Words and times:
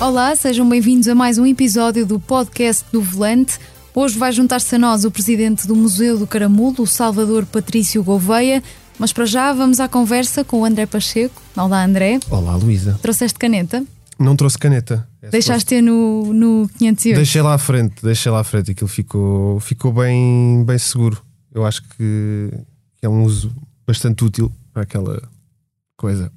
Olá, 0.00 0.36
sejam 0.36 0.68
bem-vindos 0.68 1.08
a 1.08 1.14
mais 1.14 1.38
um 1.38 1.46
episódio 1.46 2.04
do 2.04 2.20
podcast 2.20 2.84
do 2.92 3.00
Volante. 3.00 3.58
Hoje 3.94 4.18
vai 4.18 4.30
juntar-se 4.30 4.74
a 4.74 4.78
nós 4.78 5.06
o 5.06 5.10
presidente 5.10 5.66
do 5.66 5.74
Museu 5.74 6.18
do 6.18 6.26
Caramulo, 6.26 6.82
o 6.82 6.86
Salvador 6.86 7.46
Patrício 7.46 8.04
Gouveia. 8.04 8.62
Mas 8.98 9.12
para 9.12 9.24
já 9.24 9.52
vamos 9.54 9.80
à 9.80 9.88
conversa 9.88 10.44
com 10.44 10.60
o 10.60 10.64
André 10.66 10.84
Pacheco. 10.84 11.40
Olá, 11.56 11.82
André. 11.82 12.20
Olá, 12.30 12.54
Luísa. 12.56 12.98
Trouxeste 13.00 13.38
caneta? 13.38 13.84
Não 14.18 14.36
trouxe 14.36 14.58
caneta. 14.58 15.08
É 15.22 15.30
Deixaste 15.30 15.66
ter 15.66 15.82
no, 15.82 16.32
no 16.32 16.70
508? 16.78 17.16
Deixei 17.16 17.42
lá 17.42 17.54
à 17.54 17.58
frente, 17.58 18.02
deixei 18.02 18.30
lá 18.30 18.40
à 18.40 18.44
frente. 18.44 18.72
Aquilo 18.72 18.88
ficou, 18.88 19.58
ficou 19.60 19.92
bem, 19.92 20.62
bem 20.64 20.78
seguro. 20.78 21.22
Eu 21.54 21.64
acho 21.64 21.82
que 21.96 22.50
é 23.00 23.08
um 23.08 23.24
uso 23.24 23.50
bastante 23.86 24.24
útil 24.24 24.52
para 24.74 24.82
aquela 24.82 25.22
coisa. 25.96 26.30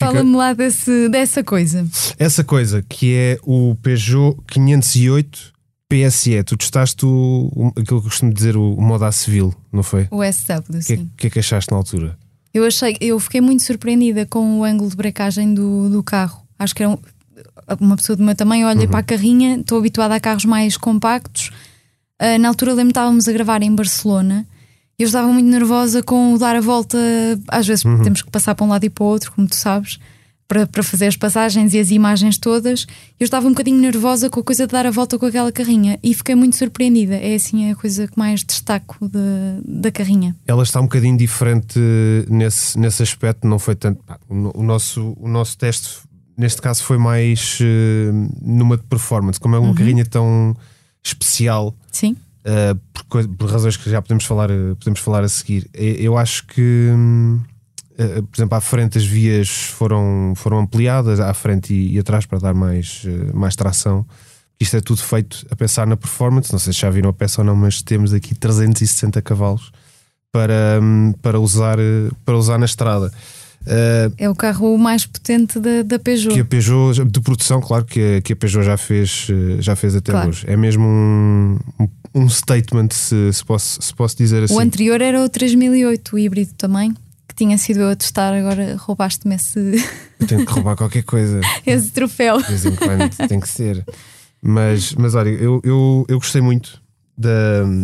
Fala-me 0.00 0.34
lá 0.36 0.52
desse, 0.52 1.08
dessa 1.08 1.44
coisa. 1.44 1.86
Essa 2.18 2.42
coisa 2.42 2.82
que 2.88 3.14
é 3.14 3.38
o 3.42 3.74
Peugeot 3.82 4.36
508 4.48 5.52
PSE. 5.88 6.42
Tu 6.44 6.56
testaste 6.56 7.04
o, 7.04 7.50
o, 7.54 7.66
aquilo 7.68 7.84
que 7.84 7.92
eu 7.92 8.02
costumo 8.02 8.32
dizer, 8.32 8.56
o, 8.56 8.74
o 8.74 8.80
modo 8.82 9.04
a 9.04 9.12
civil, 9.12 9.54
não 9.72 9.82
foi? 9.82 10.06
O 10.10 10.22
SW, 10.24 10.52
O 10.58 10.62
que, 10.72 10.78
é- 10.78 10.82
sim. 10.82 11.10
que 11.16 11.26
é 11.26 11.30
que 11.30 11.38
achaste 11.38 11.70
na 11.70 11.76
altura? 11.78 12.16
Eu 12.54 12.64
achei, 12.64 12.96
eu 13.00 13.18
fiquei 13.20 13.40
muito 13.40 13.62
surpreendida 13.62 14.24
com 14.26 14.58
o 14.60 14.64
ângulo 14.64 14.88
de 14.90 14.96
brecagem 14.96 15.52
do, 15.54 15.88
do 15.88 16.02
carro. 16.02 16.42
Acho 16.58 16.74
que 16.74 16.82
era 16.82 16.90
um- 16.92 16.98
uma 17.80 17.96
pessoa 17.96 18.16
do 18.16 18.22
meu 18.24 18.34
tamanho, 18.34 18.66
olha 18.66 18.88
para 18.88 18.98
a 18.98 19.02
carrinha, 19.02 19.56
estou 19.60 19.78
habituada 19.78 20.14
a 20.14 20.20
carros 20.20 20.44
mais 20.44 20.76
compactos. 20.76 21.50
Ah, 22.18 22.38
na 22.38 22.48
altura 22.48 22.72
lembro 22.72 22.92
que 22.92 22.98
estávamos 22.98 23.28
a 23.28 23.32
gravar 23.32 23.62
em 23.62 23.74
Barcelona. 23.74 24.46
Eu 25.00 25.06
estava 25.06 25.32
muito 25.32 25.48
nervosa 25.48 26.02
com 26.02 26.34
o 26.34 26.38
dar 26.38 26.54
a 26.54 26.60
volta. 26.60 26.98
Às 27.48 27.66
vezes 27.66 27.82
temos 28.04 28.20
que 28.20 28.30
passar 28.30 28.54
para 28.54 28.66
um 28.66 28.68
lado 28.68 28.84
e 28.84 28.90
para 28.90 29.02
o 29.02 29.06
outro, 29.06 29.32
como 29.32 29.48
tu 29.48 29.56
sabes, 29.56 29.98
para, 30.46 30.66
para 30.66 30.82
fazer 30.82 31.06
as 31.06 31.16
passagens 31.16 31.72
e 31.72 31.78
as 31.78 31.90
imagens 31.90 32.36
todas. 32.36 32.86
Eu 33.18 33.24
estava 33.24 33.46
um 33.46 33.50
bocadinho 33.52 33.78
nervosa 33.78 34.28
com 34.28 34.40
a 34.40 34.42
coisa 34.42 34.66
de 34.66 34.72
dar 34.72 34.84
a 34.84 34.90
volta 34.90 35.18
com 35.18 35.24
aquela 35.24 35.50
carrinha 35.50 35.98
e 36.02 36.12
fiquei 36.12 36.34
muito 36.34 36.54
surpreendida. 36.54 37.14
É 37.14 37.34
assim 37.34 37.70
a 37.70 37.74
coisa 37.74 38.06
que 38.08 38.18
mais 38.18 38.44
destaco 38.44 39.08
da, 39.08 39.20
da 39.64 39.90
carrinha. 39.90 40.36
Ela 40.46 40.62
está 40.62 40.78
um 40.80 40.84
bocadinho 40.84 41.16
diferente 41.16 41.80
nesse, 42.28 42.78
nesse 42.78 43.02
aspecto, 43.02 43.46
não 43.48 43.58
foi 43.58 43.76
tanto. 43.76 44.04
O, 44.28 44.60
o 44.60 44.62
nosso, 44.62 45.16
o 45.18 45.28
nosso 45.30 45.56
teste, 45.56 46.00
neste 46.36 46.60
caso, 46.60 46.84
foi 46.84 46.98
mais 46.98 47.56
eh, 47.62 48.12
numa 48.42 48.76
de 48.76 48.82
performance, 48.82 49.40
como 49.40 49.56
é 49.56 49.58
uma 49.58 49.72
carrinha 49.72 50.04
tão 50.04 50.54
especial, 51.02 51.74
Sim. 51.90 52.14
Eh, 52.44 52.74
por, 53.08 53.26
por 53.28 53.50
razões 53.50 53.76
que 53.76 53.90
já 53.90 54.00
podemos 54.00 54.24
falar, 54.24 54.50
eh, 54.50 54.74
podemos 54.78 55.00
falar 55.00 55.24
a 55.24 55.28
seguir. 55.28 55.68
Eu 55.74 56.16
acho 56.16 56.46
que, 56.46 56.90
eh, 57.98 58.22
por 58.22 58.36
exemplo, 58.36 58.56
à 58.56 58.60
frente 58.60 58.98
as 58.98 59.04
vias 59.04 59.48
foram, 59.48 60.32
foram 60.36 60.60
ampliadas, 60.60 61.20
à 61.20 61.34
frente 61.34 61.74
e, 61.74 61.94
e 61.94 61.98
atrás, 61.98 62.24
para 62.26 62.38
dar 62.38 62.54
mais, 62.54 63.02
eh, 63.04 63.32
mais 63.34 63.56
tração. 63.56 64.06
Isto 64.58 64.76
é 64.76 64.80
tudo 64.80 65.02
feito 65.02 65.46
a 65.50 65.56
pensar 65.56 65.86
na 65.86 65.96
performance. 65.96 66.52
Não 66.52 66.58
sei 66.58 66.72
se 66.72 66.80
já 66.80 66.90
viram 66.90 67.10
a 67.10 67.12
peça 67.12 67.40
ou 67.40 67.44
não, 67.44 67.56
mas 67.56 67.82
temos 67.82 68.12
aqui 68.12 68.34
360 68.34 69.20
cavalos 69.22 69.72
para, 70.30 70.78
hum, 70.82 71.12
para, 71.20 71.40
usar, 71.40 71.78
para 72.24 72.36
usar 72.36 72.58
na 72.58 72.66
estrada. 72.66 73.10
Eh, 73.66 74.10
É 74.18 74.28
o 74.30 74.34
carro 74.34 74.76
mais 74.78 75.04
potente 75.06 75.58
da, 75.60 75.82
da 75.82 75.98
Peugeot. 75.98 76.34
que 76.34 76.40
a 76.40 76.44
Peugeot, 76.44 77.04
de 77.04 77.20
produção, 77.20 77.60
claro 77.60 77.84
que 77.84 78.16
a, 78.16 78.20
que 78.22 78.32
a 78.32 78.36
Peugeot 78.36 78.64
já 78.64 78.76
fez, 78.76 79.26
eh, 79.30 79.60
já 79.60 79.76
fez 79.76 79.94
até 79.94 80.12
Claro. 80.12 80.30
hoje. 80.30 80.44
É 80.48 80.56
mesmo 80.56 80.84
um, 80.84 81.58
um- 82.14 82.28
statement, 82.28 82.88
se, 82.92 83.32
se, 83.32 83.44
posso, 83.44 83.80
se 83.82 83.94
posso 83.94 84.16
dizer 84.16 84.42
assim. 84.44 84.54
O 84.54 84.58
anterior 84.60 85.00
era 85.02 85.22
o 85.22 85.28
3008, 85.28 86.14
o 86.16 86.18
híbrido 86.18 86.52
também, 86.54 86.92
que 87.28 87.34
tinha 87.36 87.56
sido 87.58 87.80
eu 87.80 87.90
a 87.90 87.96
testar, 87.96 88.32
agora 88.32 88.76
roubaste-me 88.78 89.34
esse, 89.34 89.58
Eu 90.18 90.26
tenho 90.26 90.46
que 90.46 90.52
roubar 90.52 90.74
qualquer 90.76 91.02
coisa, 91.02 91.40
esse 91.66 91.90
troféu. 91.90 92.38
de 92.40 92.48
vez 92.48 92.64
em 92.64 92.74
quando 92.76 93.28
tem 93.28 93.38
que 93.40 93.48
ser. 93.48 93.84
Mas, 94.42 94.94
mas 94.94 95.14
olha, 95.14 95.28
eu, 95.28 95.60
eu, 95.62 96.06
eu 96.08 96.18
gostei 96.18 96.40
muito 96.40 96.80
da, 97.16 97.28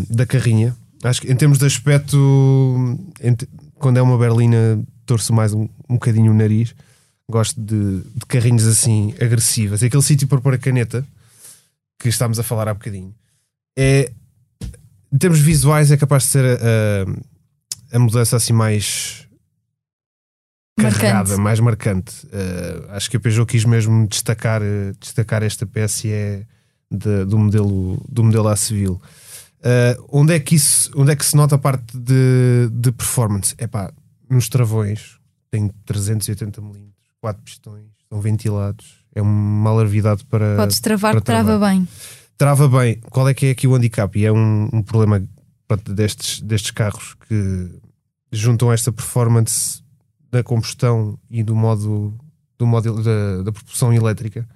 da 0.09 0.25
carrinha. 0.25 0.75
Acho 1.05 1.21
que 1.21 1.31
em 1.31 1.37
termos 1.37 1.59
de 1.59 1.67
aspecto, 1.67 2.17
em 3.23 3.37
quando 3.79 3.99
é 3.99 4.03
uma 4.03 4.17
berlina, 4.17 4.83
torço 5.05 5.33
mais 5.34 5.53
um, 5.53 5.69
um 5.89 5.95
bocadinho 5.95 6.33
o 6.33 6.35
nariz. 6.35 6.75
Gosto 7.29 7.61
de, 7.61 8.03
de 8.03 8.27
carrinhos 8.29 8.67
assim 8.67 9.13
agressivas. 9.21 9.83
Aquele 9.83 10.03
sítio 10.03 10.29
para 10.29 10.41
pôr 10.41 10.55
a 10.55 10.59
caneta 10.59 11.05
que 11.99 12.09
estávamos 12.09 12.39
a 12.39 12.43
falar 12.43 12.69
há 12.69 12.75
bocadinho 12.75 13.15
é 13.79 14.13
em 15.13 15.19
termos 15.19 15.39
visuais 15.41 15.91
é 15.91 15.97
capaz 15.97 16.25
de 16.25 16.29
ser 16.31 16.45
a, 16.45 16.59
a, 17.93 17.97
a 17.97 17.99
mudança 17.99 18.37
assim 18.37 18.53
mais 18.53 19.27
carregada, 20.79 21.31
Marcante. 21.31 21.41
mais 21.41 21.61
marcante. 21.61 22.27
Uh, 22.27 22.91
acho 22.91 23.11
que 23.11 23.17
a 23.17 23.21
Peugeot 23.21 23.47
quis 23.47 23.65
mesmo 23.65 24.07
destacar, 24.07 24.61
destacar 25.01 25.43
esta 25.43 25.67
PSE 25.67 26.47
de- 26.91 27.25
do, 27.25 27.39
modelo, 27.39 28.03
do 28.09 28.23
modelo 28.25 28.49
A 28.49 28.57
civil. 28.57 29.01
Uh, 29.61 30.07
onde, 30.11 30.35
é 30.35 30.39
que 30.41 30.55
isso, 30.55 30.91
onde 30.95 31.13
é 31.13 31.17
que 31.17 31.25
se 31.25 31.35
nota 31.35 31.55
a 31.55 31.59
parte 31.59 31.97
de, 31.97 32.69
de 32.71 32.93
performance? 32.93 33.55
É 33.59 33.67
pá, 33.67 33.91
nos 34.29 34.49
travões 34.49 35.19
tem 35.56 35.71
380 35.87 36.61
mm, 36.61 36.91
4 37.21 37.43
pistões, 37.43 37.87
são 38.09 38.21
ventilados. 38.21 39.05
É 39.15 39.22
uma 39.22 39.71
alarvidade 39.71 40.25
para. 40.27 40.56
Podes 40.56 40.81
travar 40.81 41.12
para 41.12 41.21
que 41.21 41.25
trava 41.27 41.59
bem. 41.59 41.89
Trava 42.37 42.69
bem. 42.69 43.00
Qual 43.11 43.27
é 43.28 43.33
que 43.33 43.47
é 43.47 43.50
aqui 43.50 43.67
o 43.67 43.75
handicap? 43.75 44.19
E 44.19 44.27
é 44.27 44.31
um, 44.33 44.69
um 44.72 44.83
problema 44.83 45.22
pronto, 45.67 45.94
destes, 45.94 46.41
destes 46.43 46.71
carros 46.71 47.15
que 47.27 47.71
juntam 48.31 48.71
esta 48.71 48.93
performance 48.93 49.83
da 50.31 50.43
combustão 50.43 51.19
e 51.31 51.43
do 51.43 51.56
modo, 51.56 52.15
do 52.59 52.67
modo 52.67 53.03
da, 53.03 53.43
da 53.43 53.53
propulsão 53.53 53.93
elétrica. 53.93 54.47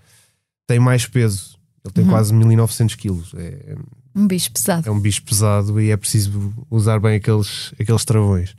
Tem 0.66 0.78
mais 0.78 1.06
peso. 1.06 1.58
Ele 1.82 1.94
tem 1.94 2.04
Uhum. 2.04 2.10
quase 2.10 2.34
1900 2.34 2.94
kg. 2.96 3.22
É, 3.36 3.76
Um 4.14 4.26
bicho 4.26 4.52
pesado. 4.52 4.86
é 4.86 4.92
um 4.92 5.00
bicho 5.00 5.22
pesado 5.22 5.80
e 5.80 5.90
é 5.90 5.96
preciso 5.96 6.52
usar 6.70 7.00
bem 7.00 7.16
aqueles, 7.16 7.72
aqueles 7.80 8.04
travões. 8.04 8.54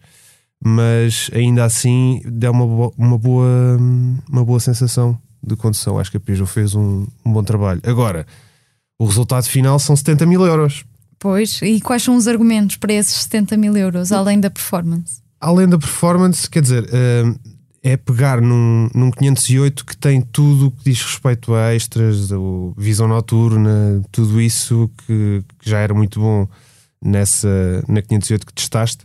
Mas 0.63 1.29
ainda 1.33 1.66
assim 1.66 2.22
dá 2.25 2.51
uma, 2.51 2.66
bo- 2.67 2.94
uma, 2.97 3.17
boa, 3.17 3.77
uma 4.29 4.45
boa 4.45 4.59
sensação 4.59 5.17
de 5.41 5.55
condução. 5.55 5.97
Acho 5.99 6.11
que 6.11 6.17
a 6.17 6.19
Peugeot 6.19 6.47
fez 6.49 6.75
um, 6.75 7.07
um 7.25 7.33
bom 7.33 7.44
trabalho. 7.44 7.81
Agora, 7.83 8.27
o 8.99 9.05
resultado 9.05 9.45
final 9.45 9.79
são 9.79 9.95
70 9.95 10.25
mil 10.25 10.45
euros. 10.45 10.85
Pois, 11.17 11.59
e 11.61 11.79
quais 11.81 12.03
são 12.03 12.16
os 12.16 12.27
argumentos 12.27 12.77
para 12.77 12.94
esses 12.94 13.23
70 13.23 13.57
mil 13.57 13.75
euros, 13.77 14.11
além 14.11 14.39
da 14.39 14.49
performance? 14.49 15.22
Além 15.39 15.67
da 15.67 15.77
performance, 15.77 16.47
quer 16.49 16.61
dizer, 16.61 16.88
hum, 16.93 17.35
é 17.83 17.97
pegar 17.97 18.39
num, 18.41 18.88
num 18.93 19.09
508 19.09 19.85
que 19.85 19.97
tem 19.97 20.22
tudo 20.22 20.67
o 20.67 20.72
que 20.72 20.83
diz 20.91 21.01
respeito 21.03 21.53
a 21.55 21.73
extras, 21.75 22.29
visão 22.78 23.07
noturna, 23.07 24.01
tudo 24.11 24.39
isso 24.39 24.89
que, 25.07 25.43
que 25.59 25.69
já 25.69 25.79
era 25.79 25.93
muito 25.93 26.19
bom 26.19 26.47
nessa, 27.03 27.83
na 27.88 28.01
508 28.03 28.45
que 28.45 28.53
testaste. 28.53 29.03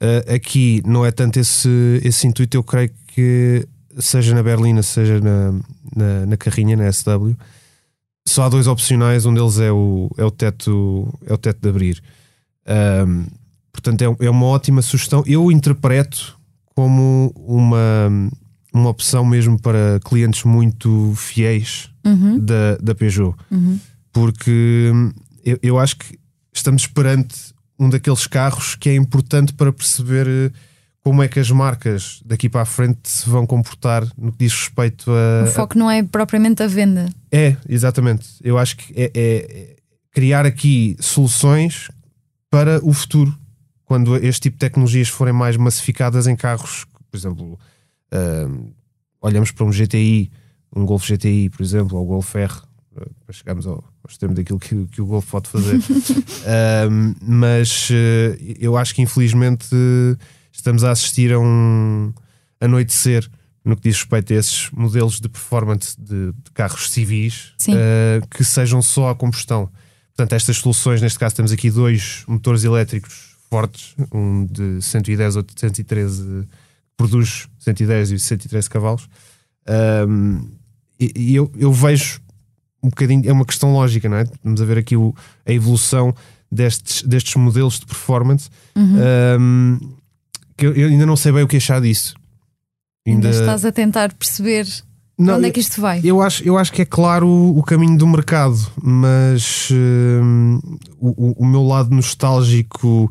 Uh, 0.00 0.34
aqui 0.34 0.82
não 0.86 1.04
é 1.04 1.10
tanto 1.10 1.38
esse, 1.40 2.00
esse 2.04 2.26
intuito, 2.26 2.56
eu 2.56 2.62
creio 2.62 2.90
que 3.08 3.66
seja 3.98 4.34
na 4.34 4.42
Berlina, 4.42 4.82
seja 4.82 5.20
na, 5.20 5.52
na, 5.94 6.26
na 6.26 6.36
carrinha, 6.36 6.76
na 6.76 6.90
SW, 6.92 7.32
só 8.26 8.44
há 8.44 8.48
dois 8.48 8.66
opcionais, 8.66 9.26
um 9.26 9.34
deles 9.34 9.58
é 9.58 9.72
o, 9.72 10.08
é 10.16 10.24
o, 10.24 10.30
teto, 10.30 11.12
é 11.26 11.32
o 11.32 11.38
teto 11.38 11.60
de 11.60 11.68
abrir. 11.68 12.02
Um, 13.06 13.26
portanto, 13.72 14.02
é, 14.02 14.26
é 14.26 14.30
uma 14.30 14.46
ótima 14.46 14.82
sugestão. 14.82 15.24
Eu 15.26 15.50
interpreto 15.50 16.38
como 16.74 17.32
uma, 17.34 18.30
uma 18.72 18.90
opção 18.90 19.24
mesmo 19.24 19.58
para 19.60 19.98
clientes 20.04 20.44
muito 20.44 21.14
fiéis 21.16 21.90
Uhum, 22.08 22.38
da, 22.38 22.76
da 22.80 22.94
Peugeot, 22.94 23.34
uhum. 23.50 23.78
porque 24.12 24.90
hum, 24.94 25.12
eu, 25.44 25.58
eu 25.62 25.78
acho 25.78 25.96
que 25.96 26.18
estamos 26.54 26.86
perante 26.86 27.52
um 27.78 27.88
daqueles 27.88 28.26
carros 28.26 28.74
que 28.74 28.88
é 28.88 28.94
importante 28.94 29.52
para 29.52 29.72
perceber 29.72 30.26
eh, 30.26 30.50
como 31.00 31.22
é 31.22 31.28
que 31.28 31.38
as 31.40 31.50
marcas 31.50 32.20
daqui 32.24 32.48
para 32.48 32.62
a 32.62 32.66
frente 32.66 33.08
se 33.08 33.28
vão 33.28 33.46
comportar 33.46 34.06
no 34.16 34.32
que 34.32 34.38
diz 34.44 34.52
respeito 34.52 35.10
a, 35.10 35.44
O 35.44 35.46
foco 35.52 35.78
não 35.78 35.90
é 35.90 36.02
propriamente 36.02 36.62
a 36.62 36.66
venda. 36.66 37.08
é, 37.32 37.56
exatamente. 37.68 38.26
Eu 38.42 38.58
acho 38.58 38.76
que 38.76 38.92
é, 38.94 39.10
é- 39.14 39.60
é 39.74 39.76
criar 40.10 40.44
aqui 40.44 40.96
soluções 41.00 41.88
para 42.50 42.84
o 42.84 42.92
futuro, 42.92 43.32
quando 43.84 44.16
este 44.16 44.42
tipo 44.42 44.56
de 44.56 44.60
tecnologias 44.60 45.08
forem 45.08 45.32
mais 45.32 45.56
massificadas 45.56 46.26
em 46.26 46.34
carros, 46.36 46.84
por 47.10 47.16
exemplo, 47.16 47.58
ahm, 48.12 48.70
olhamos 49.20 49.50
para 49.50 49.64
um 49.64 49.70
GTI, 49.72 50.30
um 50.74 50.84
Golf 50.84 51.06
GTI, 51.06 51.48
por 51.50 51.62
exemplo, 51.62 51.96
ou 51.98 52.04
Golf 52.04 52.34
R, 52.34 52.52
eh, 52.96 53.06
para 53.24 53.32
chegarmos 53.34 53.66
ao, 53.66 53.84
ao 54.08 54.10
extremo 54.10 54.34
daquilo 54.34 54.58
que, 54.58 54.86
que 54.86 55.02
o 55.02 55.06
Golf 55.06 55.30
pode 55.30 55.48
fazer. 55.48 55.78
Mas 57.22 57.90
eh, 57.92 58.56
eu 58.58 58.76
acho 58.76 58.94
que 58.94 59.02
infelizmente 59.02 59.68
estamos 60.50 60.82
a 60.82 60.90
assistir 60.90 61.32
a 61.32 61.38
um 61.38 62.12
anoitecer 62.58 63.28
no 63.64 63.76
que 63.76 63.82
diz 63.82 63.98
respeito 63.98 64.32
a 64.32 64.36
esses 64.36 64.70
modelos 64.70 65.20
de 65.20 65.28
performance 65.28 65.94
de, 66.00 66.32
de 66.32 66.50
carros 66.54 66.90
civis 66.90 67.52
eh, 67.68 68.20
que 68.30 68.42
sejam 68.42 68.80
só 68.80 69.10
a 69.10 69.14
combustão. 69.14 69.70
Portanto, 70.16 70.32
estas 70.32 70.56
soluções, 70.56 71.02
neste 71.02 71.18
caso, 71.18 71.36
temos 71.36 71.52
aqui 71.52 71.70
dois 71.70 72.24
motores 72.26 72.64
elétricos 72.64 73.36
fortes, 73.50 73.94
um 74.12 74.46
de 74.46 74.82
110, 74.82 75.36
outro 75.36 75.54
de 75.54 75.60
113, 75.60 76.22
que 76.22 76.48
produz 76.96 77.46
110 77.58 78.12
e 78.12 78.18
113 78.18 78.70
cavalos. 78.70 79.08
Ahm, 79.66 80.48
e 80.98 81.12
e 81.14 81.34
eu, 81.36 81.52
eu 81.56 81.72
vejo 81.72 82.20
um 82.82 82.88
bocadinho, 82.88 83.28
é 83.28 83.32
uma 83.32 83.44
questão 83.44 83.72
lógica, 83.72 84.08
não 84.08 84.18
é? 84.18 84.24
Vamos 84.42 84.60
a 84.60 84.64
ver 84.64 84.78
aqui 84.78 84.96
o, 84.96 85.14
a 85.46 85.52
evolução 85.52 86.14
destes, 86.50 87.02
destes 87.02 87.34
modelos 87.36 87.80
de 87.80 87.86
performance. 87.86 88.48
Uhum. 88.76 88.96
Um, 89.40 89.78
que 90.56 90.66
eu, 90.66 90.74
eu 90.74 90.88
ainda 90.88 91.06
não 91.06 91.16
sei 91.16 91.32
bem 91.32 91.42
o 91.42 91.48
que 91.48 91.56
achar 91.56 91.80
disso. 91.80 92.14
Ainda, 93.06 93.30
estás 93.30 93.64
a 93.64 93.72
tentar 93.72 94.12
perceber 94.14 94.66
não, 95.18 95.36
onde 95.36 95.48
é 95.48 95.50
que 95.50 95.60
isto 95.60 95.80
vai. 95.80 96.00
Eu 96.04 96.20
acho, 96.22 96.44
eu 96.44 96.56
acho 96.56 96.72
que 96.72 96.82
é 96.82 96.84
claro 96.84 97.26
o, 97.26 97.58
o 97.58 97.62
caminho 97.62 97.98
do 97.98 98.06
mercado, 98.06 98.58
mas 98.80 99.68
um, 99.72 100.60
o, 100.98 101.42
o, 101.42 101.46
meu 101.46 101.62
lado 101.64 101.94
nostálgico 101.94 103.10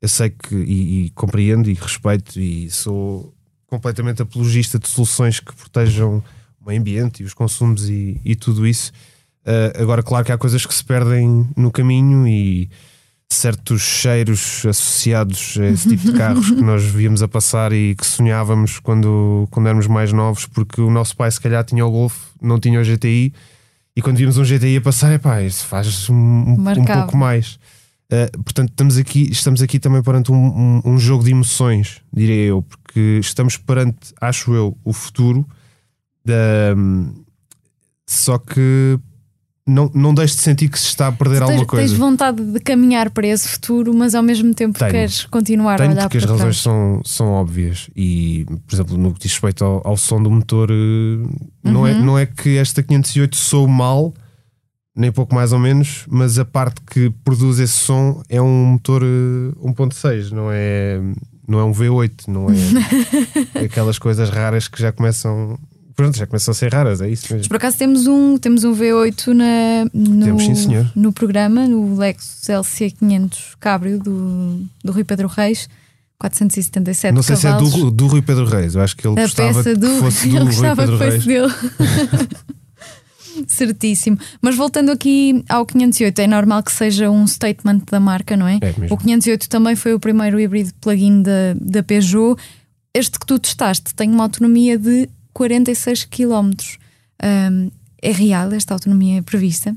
eu 0.00 0.08
sei 0.08 0.30
que 0.30 0.54
e, 0.54 1.06
e, 1.06 1.10
compreendo 1.10 1.70
e 1.70 1.74
respeito 1.74 2.40
e 2.40 2.70
sou 2.70 3.32
completamente 3.66 4.20
apologista 4.20 4.78
de 4.78 4.88
soluções 4.88 5.40
que 5.40 5.54
protejam 5.54 6.22
o 6.64 6.70
ambiente 6.70 7.22
e 7.22 7.26
os 7.26 7.34
consumos 7.34 7.88
e, 7.88 8.20
e 8.24 8.34
tudo 8.34 8.66
isso. 8.66 8.92
Uh, 9.44 9.82
agora, 9.82 10.02
claro 10.02 10.24
que 10.24 10.32
há 10.32 10.38
coisas 10.38 10.64
que 10.64 10.74
se 10.74 10.84
perdem 10.84 11.46
no 11.56 11.70
caminho 11.70 12.26
e 12.26 12.70
certos 13.28 13.82
cheiros 13.82 14.64
associados 14.66 15.56
a 15.60 15.66
esse 15.66 15.88
tipo 15.88 16.04
de 16.04 16.12
carros 16.16 16.50
que 16.50 16.62
nós 16.62 16.84
víamos 16.84 17.22
a 17.22 17.28
passar 17.28 17.72
e 17.72 17.94
que 17.94 18.06
sonhávamos 18.06 18.78
quando, 18.78 19.46
quando 19.50 19.66
éramos 19.66 19.86
mais 19.86 20.12
novos, 20.12 20.46
porque 20.46 20.80
o 20.80 20.90
nosso 20.90 21.16
pai 21.16 21.30
se 21.30 21.40
calhar 21.40 21.64
tinha 21.64 21.84
o 21.84 21.90
Golf, 21.90 22.16
não 22.40 22.58
tinha 22.58 22.80
o 22.80 22.84
GTI, 22.84 23.32
e 23.96 24.02
quando 24.02 24.16
vimos 24.16 24.38
um 24.38 24.44
GTI 24.44 24.78
a 24.78 24.80
passar, 24.80 25.12
epá, 25.12 25.42
isso 25.42 25.66
faz 25.66 26.08
um, 26.10 26.14
um 26.14 26.84
pouco 26.84 27.16
mais. 27.16 27.58
Uh, 28.04 28.42
portanto, 28.42 28.70
estamos 28.70 28.96
aqui, 28.96 29.30
estamos 29.30 29.62
aqui 29.62 29.78
também 29.78 30.02
perante 30.02 30.30
um, 30.30 30.36
um, 30.36 30.82
um, 30.84 30.98
jogo 30.98 31.24
de 31.24 31.30
emoções, 31.30 32.00
diria 32.12 32.44
eu, 32.44 32.62
porque 32.62 33.18
estamos 33.20 33.56
perante, 33.56 34.14
acho 34.20 34.52
eu, 34.52 34.76
o 34.84 34.92
futuro, 34.92 35.46
da, 36.24 36.74
só 38.06 38.38
que 38.38 38.98
não, 39.66 39.90
não 39.94 40.12
deixes 40.12 40.36
de 40.36 40.42
sentir 40.42 40.68
que 40.68 40.78
se 40.78 40.88
está 40.88 41.08
a 41.08 41.12
perder 41.12 41.38
tens, 41.38 41.48
alguma 41.48 41.66
coisa. 41.66 41.88
Tens 41.88 41.98
vontade 41.98 42.42
de 42.42 42.60
caminhar 42.60 43.10
para 43.10 43.26
esse 43.26 43.48
futuro, 43.48 43.94
mas 43.94 44.14
ao 44.14 44.22
mesmo 44.22 44.52
tempo 44.54 44.78
tenho, 44.78 44.90
queres 44.90 45.24
continuar 45.24 45.78
tenho 45.78 45.90
a 45.90 45.92
olhar 45.94 46.02
porque 46.02 46.18
para 46.18 46.26
as 46.26 46.38
razões 46.38 46.60
são, 46.60 47.00
são 47.04 47.28
óbvias. 47.28 47.88
E, 47.96 48.44
por 48.66 48.74
exemplo, 48.74 48.98
no 48.98 49.14
que 49.14 49.20
diz 49.20 49.32
respeito 49.32 49.64
ao, 49.64 49.80
ao 49.86 49.96
som 49.96 50.22
do 50.22 50.30
motor, 50.30 50.70
eh, 50.70 51.26
não, 51.62 51.80
uhum. 51.80 51.86
é, 51.86 51.94
não 51.94 52.18
é 52.18 52.26
que 52.26 52.58
esta 52.58 52.82
508 52.82 53.36
sou 53.36 53.66
mal, 53.66 54.12
nem 54.94 55.10
pouco 55.10 55.34
mais 55.34 55.52
ou 55.52 55.58
menos, 55.58 56.04
mas 56.08 56.38
a 56.38 56.44
parte 56.44 56.82
que 56.82 57.10
produz 57.24 57.58
esse 57.58 57.72
som 57.72 58.22
é 58.28 58.42
um 58.42 58.66
motor 58.66 59.02
1.6, 59.02 60.04
eh, 60.30 60.34
não 60.34 60.52
é, 60.52 61.00
não 61.48 61.58
é 61.58 61.64
um 61.64 61.72
V8, 61.72 62.28
não 62.28 62.48
é 62.50 63.64
aquelas 63.64 63.98
coisas 63.98 64.28
raras 64.28 64.68
que 64.68 64.80
já 64.80 64.92
começam 64.92 65.58
pronto, 65.94 66.16
já 66.16 66.26
começam 66.26 66.52
a 66.52 66.54
ser 66.54 66.72
raras, 66.72 67.00
é 67.00 67.08
isso 67.08 67.32
mesmo. 67.32 67.48
Por 67.48 67.56
acaso 67.56 67.76
temos 67.78 68.06
um, 68.06 68.36
temos 68.38 68.64
um 68.64 68.74
V8 68.74 69.28
na, 69.28 69.90
no, 69.92 70.24
temos, 70.24 70.44
sim, 70.44 70.54
senhor. 70.54 70.92
no 70.94 71.12
programa, 71.12 71.66
no 71.66 71.96
Lexus 71.96 72.46
LC500 72.48 73.54
Cabrio 73.58 73.98
do, 73.98 74.60
do 74.82 74.92
Rui 74.92 75.04
Pedro 75.04 75.28
Reis. 75.28 75.68
477 76.16 77.14
Não 77.14 77.22
sei 77.22 77.36
cavalos. 77.36 77.70
se 77.70 77.76
é 77.76 77.80
do, 77.82 77.90
do 77.90 78.06
Rui 78.06 78.22
Pedro 78.22 78.46
Reis, 78.46 78.74
eu 78.74 78.80
acho 78.80 78.96
que 78.96 79.06
ele 79.06 79.18
a 79.18 79.22
gostava 79.24 79.62
peça 79.62 79.74
do, 79.74 79.88
que 79.90 79.98
fosse 79.98 80.28
do 80.28 80.36
ele 80.36 80.44
Rui 80.44 80.76
Pedro 80.76 80.98
que 80.98 81.04
Reis. 81.04 81.26
Dele. 81.26 81.52
Certíssimo. 83.48 84.18
Mas 84.40 84.54
voltando 84.54 84.90
aqui 84.92 85.44
ao 85.48 85.66
508, 85.66 86.18
é 86.20 86.26
normal 86.26 86.62
que 86.62 86.72
seja 86.72 87.10
um 87.10 87.26
statement 87.26 87.80
da 87.90 87.98
marca, 87.98 88.36
não 88.36 88.46
é? 88.46 88.58
é 88.62 88.92
o 88.92 88.96
508 88.96 89.48
também 89.48 89.74
foi 89.74 89.92
o 89.92 90.00
primeiro 90.00 90.38
híbrido 90.38 90.72
plug-in 90.80 91.22
da, 91.22 91.54
da 91.60 91.82
Peugeot. 91.82 92.40
Este 92.94 93.18
que 93.18 93.26
tu 93.26 93.38
testaste 93.38 93.94
tem 93.94 94.08
uma 94.08 94.22
autonomia 94.22 94.78
de 94.78 95.08
46 95.34 96.04
km. 96.04 96.50
Um, 97.22 97.70
é 98.00 98.12
real 98.12 98.52
esta 98.52 98.74
autonomia 98.74 99.22
prevista? 99.22 99.76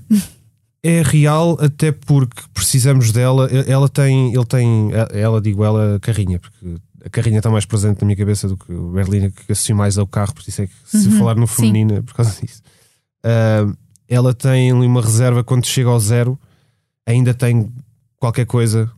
É 0.84 1.02
real 1.02 1.58
até 1.60 1.92
porque 1.92 2.42
precisamos 2.54 3.12
dela. 3.12 3.50
Ela 3.68 3.90
tem, 3.90 4.34
ele 4.34 4.46
tem, 4.46 4.90
ela 5.12 5.42
digo 5.42 5.64
ela 5.64 6.00
carrinha, 6.00 6.40
porque 6.40 6.76
a 7.04 7.10
carrinha 7.10 7.40
está 7.40 7.50
mais 7.50 7.66
presente 7.66 8.02
na 8.02 8.06
minha 8.06 8.18
cabeça 8.18 8.48
do 8.48 8.56
que 8.56 8.72
o 8.72 8.92
Berlina, 8.92 9.32
que 9.32 9.52
associo 9.52 9.76
mais 9.76 9.98
ao 9.98 10.06
carro, 10.06 10.34
por 10.34 10.44
isso 10.48 10.62
é 10.62 10.68
que 10.68 10.74
se 10.86 11.08
uhum, 11.08 11.18
falar 11.18 11.36
no 11.36 11.48
feminino 11.48 11.96
é 11.96 12.02
por 12.02 12.14
causa 12.14 12.40
disso. 12.40 12.62
Uh, 13.26 13.76
ela 14.08 14.34
tem 14.34 14.72
ali 14.72 14.86
uma 14.86 15.02
reserva 15.02 15.44
quando 15.44 15.66
chega 15.66 15.90
ao 15.90 16.00
zero, 16.00 16.40
ainda 17.06 17.34
tem 17.34 17.72
qualquer 18.18 18.46
coisa. 18.46 18.92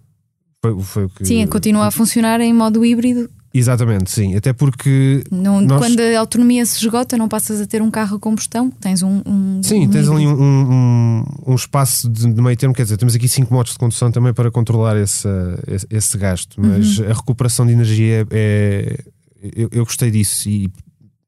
Foi, 0.61 0.81
foi 0.81 1.09
que, 1.09 1.25
Sim, 1.25 1.47
continua 1.47 1.87
a 1.87 1.91
funcionar 1.91 2.41
em 2.41 2.53
modo 2.53 2.83
híbrido 2.83 3.29
Exatamente, 3.53 4.11
sim. 4.11 4.35
Até 4.35 4.53
porque. 4.53 5.23
Não, 5.31 5.59
nós... 5.61 5.79
Quando 5.79 5.99
a 5.99 6.19
autonomia 6.19 6.65
se 6.65 6.77
esgota, 6.77 7.17
não 7.17 7.27
passas 7.27 7.59
a 7.59 7.65
ter 7.65 7.81
um 7.81 7.89
carro 7.89 8.17
a 8.17 8.19
combustão, 8.19 8.69
tens 8.69 9.01
um. 9.01 9.21
um 9.25 9.61
sim, 9.63 9.87
um 9.87 9.89
tens 9.89 10.07
ali 10.07 10.27
um, 10.27 11.23
um, 11.47 11.55
espaço 11.55 12.07
de, 12.07 12.31
de 12.31 12.41
meio 12.41 12.55
termo. 12.55 12.75
Quer 12.75 12.83
dizer, 12.83 12.97
temos 12.97 13.15
aqui 13.15 13.27
cinco 13.27 13.53
modos 13.53 13.73
de 13.73 13.79
condução 13.79 14.11
também 14.11 14.33
para 14.33 14.51
controlar 14.51 14.97
esse, 14.97 15.27
esse, 15.67 15.87
esse 15.89 16.17
gasto, 16.17 16.61
mas 16.61 16.99
uhum. 16.99 17.05
a 17.05 17.13
recuperação 17.13 17.65
de 17.65 17.73
energia 17.73 18.21
é. 18.21 18.25
é 18.31 18.99
eu, 19.55 19.69
eu, 19.71 19.85
gostei 19.85 20.11
disso 20.11 20.49
e 20.49 20.69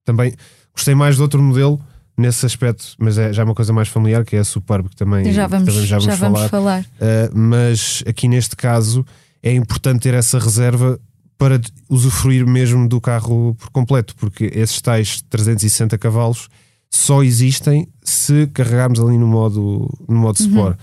também 0.04 0.34
gostei 0.76 0.94
mais 0.94 1.16
de 1.16 1.22
outro 1.22 1.42
modelo 1.42 1.82
nesse 2.18 2.46
aspecto, 2.46 2.94
mas 3.00 3.18
é 3.18 3.32
já 3.34 3.44
uma 3.44 3.56
coisa 3.56 3.72
mais 3.74 3.88
familiar 3.88 4.26
que 4.26 4.36
é 4.36 4.40
a 4.40 4.44
Superb, 4.44 4.90
que 4.90 4.96
também 4.96 5.32
já 5.32 5.48
vamos, 5.48 5.74
também 5.74 5.88
já 5.88 5.98
vamos 5.98 6.14
já 6.14 6.18
falar. 6.18 6.34
Vamos 6.34 6.52
falar. 6.52 6.82
Uh, 6.82 7.32
mas 7.34 8.04
aqui 8.06 8.28
neste 8.28 8.56
caso 8.56 9.04
é 9.42 9.54
importante 9.54 10.02
ter 10.02 10.14
essa 10.14 10.38
reserva 10.38 11.00
para 11.42 11.60
usufruir 11.90 12.46
mesmo 12.46 12.88
do 12.88 13.02
carro 13.02 13.56
por 13.56 13.72
completo, 13.72 14.16
porque 14.16 14.52
esses 14.54 14.80
tais 14.80 15.24
360 15.24 15.98
cavalos 15.98 16.48
só 16.88 17.24
existem 17.24 17.88
se 18.04 18.46
carregarmos 18.54 19.00
ali 19.00 19.18
no 19.18 19.26
modo, 19.26 19.90
no 20.08 20.18
modo 20.18 20.40
uhum. 20.40 20.48
Sport 20.48 20.80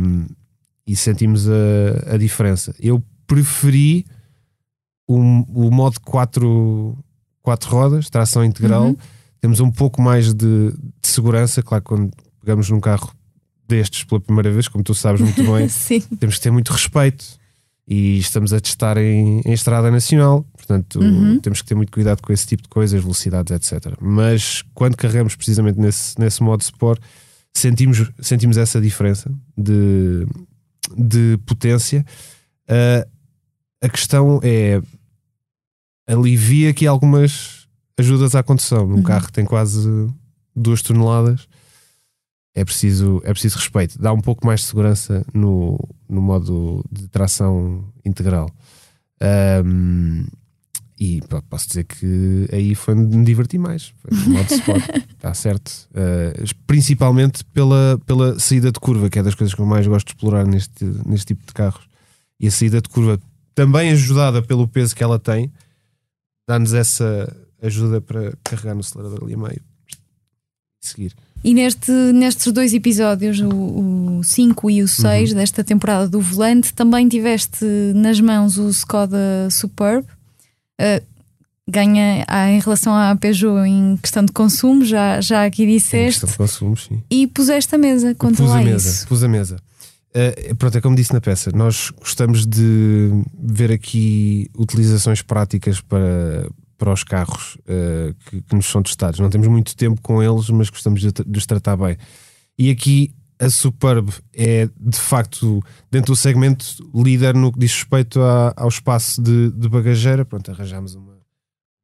um, 0.00 0.24
e 0.86 0.96
sentimos 0.96 1.46
a, 1.46 2.14
a, 2.14 2.16
diferença. 2.16 2.74
Eu 2.80 3.02
preferi 3.26 4.06
o, 5.06 5.16
o 5.18 5.70
modo 5.70 6.00
4, 6.00 6.96
quatro 7.42 7.68
rodas, 7.68 8.08
tração 8.08 8.42
integral. 8.42 8.86
Uhum. 8.86 8.96
Temos 9.42 9.60
um 9.60 9.70
pouco 9.70 10.00
mais 10.00 10.32
de, 10.32 10.70
de 10.70 11.08
segurança, 11.08 11.62
claro, 11.62 11.84
quando 11.84 12.10
pegamos 12.40 12.70
num 12.70 12.80
carro 12.80 13.12
destes 13.68 14.04
pela 14.04 14.22
primeira 14.22 14.50
vez, 14.50 14.68
como 14.68 14.82
tu 14.82 14.94
sabes 14.94 15.20
muito 15.20 15.42
bem, 15.52 15.68
temos 16.18 16.36
que 16.36 16.40
ter 16.40 16.50
muito 16.50 16.72
respeito 16.72 17.43
e 17.86 18.18
estamos 18.18 18.52
a 18.52 18.60
testar 18.60 18.96
em, 18.96 19.40
em 19.44 19.52
estrada 19.52 19.90
nacional, 19.90 20.44
portanto 20.56 20.98
uhum. 21.00 21.38
temos 21.40 21.60
que 21.60 21.68
ter 21.68 21.74
muito 21.74 21.92
cuidado 21.92 22.22
com 22.22 22.32
esse 22.32 22.46
tipo 22.46 22.62
de 22.62 22.68
coisas, 22.68 23.00
velocidades, 23.00 23.52
etc. 23.52 23.94
Mas 24.00 24.62
quando 24.72 24.96
carregamos 24.96 25.36
precisamente 25.36 25.78
nesse, 25.78 26.18
nesse 26.18 26.42
modo 26.42 26.62
Sport, 26.62 27.00
sentimos, 27.54 28.10
sentimos 28.20 28.56
essa 28.56 28.80
diferença 28.80 29.30
de, 29.56 30.26
de 30.96 31.38
potência. 31.44 32.04
Uh, 32.68 33.08
a 33.82 33.88
questão 33.88 34.40
é 34.42 34.80
alivia 36.06 36.70
aqui 36.70 36.86
algumas 36.86 37.66
ajudas 37.98 38.34
à 38.34 38.42
condução. 38.42 38.86
Num 38.86 38.96
uhum. 38.96 39.02
carro 39.02 39.26
que 39.26 39.32
tem 39.32 39.44
quase 39.44 39.88
duas 40.56 40.80
toneladas, 40.80 41.46
é 42.54 42.64
preciso, 42.64 43.20
é 43.24 43.32
preciso 43.32 43.58
respeito. 43.58 43.98
Dá 44.00 44.12
um 44.12 44.20
pouco 44.20 44.46
mais 44.46 44.60
de 44.60 44.66
segurança 44.66 45.24
no, 45.34 45.78
no 46.14 46.22
modo 46.22 46.84
de 46.90 47.08
tração 47.08 47.84
integral. 48.04 48.48
Um, 49.64 50.24
e 50.98 51.20
posso 51.50 51.66
dizer 51.66 51.84
que 51.84 52.48
aí 52.52 52.74
foi 52.74 52.94
me 52.94 53.24
divertir 53.24 53.58
mais. 53.58 53.92
Foi 54.00 54.16
no 54.16 54.34
modo 54.34 54.54
sport, 54.54 54.84
está 55.10 55.34
certo. 55.34 55.88
Uh, 55.90 56.54
principalmente 56.66 57.44
pela, 57.46 58.00
pela 58.06 58.38
saída 58.38 58.70
de 58.70 58.78
curva, 58.78 59.10
que 59.10 59.18
é 59.18 59.22
das 59.22 59.34
coisas 59.34 59.54
que 59.54 59.60
eu 59.60 59.66
mais 59.66 59.86
gosto 59.86 60.06
de 60.06 60.12
explorar 60.12 60.46
neste, 60.46 60.84
neste 61.04 61.26
tipo 61.26 61.44
de 61.44 61.52
carros. 61.52 61.86
E 62.38 62.46
a 62.46 62.50
saída 62.50 62.80
de 62.80 62.88
curva, 62.88 63.20
também 63.54 63.90
ajudada 63.90 64.40
pelo 64.40 64.68
peso 64.68 64.94
que 64.94 65.02
ela 65.02 65.18
tem, 65.18 65.52
dá-nos 66.48 66.72
essa 66.72 67.34
ajuda 67.60 68.00
para 68.00 68.32
carregar 68.44 68.74
no 68.74 68.80
acelerador 68.80 69.24
ali 69.24 69.34
a 69.34 69.38
meio 69.38 69.62
e 70.82 70.86
seguir. 70.86 71.14
E 71.44 71.52
neste, 71.52 71.92
nestes 71.92 72.50
dois 72.50 72.72
episódios, 72.72 73.38
o 73.38 74.22
5 74.24 74.70
e 74.70 74.82
o 74.82 74.88
6 74.88 75.30
uhum. 75.30 75.36
desta 75.36 75.62
temporada 75.62 76.08
do 76.08 76.18
Volante, 76.18 76.72
também 76.72 77.06
tiveste 77.06 77.66
nas 77.94 78.18
mãos 78.18 78.56
o 78.56 78.70
Skoda 78.70 79.50
Superb. 79.50 80.06
Uh, 80.80 81.04
ganha 81.68 82.24
ah, 82.26 82.50
em 82.50 82.60
relação 82.60 82.94
à 82.94 83.14
Peugeot 83.14 83.66
em 83.66 83.96
questão 83.98 84.24
de 84.24 84.32
consumo, 84.32 84.86
já, 84.86 85.20
já 85.20 85.44
aqui 85.44 85.66
disseste. 85.66 85.96
Em 85.96 86.06
questão 86.06 86.30
de 86.30 86.36
consumo, 86.36 86.76
sim. 86.78 87.02
E 87.10 87.26
puseste 87.26 87.74
a 87.74 87.78
mesa, 87.78 88.14
conta 88.14 88.38
pus 88.38 88.48
lá 88.48 88.60
a 88.60 88.62
mesa, 88.62 88.88
isso. 88.88 89.06
Pus 89.06 89.22
a 89.22 89.28
mesa. 89.28 89.56
Uh, 90.16 90.54
pronto, 90.56 90.78
é 90.78 90.80
como 90.80 90.96
disse 90.96 91.12
na 91.12 91.20
peça, 91.20 91.50
nós 91.54 91.90
gostamos 91.90 92.46
de 92.46 93.10
ver 93.38 93.70
aqui 93.70 94.48
utilizações 94.56 95.20
práticas 95.20 95.80
para, 95.80 96.48
para 96.76 96.92
os 96.92 97.04
carros 97.04 97.56
uh, 97.60 98.14
que, 98.26 98.42
que, 98.42 98.54
nos 98.54 98.66
são 98.66 98.82
testados. 98.82 99.20
Não 99.20 99.30
temos 99.30 99.46
muito 99.48 99.76
tempo 99.76 100.00
com 100.00 100.22
eles, 100.22 100.48
mas 100.50 100.70
gostamos 100.70 101.00
de, 101.00 101.10
de 101.12 101.38
os 101.38 101.46
tratar 101.46 101.76
bem. 101.76 101.96
E 102.58 102.70
aqui 102.70 103.14
a 103.38 103.50
Superb 103.50 104.12
é 104.32 104.68
de 104.78 104.98
facto, 104.98 105.62
dentro 105.90 106.12
do 106.12 106.16
segmento, 106.16 106.64
líder 106.94 107.34
no 107.34 107.52
que 107.52 107.58
diz 107.58 107.72
respeito 107.72 108.20
a, 108.20 108.52
ao 108.56 108.68
espaço 108.68 109.22
de, 109.22 109.50
de 109.50 109.68
bagageira. 109.68 110.24
Pronto, 110.24 110.50
arranjámos 110.50 110.94
uma 110.94 111.14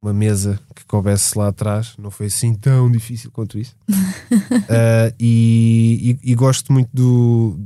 uma 0.03 0.15
mesa 0.15 0.59
que 0.75 0.85
coubesse 0.87 1.37
lá 1.37 1.49
atrás, 1.49 1.95
não 1.99 2.11
foi 2.11 2.27
assim 2.27 2.55
tão 2.55 2.91
difícil 2.91 3.31
quanto 3.31 3.59
isso. 3.59 3.77
uh, 3.89 5.13
e, 5.21 6.19
e, 6.23 6.31
e, 6.33 6.35
gosto 6.35 6.73
muito 6.73 6.89
do, 6.93 7.61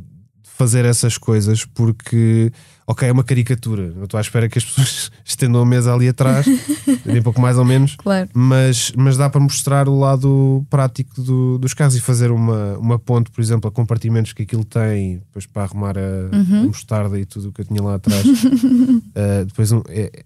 fazer 0.57 0.85
essas 0.85 1.19
coisas 1.19 1.65
porque, 1.65 2.53
ok, 2.87 3.09
é 3.09 3.13
uma 3.13 3.25
caricatura. 3.25 3.93
Eu 3.97 4.05
estou 4.05 4.19
à 4.19 4.21
espera 4.21 4.49
que 4.49 4.57
as 4.57 4.65
pessoas 4.65 5.11
estendam 5.25 5.61
a 5.61 5.67
mesa 5.67 5.93
ali 5.93 6.09
atrás, 6.09 6.47
um 7.05 7.23
pouco 7.23 7.41
mais 7.41 7.59
ou 7.59 7.65
menos, 7.65 7.97
claro. 7.97 8.29
mas, 8.33 8.93
mas 8.97 9.17
dá 9.17 9.29
para 9.29 9.41
mostrar 9.41 9.89
o 9.89 9.99
lado 9.99 10.65
prático 10.71 11.21
do, 11.21 11.59
dos 11.59 11.75
carros 11.75 11.97
e 11.97 12.01
fazer 12.01 12.31
uma, 12.31 12.79
uma 12.79 12.99
ponte, 12.99 13.33
por 13.33 13.41
exemplo, 13.41 13.69
a 13.69 13.73
compartimentos 13.73 14.33
que 14.33 14.45
aquilo 14.45 14.65
tem, 14.65 15.19
depois 15.19 15.45
para 15.45 15.65
arrumar 15.65 15.99
a, 15.99 16.37
uhum. 16.37 16.63
a 16.63 16.67
mostarda 16.67 17.19
e 17.19 17.25
tudo 17.25 17.49
o 17.49 17.53
que 17.53 17.63
eu 17.63 17.65
tinha 17.65 17.83
lá 17.83 17.97
atrás. 17.97 18.25
uh, 18.25 19.45
depois 19.47 19.73
um, 19.73 19.83
é, 19.89 20.25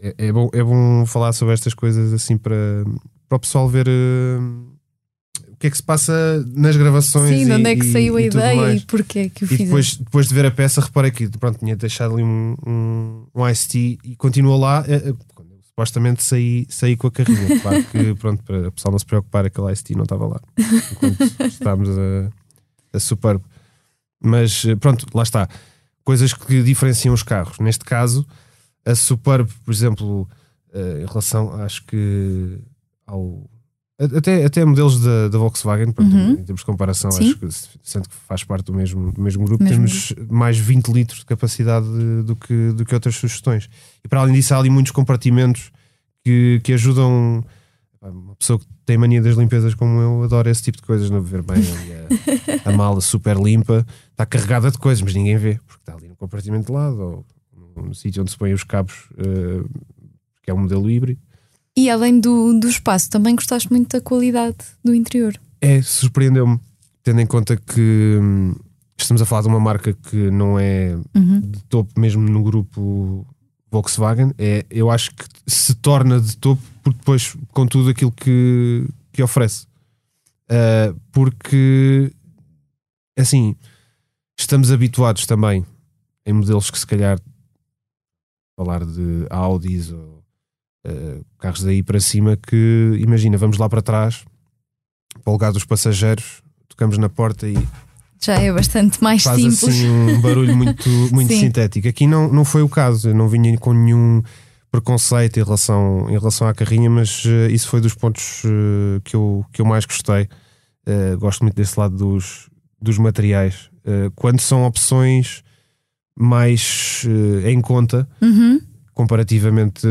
é, 0.00 0.14
é, 0.18 0.32
bom, 0.32 0.50
é 0.52 0.62
bom 0.62 1.04
falar 1.04 1.32
sobre 1.32 1.52
estas 1.52 1.74
coisas 1.74 2.12
assim 2.12 2.36
para, 2.36 2.84
para 3.28 3.36
o 3.36 3.40
pessoal 3.40 3.68
ver 3.68 3.88
uh, 3.88 4.73
que 5.64 5.68
é 5.68 5.70
que 5.70 5.76
se 5.78 5.82
passa 5.82 6.44
nas 6.54 6.76
gravações. 6.76 7.38
Sim, 7.38 7.46
de 7.46 7.52
onde 7.52 7.70
é 7.70 7.74
que 7.74 7.90
saiu 7.90 8.16
a 8.18 8.22
ideia 8.22 8.74
e 8.74 8.80
porquê 8.80 9.30
que 9.30 9.46
o 9.46 9.48
E 9.50 9.56
depois, 9.56 9.96
depois 9.96 10.28
de 10.28 10.34
ver 10.34 10.44
a 10.44 10.50
peça, 10.50 10.78
reparei 10.78 11.10
que 11.10 11.26
pronto, 11.38 11.58
tinha 11.58 11.74
deixado 11.74 12.12
ali 12.12 12.22
um, 12.22 12.54
um, 12.66 13.26
um 13.34 13.48
ICT 13.48 13.98
e 14.04 14.14
continua 14.14 14.58
lá. 14.58 14.82
Uh, 14.82 15.16
supostamente 15.62 16.22
saí, 16.22 16.66
saí 16.68 16.96
com 16.96 17.06
a 17.06 17.10
carrinha. 17.10 17.48
Claro 17.62 17.82
que 17.84 18.14
pronto, 18.16 18.44
para 18.44 18.68
o 18.68 18.72
pessoal 18.72 18.92
não 18.92 18.98
se 18.98 19.06
preocupar, 19.06 19.46
aquele 19.46 19.72
ICT 19.72 19.94
não 19.94 20.02
estava 20.02 20.26
lá 20.26 20.40
enquanto 20.92 21.22
estávamos 21.48 21.88
a, 21.88 22.30
a 22.92 23.00
Superb. 23.00 23.42
Mas 24.22 24.66
pronto, 24.80 25.06
lá 25.14 25.22
está. 25.22 25.48
Coisas 26.04 26.34
que 26.34 26.62
diferenciam 26.62 27.14
os 27.14 27.22
carros. 27.22 27.58
Neste 27.58 27.86
caso, 27.86 28.26
a 28.84 28.94
Superb, 28.94 29.50
por 29.64 29.72
exemplo, 29.72 30.28
em 30.74 31.06
relação, 31.06 31.54
acho 31.62 31.82
que 31.86 32.58
ao. 33.06 33.48
Até, 33.96 34.44
até 34.44 34.64
modelos 34.64 35.00
da, 35.00 35.28
da 35.28 35.38
Volkswagen, 35.38 35.92
pronto, 35.92 36.12
uhum. 36.12 36.32
em 36.32 36.42
termos 36.42 36.62
de 36.62 36.66
comparação, 36.66 37.12
Sim. 37.12 37.28
acho 37.28 37.38
que 37.38 37.48
sendo 37.80 38.08
que 38.08 38.14
faz 38.26 38.42
parte 38.42 38.64
do 38.64 38.74
mesmo, 38.74 39.12
do 39.12 39.20
mesmo 39.20 39.44
grupo, 39.44 39.62
mesmo 39.62 39.76
temos 39.76 40.10
grupo. 40.10 40.34
mais 40.34 40.58
20 40.58 40.88
litros 40.88 41.20
de 41.20 41.26
capacidade 41.26 41.86
do 42.24 42.34
que, 42.34 42.72
do 42.72 42.84
que 42.84 42.92
outras 42.92 43.14
sugestões. 43.14 43.70
E 44.04 44.08
para 44.08 44.20
além 44.20 44.34
disso, 44.34 44.52
há 44.52 44.58
ali 44.58 44.68
muitos 44.68 44.90
compartimentos 44.90 45.70
que, 46.24 46.60
que 46.64 46.72
ajudam. 46.72 47.44
Uma 48.02 48.34
pessoa 48.34 48.58
que 48.58 48.66
tem 48.84 48.98
mania 48.98 49.22
das 49.22 49.36
limpezas 49.36 49.74
como 49.74 49.98
eu 50.00 50.24
adora 50.24 50.50
esse 50.50 50.62
tipo 50.62 50.76
de 50.76 50.82
coisas, 50.82 51.08
não 51.08 51.22
ver 51.22 51.42
bem 51.42 51.62
a, 52.66 52.68
a 52.68 52.72
mala 52.76 53.00
super 53.00 53.34
limpa, 53.38 53.86
está 54.10 54.26
carregada 54.26 54.70
de 54.70 54.76
coisas, 54.76 55.02
mas 55.02 55.14
ninguém 55.14 55.38
vê, 55.38 55.58
porque 55.66 55.80
está 55.80 55.94
ali 55.94 56.08
no 56.08 56.16
compartimento 56.16 56.66
de 56.66 56.72
lado 56.72 57.00
ou 57.00 57.26
no 57.82 57.94
sítio 57.94 58.20
onde 58.20 58.30
se 58.30 58.36
põem 58.36 58.52
os 58.52 58.62
cabos, 58.62 59.08
uh, 59.12 59.66
que 60.42 60.50
é 60.50 60.54
um 60.54 60.58
modelo 60.58 60.90
híbrido. 60.90 61.20
E 61.76 61.90
além 61.90 62.20
do, 62.20 62.58
do 62.58 62.68
espaço, 62.68 63.10
também 63.10 63.34
gostaste 63.34 63.70
muito 63.70 63.90
da 63.90 64.00
qualidade 64.00 64.56
do 64.82 64.94
interior? 64.94 65.38
É, 65.60 65.82
surpreendeu-me, 65.82 66.60
tendo 67.02 67.20
em 67.20 67.26
conta 67.26 67.56
que 67.56 68.18
hum, 68.20 68.54
estamos 68.96 69.20
a 69.20 69.26
falar 69.26 69.42
de 69.42 69.48
uma 69.48 69.60
marca 69.60 69.92
que 69.92 70.30
não 70.30 70.58
é 70.58 70.96
uhum. 71.14 71.40
de 71.40 71.62
topo 71.64 71.98
mesmo 71.98 72.22
no 72.22 72.42
grupo 72.42 73.26
Volkswagen. 73.70 74.32
É, 74.38 74.64
eu 74.70 74.90
acho 74.90 75.10
que 75.14 75.24
se 75.46 75.74
torna 75.74 76.20
de 76.20 76.36
topo 76.36 76.62
porque 76.82 76.98
depois 76.98 77.36
com 77.48 77.66
tudo 77.66 77.90
aquilo 77.90 78.12
que, 78.12 78.86
que 79.12 79.22
oferece. 79.22 79.66
Uh, 80.44 80.94
porque 81.10 82.12
assim 83.18 83.56
estamos 84.38 84.70
habituados 84.70 85.24
também 85.24 85.64
em 86.26 86.32
modelos 86.34 86.70
que 86.70 86.78
se 86.78 86.86
calhar 86.86 87.18
falar 88.54 88.84
de 88.84 89.26
Audis 89.30 89.90
ou 89.90 90.13
uh, 90.86 91.24
carros 91.38 91.62
daí 91.62 91.82
para 91.82 92.00
cima 92.00 92.36
que, 92.36 92.96
imagina, 92.98 93.36
vamos 93.36 93.58
lá 93.58 93.68
para 93.68 93.82
trás, 93.82 94.24
para 95.22 95.30
o 95.30 95.32
lugar 95.32 95.52
dos 95.52 95.64
passageiros, 95.64 96.42
tocamos 96.68 96.98
na 96.98 97.08
porta 97.08 97.48
e 97.48 97.56
já 98.24 98.36
é 98.36 98.50
bastante 98.50 99.02
mais 99.02 99.22
faz 99.22 99.36
simples. 99.36 99.62
assim 99.64 99.88
um 99.88 100.20
barulho 100.20 100.56
muito, 100.56 100.88
muito 101.12 101.32
sintético. 101.34 101.86
Aqui 101.86 102.06
não, 102.06 102.32
não 102.32 102.44
foi 102.44 102.62
o 102.62 102.68
caso, 102.68 103.10
eu 103.10 103.14
não 103.14 103.28
vinha 103.28 103.56
com 103.58 103.74
nenhum 103.74 104.22
preconceito 104.70 105.38
em 105.38 105.44
relação, 105.44 106.06
em 106.08 106.18
relação 106.18 106.48
à 106.48 106.54
carrinha, 106.54 106.88
mas 106.88 107.24
uh, 107.26 107.50
isso 107.50 107.68
foi 107.68 107.80
dos 107.80 107.94
pontos 107.94 108.42
uh, 108.44 109.00
que, 109.04 109.14
eu, 109.14 109.44
que 109.52 109.60
eu 109.60 109.66
mais 109.66 109.84
gostei. 109.84 110.28
Uh, 110.88 111.18
gosto 111.18 111.42
muito 111.42 111.54
desse 111.54 111.78
lado 111.78 111.96
dos, 111.96 112.48
dos 112.80 112.98
materiais. 112.98 113.70
quando 114.16 114.40
são 114.40 114.64
opções 114.64 115.42
mais 116.18 117.04
em 117.46 117.60
conta 117.60 118.08
uhum. 118.22 118.60
Comparativamente 118.94 119.86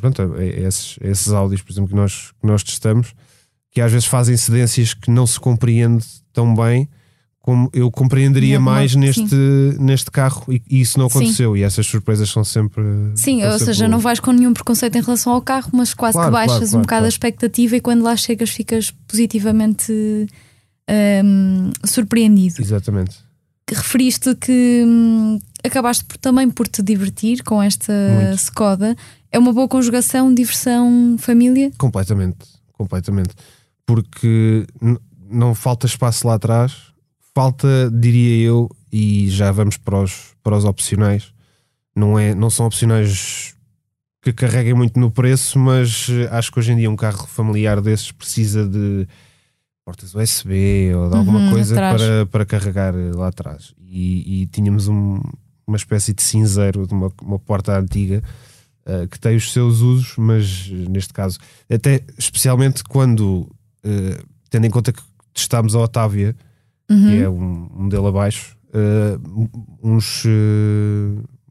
pronto, 0.00 0.34
a, 0.34 0.44
esses, 0.44 0.98
a 1.02 1.08
esses 1.08 1.32
áudios, 1.32 1.62
por 1.62 1.72
exemplo, 1.72 1.90
que 1.90 1.96
nós, 1.96 2.32
que 2.40 2.46
nós 2.46 2.62
testamos, 2.62 3.14
que 3.70 3.80
às 3.80 3.92
vezes 3.92 4.06
fazem 4.06 4.36
cedências 4.36 4.94
que 4.94 5.10
não 5.10 5.26
se 5.26 5.38
compreende 5.38 6.04
tão 6.32 6.54
bem 6.54 6.88
como 7.44 7.68
eu 7.74 7.90
compreenderia 7.90 8.58
mais 8.58 8.94
neste, 8.94 9.36
neste 9.78 10.10
carro 10.10 10.50
e, 10.50 10.62
e, 10.66 10.80
isso 10.80 10.98
não 10.98 11.06
aconteceu. 11.06 11.52
Sim. 11.52 11.58
e 11.58 11.62
essas 11.62 11.86
surpresas 11.86 12.30
são 12.30 12.42
sempre 12.42 12.82
sim, 13.16 13.40
são 13.40 13.50
ou 13.50 13.58
sempre 13.58 13.66
seja, 13.66 13.80
boas. 13.80 13.90
não 13.90 13.98
vais 13.98 14.18
com 14.18 14.32
nenhum 14.32 14.54
preconceito 14.54 14.96
em 14.96 15.02
relação 15.02 15.30
ao 15.34 15.42
carro 15.42 15.68
mas 15.74 15.92
quase 15.92 16.14
claro, 16.14 16.30
que 16.30 16.32
baixas 16.32 16.56
claro, 16.56 16.66
claro, 16.70 16.78
um 16.78 16.82
bocado 16.82 17.04
a 17.04 17.08
expectativa 17.08 17.76
e 17.76 17.82
quando 17.82 18.02
lá 18.02 18.16
chegas 18.16 18.48
ficas 18.48 18.90
positivamente 19.06 19.92
um, 21.22 21.70
surpreendido. 21.84 22.62
Exatamente. 22.62 23.16
Referiste 23.70 24.34
que 24.36 24.82
hum, 24.86 25.38
acabaste 25.64 26.04
por, 26.04 26.18
também 26.18 26.50
por 26.50 26.68
te 26.68 26.82
divertir 26.82 27.42
com 27.42 27.62
esta 27.62 27.92
Muito. 27.92 28.36
Skoda. 28.36 28.96
É 29.32 29.38
uma 29.38 29.52
boa 29.52 29.66
conjugação, 29.66 30.32
diversão, 30.32 31.16
família? 31.18 31.72
Completamente, 31.78 32.46
completamente. 32.72 33.34
Porque 33.86 34.66
não 35.28 35.54
falta 35.54 35.86
espaço 35.86 36.26
lá 36.26 36.34
atrás, 36.34 36.92
falta, 37.34 37.90
diria 37.92 38.46
eu, 38.46 38.70
e 38.92 39.28
já 39.28 39.50
vamos 39.50 39.76
para 39.76 40.00
os, 40.00 40.34
para 40.42 40.56
os 40.56 40.64
opcionais. 40.64 41.32
Não, 41.96 42.18
é, 42.18 42.34
não 42.34 42.50
são 42.50 42.66
opcionais 42.66 43.54
que 44.22 44.32
carreguem 44.32 44.74
muito 44.74 44.98
no 44.98 45.10
preço, 45.10 45.58
mas 45.58 46.08
eh, 46.08 46.28
acho 46.30 46.50
que 46.50 46.58
hoje 46.58 46.72
em 46.72 46.76
dia 46.76 46.90
um 46.90 46.96
carro 46.96 47.26
familiar 47.26 47.80
desses 47.80 48.10
precisa 48.10 48.66
de 48.66 49.06
portas 49.84 50.14
USB 50.14 50.94
ou 50.94 51.10
de 51.10 51.16
alguma 51.16 51.40
uhum, 51.40 51.50
coisa 51.50 51.74
para, 51.74 52.26
para 52.26 52.46
carregar 52.46 52.94
lá 53.14 53.28
atrás. 53.28 53.74
E, 53.78 54.42
e 54.42 54.46
tínhamos 54.46 54.88
um, 54.88 55.20
uma 55.66 55.76
espécie 55.76 56.12
de 56.12 56.22
cinzeiro 56.22 56.86
de 56.86 56.94
uma, 56.94 57.12
uma 57.22 57.38
porta 57.38 57.78
antiga 57.78 58.22
uh, 58.86 59.08
que 59.08 59.18
tem 59.18 59.36
os 59.36 59.52
seus 59.52 59.80
usos, 59.80 60.16
mas 60.16 60.68
neste 60.68 61.12
caso, 61.12 61.38
até 61.70 62.02
especialmente 62.18 62.84
quando, 62.84 63.48
uh, 63.84 64.26
tendo 64.50 64.66
em 64.66 64.70
conta 64.70 64.92
que 64.92 65.02
testámos 65.32 65.74
a 65.74 65.80
Otávia, 65.80 66.36
uhum. 66.90 67.08
que 67.08 67.22
é 67.22 67.28
um, 67.28 67.68
um 67.74 67.82
modelo 67.84 68.06
abaixo, 68.06 68.56
uh, 68.70 69.50
uns, 69.82 70.24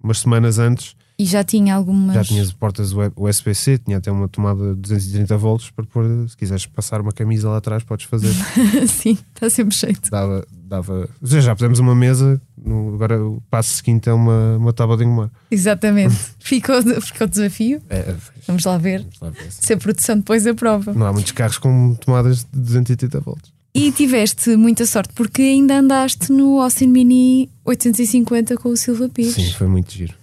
umas 0.02 0.20
semanas 0.20 0.60
antes 0.60 0.96
e 1.18 1.26
já 1.26 1.44
tinha 1.44 1.76
algumas. 1.76 2.16
Já 2.16 2.24
tinhas 2.24 2.52
portas 2.52 2.92
USB-C, 3.16 3.78
tinha 3.80 3.98
até 3.98 4.12
uma 4.12 4.28
tomada 4.28 4.74
de 4.74 4.82
230 4.82 5.38
volts 5.38 5.70
para 5.70 5.86
pôr, 5.86 6.06
se 6.28 6.36
quiseres 6.36 6.66
passar 6.66 7.02
uma 7.02 7.12
camisa 7.12 7.50
lá 7.50 7.58
atrás, 7.58 7.84
podes 7.84 8.06
fazer. 8.06 8.34
Sim, 8.88 9.18
está 9.34 9.50
sempre 9.50 9.76
cheio. 9.76 9.96
Dava, 10.10 10.46
dava. 10.52 11.10
Seja, 11.24 11.42
já 11.42 11.56
pusemos 11.56 11.80
uma 11.80 11.94
mesa, 11.94 12.42
no, 12.58 12.96
agora 12.96 13.24
o 13.24 13.42
passo 13.50 13.76
seguinte 13.76 14.10
é 14.10 14.14
uma, 14.14 14.58
uma 14.58 14.74
tábua 14.74 14.98
de 14.98 15.04
engomar. 15.04 15.30
Exatamente. 15.52 16.16
ficou, 16.40 16.82
ficou 17.02 17.28
desafio. 17.28 17.82
É, 17.90 18.16
Vamos 18.48 18.66
lá 18.66 18.78
ver. 18.78 19.00
Vamos 19.02 19.20
lá 19.22 19.30
ver 19.30 19.52
se 19.52 19.74
a 19.74 19.78
produção 19.78 20.18
depois 20.18 20.46
aprova. 20.48 20.94
Não 20.94 21.06
há 21.06 21.14
muitos 21.14 21.32
carros 21.32 21.58
com 21.58 21.96
tomadas 21.96 22.40
de 22.52 22.60
230 22.60 23.20
volts. 23.20 23.54
E 23.76 23.92
tiveste 23.92 24.56
muita 24.56 24.86
sorte 24.86 25.14
porque 25.16 25.42
ainda 25.42 25.80
andaste 25.80 26.32
no 26.32 26.62
Austin 26.62 26.88
Mini 26.88 27.50
850 27.66 28.56
com 28.58 28.70
o 28.70 28.78
Silva 28.78 29.10
Pires. 29.10 29.34
Sim, 29.34 29.52
foi 29.52 29.68
muito 29.68 29.92
giro. 29.92 30.14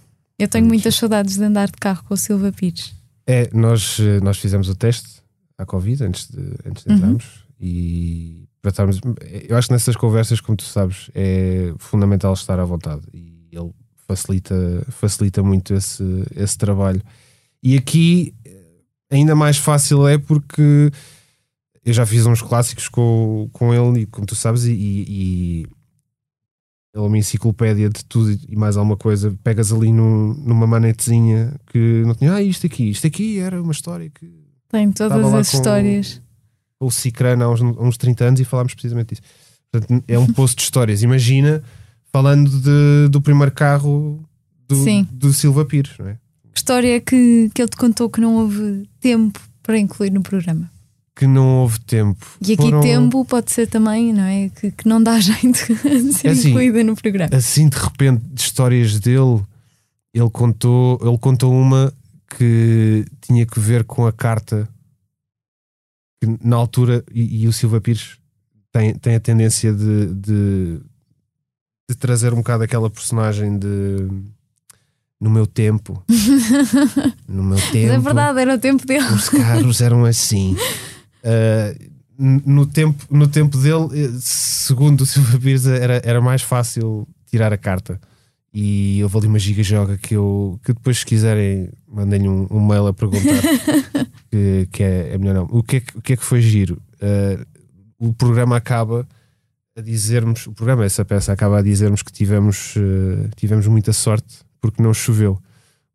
Eu 0.41 0.49
tenho 0.49 0.67
muitas 0.67 0.95
saudades 0.95 1.37
de 1.37 1.45
andar 1.45 1.67
de 1.67 1.77
carro 1.79 2.03
com 2.05 2.15
o 2.15 2.17
Silva 2.17 2.51
Pires. 2.51 2.95
É, 3.27 3.51
nós, 3.53 3.99
eh, 4.01 4.21
nós 4.21 4.39
fizemos 4.39 4.71
o 4.71 4.75
teste 4.75 5.21
à 5.59 5.67
Covid 5.67 6.03
antes 6.03 6.31
de, 6.31 6.41
antes 6.67 6.83
de 6.83 6.93
entrarmos 6.95 7.25
uhum. 7.25 7.57
e 7.61 8.49
para 8.63 8.71
estarmos. 8.71 9.01
Eu 9.49 9.59
acho 9.59 9.69
que 9.69 9.75
nessas 9.75 9.97
conversas, 9.97 10.41
como 10.41 10.57
tu 10.57 10.65
sabes, 10.65 11.11
é 11.15 11.75
fundamental 11.79 12.33
estar 12.33 12.59
à 12.59 12.65
vontade 12.65 13.03
e 13.13 13.49
ele 13.53 13.71
facilita, 14.09 14.83
facilita 14.89 15.43
muito 15.43 15.75
esse, 15.75 16.25
esse 16.35 16.57
trabalho. 16.57 17.03
E 17.63 17.77
aqui 17.77 18.35
ainda 19.11 19.35
mais 19.35 19.59
fácil 19.59 20.09
é 20.09 20.17
porque 20.17 20.91
eu 21.85 21.93
já 21.93 22.07
fiz 22.07 22.25
uns 22.25 22.41
clássicos 22.41 22.89
com, 22.89 23.51
com 23.53 23.75
ele, 23.75 24.03
e 24.03 24.07
como 24.07 24.27
tu 24.27 24.35
sabes, 24.35 24.65
e, 24.65 24.73
e 24.73 25.67
é 26.95 27.01
uma 27.01 27.17
enciclopédia 27.19 27.89
de 27.89 28.05
tudo 28.05 28.37
e 28.49 28.57
mais 28.57 28.77
alguma 28.77 28.97
coisa. 28.97 29.37
Pegas 29.43 29.73
ali 29.73 29.93
num, 29.93 30.35
numa 30.35 30.67
manetezinha 30.67 31.55
que 31.67 32.03
não 32.05 32.15
tinha, 32.15 32.35
ah, 32.35 32.43
isto 32.43 32.67
aqui, 32.67 32.91
isto 32.91 33.07
aqui 33.07 33.39
era 33.39 33.61
uma 33.63 33.73
história 33.73 34.11
que. 34.11 34.29
Tem 34.69 34.91
todas 34.93 35.35
as 35.35 35.55
histórias. 35.55 36.23
O, 36.79 36.87
o 36.87 36.91
Cicrano 36.91 37.45
há 37.45 37.51
uns, 37.51 37.61
uns 37.61 37.97
30 37.97 38.25
anos 38.25 38.41
e 38.41 38.45
falámos 38.45 38.75
precisamente 38.75 39.15
disso. 39.15 39.23
Portanto, 39.71 40.05
é 40.07 40.19
um 40.19 40.27
poço 40.33 40.57
de 40.57 40.63
histórias. 40.63 41.03
Imagina 41.03 41.63
falando 42.13 42.51
de, 42.51 43.09
do 43.09 43.21
primeiro 43.21 43.53
carro 43.53 44.25
do, 44.69 45.05
do 45.13 45.33
Silva 45.33 45.65
Pires, 45.65 45.97
não 45.99 46.09
é? 46.09 46.19
história 46.55 47.01
que, 47.01 47.51
que 47.55 47.63
ele 47.63 47.69
te 47.69 47.77
contou 47.77 48.11
que 48.11 48.21
não 48.21 48.37
houve 48.37 48.89
tempo 49.01 49.41
para 49.63 49.79
incluir 49.79 50.11
no 50.11 50.23
programa? 50.23 50.71
Que 51.21 51.27
não 51.27 51.59
houve 51.59 51.79
tempo. 51.81 52.27
E 52.41 52.55
aqui 52.55 52.63
Foram... 52.63 52.81
tempo 52.81 53.27
pode 53.27 53.53
ser 53.53 53.67
também, 53.67 54.11
não 54.11 54.23
é? 54.23 54.49
Que, 54.49 54.71
que 54.71 54.89
não 54.89 55.03
dá 55.03 55.21
jeito 55.21 55.53
de 55.53 56.15
ser 56.15 56.29
é 56.29 56.31
assim, 56.31 56.49
incluída 56.49 56.83
no 56.83 56.97
programa. 56.97 57.37
Assim, 57.37 57.69
de 57.69 57.77
repente, 57.77 58.25
de 58.25 58.41
histórias 58.41 58.99
dele, 58.99 59.43
ele 60.15 60.31
contou, 60.31 60.99
ele 61.03 61.19
contou 61.19 61.53
uma 61.53 61.93
que 62.39 63.05
tinha 63.21 63.45
que 63.45 63.61
ver 63.61 63.85
com 63.85 64.07
a 64.07 64.13
carta 64.13 64.67
que 66.23 66.39
na 66.43 66.57
altura, 66.57 67.05
e, 67.13 67.43
e 67.43 67.47
o 67.47 67.53
Silva 67.53 67.83
Pires 67.83 68.17
tem, 68.73 68.95
tem 68.95 69.15
a 69.15 69.21
tendência 69.21 69.75
de, 69.75 70.07
de, 70.15 70.81
de 71.87 71.97
trazer 71.99 72.33
um 72.33 72.37
bocado 72.37 72.65
aquela 72.65 72.89
personagem 72.89 73.59
de 73.59 74.09
no 75.21 75.29
meu 75.29 75.47
tempo. 75.47 76.03
no 77.29 77.43
meu 77.43 77.59
tempo. 77.59 77.89
Mas 77.89 77.91
é 77.91 77.99
verdade, 77.99 78.41
era 78.41 78.55
o 78.55 78.59
tempo 78.59 78.87
dele. 78.87 79.05
Os 79.05 79.29
carros 79.29 79.83
eram 79.83 80.07
assim. 80.07 80.57
Uh, 81.25 81.91
no, 82.19 82.67
tempo, 82.67 83.07
no 83.11 83.27
tempo 83.27 83.57
dele, 83.57 83.89
eh, 83.93 84.11
segundo 84.21 85.03
o 85.03 85.07
Silva 85.07 85.39
Pires, 85.39 85.67
era, 85.67 86.03
era 86.05 86.21
mais 86.21 86.43
fácil 86.43 87.09
tirar 87.27 87.53
a 87.53 87.57
carta. 87.57 87.99
E 88.53 89.01
houve 89.03 89.19
ali 89.19 89.27
uma 89.29 89.39
giga 89.39 89.63
joga 89.63 89.97
que 89.97 90.15
eu 90.15 90.61
que 90.65 90.73
depois, 90.73 90.99
se 90.99 91.07
quiserem, 91.07 91.71
mandem 91.89 92.29
um, 92.29 92.47
um 92.51 92.67
mail 92.67 92.89
a 92.89 92.93
perguntar 92.93 93.41
que, 94.29 94.69
que 94.73 94.83
é, 94.83 95.15
é 95.15 95.19
melhor 95.19 95.35
não. 95.35 95.49
O 95.51 95.63
que 95.63 95.77
é, 95.77 95.83
o 95.95 96.03
que, 96.03 96.13
é 96.15 96.17
que 96.17 96.25
foi 96.25 96.43
giro? 96.43 96.83
Uh, 96.97 97.47
o 97.97 98.13
programa 98.13 98.57
acaba 98.57 99.07
a 99.77 99.81
dizermos, 99.81 100.47
o 100.49 100.53
programa, 100.53 100.85
essa 100.85 101.05
peça 101.05 101.33
acaba 101.33 101.61
a 101.61 101.63
dizermos 101.63 102.03
que 102.03 102.13
tivemos, 102.13 102.75
uh, 102.77 103.31
tivemos 103.37 103.67
muita 103.69 103.93
sorte 103.93 104.39
porque 104.61 104.83
não 104.83 104.93
choveu. 104.93 105.41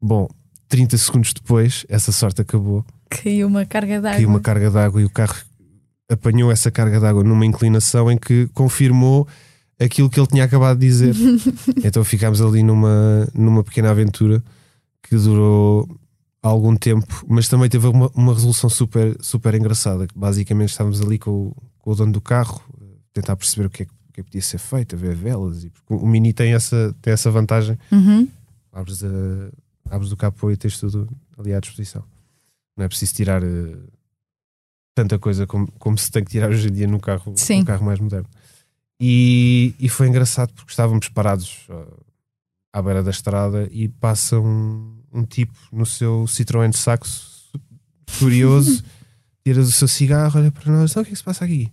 Bom, 0.02 0.30
30 0.70 0.98
segundos 0.98 1.34
depois, 1.34 1.86
essa 1.90 2.12
sorte 2.12 2.42
acabou. 2.42 2.86
Caiu 3.10 3.48
uma 3.48 3.66
carga 3.66 4.02
d'água. 4.02 4.18
Caiu 4.18 4.30
uma 4.30 4.40
carga 4.40 4.72
d'água 4.72 5.02
e 5.02 5.06
o 5.06 5.10
carro 5.10 5.36
apanhou 6.10 6.52
essa 6.52 6.70
carga 6.70 7.00
d'água 7.00 7.24
numa 7.24 7.46
inclinação 7.46 8.12
em 8.12 8.18
que 8.18 8.48
confirmou 8.54 9.28
aquilo 9.80 10.10
que 10.10 10.20
ele 10.20 10.28
tinha 10.28 10.44
acabado 10.44 10.80
de 10.80 10.86
dizer. 10.86 11.16
então 11.84 12.04
ficámos 12.04 12.42
ali 12.42 12.64
numa, 12.64 13.28
numa 13.34 13.64
pequena 13.64 13.92
aventura 13.92 14.44
que 15.04 15.16
durou 15.16 15.88
algum 16.42 16.76
tempo, 16.76 17.26
mas 17.28 17.48
também 17.48 17.70
teve 17.70 17.88
uma, 17.88 18.10
uma 18.14 18.34
resolução 18.34 18.70
super, 18.70 19.16
super 19.20 19.56
engraçada. 19.56 20.08
Basicamente 20.16 20.70
estávamos 20.70 21.02
ali 21.02 21.18
com 21.18 21.32
o, 21.32 21.56
com 21.80 21.92
o 21.92 21.96
dono 21.96 22.12
do 22.12 22.22
carro, 22.22 22.62
tentar 23.14 23.36
perceber 23.36 23.68
o 23.68 23.70
que 23.70 23.84
é 23.84 23.86
que, 23.86 23.92
que 24.14 24.24
podia 24.24 24.42
ser 24.42 24.60
feito, 24.60 24.96
a 24.96 24.98
ver 24.98 25.16
velas. 25.16 25.64
E, 25.64 25.72
o 25.90 26.06
Mini 26.06 26.34
tem 26.34 26.54
essa, 26.54 26.96
tem 27.02 27.14
essa 27.14 27.32
vantagem. 27.32 27.78
Uhum. 27.92 28.28
Abres, 28.72 29.04
a, 29.04 29.08
abres 29.90 30.12
o 30.12 30.18
capô 30.18 30.52
e 30.52 30.58
tens 30.58 30.80
tudo 30.80 31.10
ali 31.38 31.54
à 31.54 31.60
disposição. 31.60 32.04
Não 32.76 32.86
é 32.86 32.88
preciso 32.88 33.14
tirar 33.14 33.44
uh, 33.44 33.92
tanta 34.94 35.20
coisa 35.20 35.46
como, 35.46 35.72
como 35.74 35.98
se 35.98 36.12
tem 36.12 36.24
que 36.24 36.32
tirar 36.32 36.50
hoje 36.50 36.68
em 36.68 36.72
dia 36.72 36.88
no 36.88 37.00
carro, 37.00 37.34
Sim. 37.36 37.60
no 37.60 37.66
carro 37.66 37.86
mais 37.86 38.00
moderno. 38.00 38.28
E, 39.00 39.76
e 39.80 39.90
foi 39.90 40.08
engraçado 40.08 40.54
porque 40.54 40.72
estávamos 40.72 41.10
parados 41.10 41.68
uh, 41.70 42.06
à 42.74 42.82
beira 42.82 43.04
da 43.04 43.12
estrada 43.12 43.68
e 43.72 43.90
passa 43.90 44.40
um, 44.40 45.02
um 45.12 45.24
tipo 45.24 45.54
no 45.72 45.86
seu 45.86 46.26
Citroën 46.26 46.70
de 46.70 46.78
saxo, 46.78 47.52
furioso, 48.08 48.84
tira 49.44 49.62
do 49.62 49.72
seu 49.72 49.88
cigarro, 49.88 50.40
olha 50.40 50.52
para 50.52 50.72
nós, 50.72 50.92
então, 50.92 51.04
o 51.04 51.06
que 51.06 51.12
é 51.12 51.14
que 51.14 51.18
se 51.18 51.24
passa 51.24 51.44
aqui? 51.46 51.72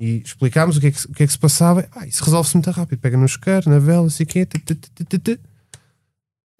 E 0.00 0.22
explicámos 0.24 0.76
o 0.76 0.80
que 0.80 0.88
é 0.88 0.90
que, 0.90 1.06
o 1.06 1.12
que, 1.12 1.22
é 1.22 1.26
que 1.26 1.32
se 1.32 1.38
passava. 1.38 1.88
Ah, 1.92 2.04
isso 2.04 2.24
resolve-se 2.24 2.56
muito 2.56 2.68
rápido. 2.72 2.98
Pega 2.98 3.16
no 3.16 3.24
isqueiro, 3.24 3.70
na 3.70 3.78
vela, 3.78 4.08
assim 4.08 4.24
que 4.24 4.40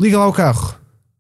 Liga 0.01 0.17
lá 0.17 0.29
o 0.29 0.33
carro. 0.33 0.79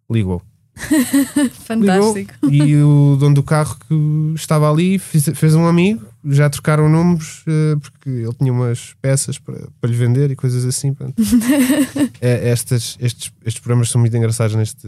Ligou. 0.08 0.40
Fantástico. 1.64 2.34
Ligou, 2.42 2.66
e 2.66 2.82
o 2.82 3.16
dono 3.16 3.34
do 3.34 3.42
carro 3.42 3.76
que 3.88 4.32
estava 4.34 4.70
ali 4.70 4.98
fez, 4.98 5.28
fez 5.34 5.54
um 5.54 5.66
amigo 5.66 6.12
já 6.24 6.48
trocaram 6.48 6.88
números 6.88 7.44
uh, 7.48 7.78
porque 7.80 8.08
ele 8.08 8.34
tinha 8.34 8.52
umas 8.52 8.94
peças 9.00 9.38
para, 9.38 9.68
para 9.80 9.90
lhe 9.90 9.96
vender 9.96 10.30
e 10.30 10.36
coisas 10.36 10.64
assim. 10.64 10.94
é, 12.20 12.48
estas, 12.48 12.96
estes, 13.00 13.32
estes 13.44 13.60
programas 13.60 13.90
são 13.90 14.00
muito 14.00 14.16
engraçados 14.16 14.54
neste, 14.54 14.86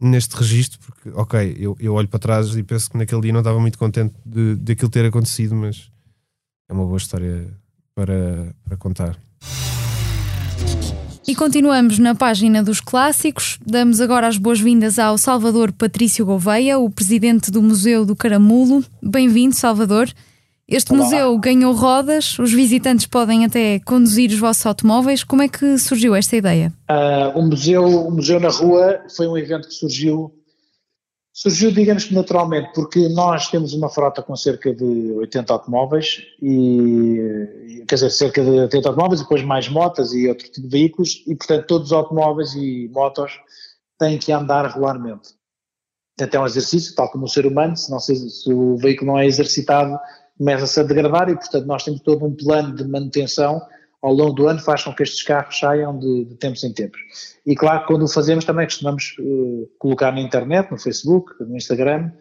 neste 0.00 0.36
registro, 0.36 0.78
porque, 0.86 1.10
ok, 1.14 1.56
eu, 1.58 1.76
eu 1.80 1.94
olho 1.94 2.08
para 2.08 2.20
trás 2.20 2.54
e 2.54 2.62
penso 2.62 2.90
que 2.90 2.96
naquele 2.96 3.22
dia 3.22 3.32
não 3.32 3.40
estava 3.40 3.58
muito 3.58 3.78
contente 3.78 4.14
de, 4.24 4.54
de 4.54 4.72
aquilo 4.72 4.90
ter 4.90 5.04
acontecido, 5.04 5.54
mas 5.54 5.90
é 6.68 6.72
uma 6.72 6.84
boa 6.84 6.98
história 6.98 7.48
para, 7.94 8.54
para 8.64 8.76
contar. 8.76 9.18
E 11.28 11.34
continuamos 11.34 11.98
na 11.98 12.14
página 12.14 12.62
dos 12.62 12.80
clássicos. 12.80 13.58
Damos 13.66 14.00
agora 14.00 14.28
as 14.28 14.38
boas-vindas 14.38 14.96
ao 14.96 15.18
Salvador 15.18 15.72
Patrício 15.72 16.24
Gouveia, 16.24 16.78
o 16.78 16.88
presidente 16.88 17.50
do 17.50 17.60
Museu 17.60 18.06
do 18.06 18.14
Caramulo. 18.14 18.84
Bem-vindo, 19.02 19.52
Salvador. 19.56 20.08
Este 20.68 20.92
Olá. 20.92 21.02
museu 21.02 21.36
ganhou 21.38 21.72
rodas, 21.72 22.38
os 22.38 22.52
visitantes 22.52 23.06
podem 23.06 23.44
até 23.44 23.80
conduzir 23.80 24.30
os 24.30 24.38
vossos 24.38 24.64
automóveis. 24.66 25.24
Como 25.24 25.42
é 25.42 25.48
que 25.48 25.76
surgiu 25.78 26.14
esta 26.14 26.36
ideia? 26.36 26.72
Uh, 26.88 27.36
o, 27.36 27.42
museu, 27.42 27.84
o 27.84 28.10
Museu 28.12 28.38
na 28.38 28.48
Rua 28.48 29.00
foi 29.16 29.26
um 29.26 29.36
evento 29.36 29.66
que 29.66 29.74
surgiu, 29.74 30.32
surgiu, 31.36 31.70
digamos 31.70 32.04
que 32.04 32.14
naturalmente, 32.14 32.70
porque 32.74 33.10
nós 33.10 33.50
temos 33.50 33.74
uma 33.74 33.90
frota 33.90 34.22
com 34.22 34.34
cerca 34.34 34.74
de 34.74 35.12
80 35.12 35.52
automóveis, 35.52 36.22
e, 36.40 37.84
quer 37.86 37.96
dizer, 37.96 38.10
cerca 38.10 38.42
de 38.42 38.48
80 38.48 38.88
automóveis, 38.88 39.20
e 39.20 39.24
depois 39.24 39.42
mais 39.42 39.68
motas 39.68 40.14
e 40.14 40.26
outro 40.26 40.46
tipo 40.46 40.62
de 40.62 40.68
veículos, 40.68 41.22
e 41.26 41.36
portanto 41.36 41.66
todos 41.66 41.88
os 41.88 41.92
automóveis 41.92 42.54
e 42.54 42.88
motos 42.88 43.32
têm 43.98 44.18
que 44.18 44.32
andar 44.32 44.66
regularmente. 44.66 45.34
Portanto, 46.16 46.34
é 46.34 46.40
um 46.40 46.46
exercício, 46.46 46.94
tal 46.94 47.10
como 47.10 47.26
o 47.26 47.28
ser 47.28 47.46
humano, 47.46 47.76
se, 47.76 47.90
não 47.90 48.00
se, 48.00 48.16
se 48.30 48.50
o 48.50 48.78
veículo 48.78 49.12
não 49.12 49.18
é 49.18 49.26
exercitado, 49.26 49.98
começa-se 50.38 50.80
a 50.80 50.84
degradar 50.84 51.28
e, 51.28 51.34
portanto, 51.34 51.66
nós 51.66 51.84
temos 51.84 52.00
todo 52.00 52.24
um 52.24 52.34
plano 52.34 52.74
de 52.74 52.82
manutenção 52.84 53.60
ao 54.06 54.12
longo 54.12 54.34
do 54.34 54.46
ano 54.46 54.60
faz 54.60 54.84
com 54.84 54.94
que 54.94 55.02
estes 55.02 55.24
carros 55.24 55.58
saiam 55.58 55.98
de, 55.98 56.26
de 56.26 56.36
tempos 56.36 56.62
em 56.62 56.72
tempos. 56.72 57.00
E 57.44 57.56
claro 57.56 57.84
quando 57.88 58.04
o 58.04 58.08
fazemos 58.08 58.44
também 58.44 58.64
costumamos 58.64 59.16
uh, 59.18 59.68
colocar 59.80 60.12
na 60.12 60.20
internet, 60.20 60.70
no 60.70 60.78
Facebook, 60.78 61.32
no 61.40 61.56
Instagram, 61.56 62.12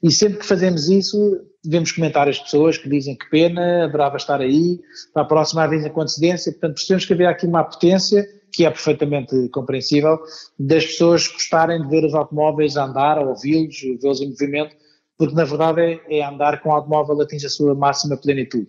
e 0.00 0.12
sempre 0.12 0.38
que 0.38 0.46
fazemos 0.46 0.88
isso 0.88 1.44
devemos 1.64 1.90
comentar 1.90 2.28
as 2.28 2.38
pessoas 2.38 2.78
que 2.78 2.88
dizem 2.88 3.16
que 3.16 3.28
pena, 3.28 3.84
adorava 3.84 4.16
estar 4.16 4.40
aí, 4.40 4.80
para 5.12 5.22
a 5.22 5.24
próxima 5.24 5.64
avisem 5.64 5.90
com 5.90 6.02
antecedência, 6.02 6.52
portanto 6.52 6.74
percebemos 6.74 7.06
que 7.06 7.12
havia 7.12 7.30
aqui 7.30 7.44
uma 7.44 7.64
potência 7.64 8.24
que 8.52 8.64
é 8.64 8.70
perfeitamente 8.70 9.48
compreensível, 9.48 10.20
das 10.56 10.86
pessoas 10.86 11.26
gostarem 11.26 11.82
de 11.82 11.88
ver 11.88 12.04
os 12.04 12.14
automóveis 12.14 12.76
andar, 12.76 13.18
ouvi-los, 13.18 13.80
vê-los 14.00 14.20
em 14.20 14.28
movimento, 14.28 14.76
porque 15.22 15.36
na 15.36 15.44
verdade 15.44 15.80
é, 15.80 16.18
é 16.18 16.24
andar 16.24 16.60
com 16.60 16.68
o 16.68 16.72
automóvel 16.72 17.20
atinge 17.20 17.46
a 17.46 17.48
sua 17.48 17.76
máxima 17.76 18.16
plenitude. 18.16 18.66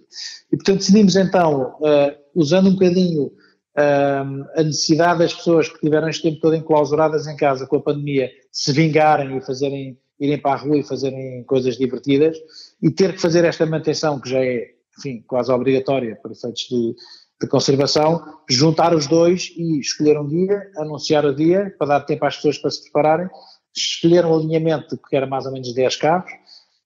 E 0.52 0.56
portanto 0.56 0.78
decidimos 0.78 1.16
então, 1.16 1.76
uh, 1.80 2.16
usando 2.36 2.70
um 2.70 2.74
bocadinho 2.74 3.24
uh, 3.24 4.46
a 4.56 4.64
necessidade 4.64 5.18
das 5.18 5.34
pessoas 5.34 5.68
que 5.68 5.80
tiveram 5.80 6.08
este 6.08 6.22
tempo 6.22 6.40
todo 6.40 6.56
enclausuradas 6.56 7.26
em 7.26 7.36
casa 7.36 7.66
com 7.66 7.78
a 7.78 7.82
pandemia, 7.82 8.30
se 8.52 8.72
vingarem 8.72 9.36
e 9.36 9.42
fazerem, 9.42 9.98
irem 10.20 10.38
para 10.38 10.52
a 10.52 10.58
rua 10.58 10.78
e 10.78 10.84
fazerem 10.84 11.44
coisas 11.46 11.76
divertidas, 11.76 12.38
e 12.80 12.92
ter 12.92 13.14
que 13.14 13.22
fazer 13.22 13.44
esta 13.46 13.66
manutenção 13.66 14.20
que 14.20 14.30
já 14.30 14.46
é, 14.46 14.68
enfim, 15.00 15.24
quase 15.26 15.52
obrigatória 15.52 16.16
para 16.22 16.34
efeitos 16.34 16.68
de, 16.70 16.96
de 17.42 17.48
conservação, 17.48 18.24
juntar 18.48 18.94
os 18.94 19.08
dois 19.08 19.52
e 19.58 19.80
escolher 19.80 20.20
um 20.20 20.28
dia, 20.28 20.70
anunciar 20.78 21.26
o 21.26 21.34
dia, 21.34 21.74
para 21.80 21.88
dar 21.88 22.02
tempo 22.02 22.24
às 22.28 22.36
pessoas 22.36 22.60
para 22.60 22.70
se 22.70 22.84
prepararem, 22.84 23.28
escolher 23.76 24.24
um 24.24 24.36
alinhamento 24.36 24.98
que 24.98 25.16
era 25.16 25.26
mais 25.26 25.46
ou 25.46 25.52
menos 25.52 25.74
10 25.74 25.96
carros, 25.96 26.32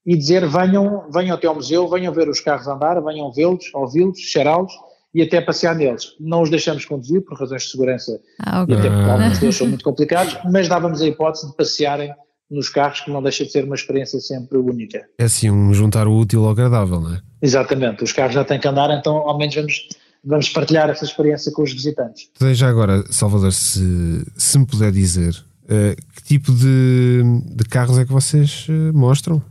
e 0.08 0.16
dizer 0.16 0.48
venham, 0.48 1.04
venham 1.12 1.36
até 1.36 1.48
ao 1.48 1.56
museu, 1.56 1.90
venham 1.90 2.14
ver 2.14 2.30
os 2.30 2.40
carros 2.40 2.66
andar, 2.66 3.02
venham 3.02 3.30
vê-los, 3.30 3.70
ouvi-los, 3.74 4.18
cheirá-los 4.18 4.72
e 5.14 5.22
até 5.22 5.42
passear 5.42 5.76
neles. 5.76 6.14
Não 6.18 6.42
os 6.42 6.50
deixamos 6.50 6.86
conduzir 6.86 7.26
por 7.26 7.38
razões 7.38 7.64
de 7.64 7.72
segurança 7.72 8.18
ah, 8.40 8.64
okay. 8.64 8.74
e 8.74 8.80
até 8.80 8.90
porque 8.90 9.10
alguns 9.10 9.38
deles 9.40 9.58
são 9.58 9.68
muito 9.68 9.84
complicados, 9.86 10.38
mas 10.50 10.70
dávamos 10.70 11.02
a 11.02 11.08
hipótese 11.08 11.50
de 11.50 11.58
passearem 11.58 12.14
nos 12.50 12.70
carros 12.70 13.02
que 13.02 13.12
não 13.12 13.22
deixa 13.22 13.44
de 13.44 13.52
ser 13.52 13.66
uma 13.66 13.76
experiência 13.76 14.22
sempre 14.22 14.58
única. 14.58 15.04
É 15.20 15.26
assim, 15.26 15.52
um 15.52 15.74
juntar 15.74 16.08
o 16.08 16.18
útil 16.18 16.46
ao 16.46 16.52
agradável, 16.52 17.02
não 17.02 17.14
é? 17.14 17.22
Exatamente, 17.42 18.06
os 18.06 18.14
carros 18.14 18.34
já 18.34 18.46
têm 18.46 18.58
que 18.58 18.68
andar, 18.68 18.90
então 18.98 19.18
ao 19.18 19.38
menos 19.38 19.56
vamos, 19.56 19.88
vamos 20.24 20.50
partilhar 20.50 20.90
essa 20.90 21.04
experiência 21.04 21.52
com 21.52 21.64
os 21.64 21.74
visitantes. 21.74 22.30
Já 22.54 22.70
agora, 22.70 23.04
Salvador, 23.12 23.52
se, 23.52 24.26
se 24.38 24.58
me 24.58 24.66
puder 24.66 24.94
dizer, 24.94 25.36
uh, 25.64 26.02
que 26.16 26.24
tipo 26.24 26.54
de, 26.54 27.22
de 27.54 27.66
carros 27.66 28.00
é 28.00 28.06
que 28.06 28.14
vocês 28.14 28.68
uh, 28.70 28.98
mostram? 28.98 29.44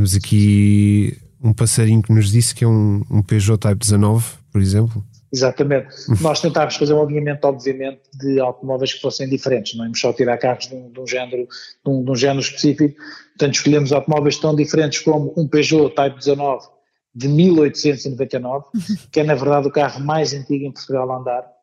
Temos 0.00 0.16
aqui 0.16 1.14
um 1.44 1.52
passarinho 1.52 2.00
que 2.00 2.10
nos 2.10 2.32
disse 2.32 2.54
que 2.54 2.64
é 2.64 2.66
um, 2.66 3.02
um 3.10 3.22
Peugeot 3.22 3.58
Type 3.58 3.80
19, 3.80 4.24
por 4.50 4.58
exemplo. 4.58 5.04
Exatamente. 5.30 5.88
Nós 6.22 6.40
tentámos 6.40 6.76
fazer 6.76 6.94
um 6.94 7.02
alinhamento, 7.02 7.46
obviamente, 7.46 8.00
de 8.18 8.40
automóveis 8.40 8.94
que 8.94 9.00
fossem 9.02 9.28
diferentes, 9.28 9.76
não 9.76 9.84
íamos 9.84 10.00
só 10.00 10.10
tirar 10.10 10.38
carros 10.38 10.68
de 10.68 10.74
um, 10.74 10.90
de 10.90 11.00
um 11.00 11.06
género, 11.06 11.46
de 11.84 11.90
um, 11.90 12.02
de 12.02 12.10
um, 12.10 12.16
género 12.16 12.40
específico. 12.40 12.98
Portanto, 13.36 13.54
escolhemos 13.56 13.92
automóveis 13.92 14.38
tão 14.38 14.56
diferentes 14.56 15.00
como 15.00 15.34
um 15.36 15.46
Peugeot 15.46 15.94
Type 15.94 16.16
19 16.16 16.66
de 17.14 17.28
1899, 17.28 18.64
que 19.12 19.20
é 19.20 19.22
na 19.22 19.34
verdade 19.34 19.68
o 19.68 19.70
carro 19.70 20.02
mais 20.02 20.32
antigo 20.32 20.64
em 20.64 20.72
Portugal 20.72 21.12
a 21.12 21.18
andar. 21.18 21.59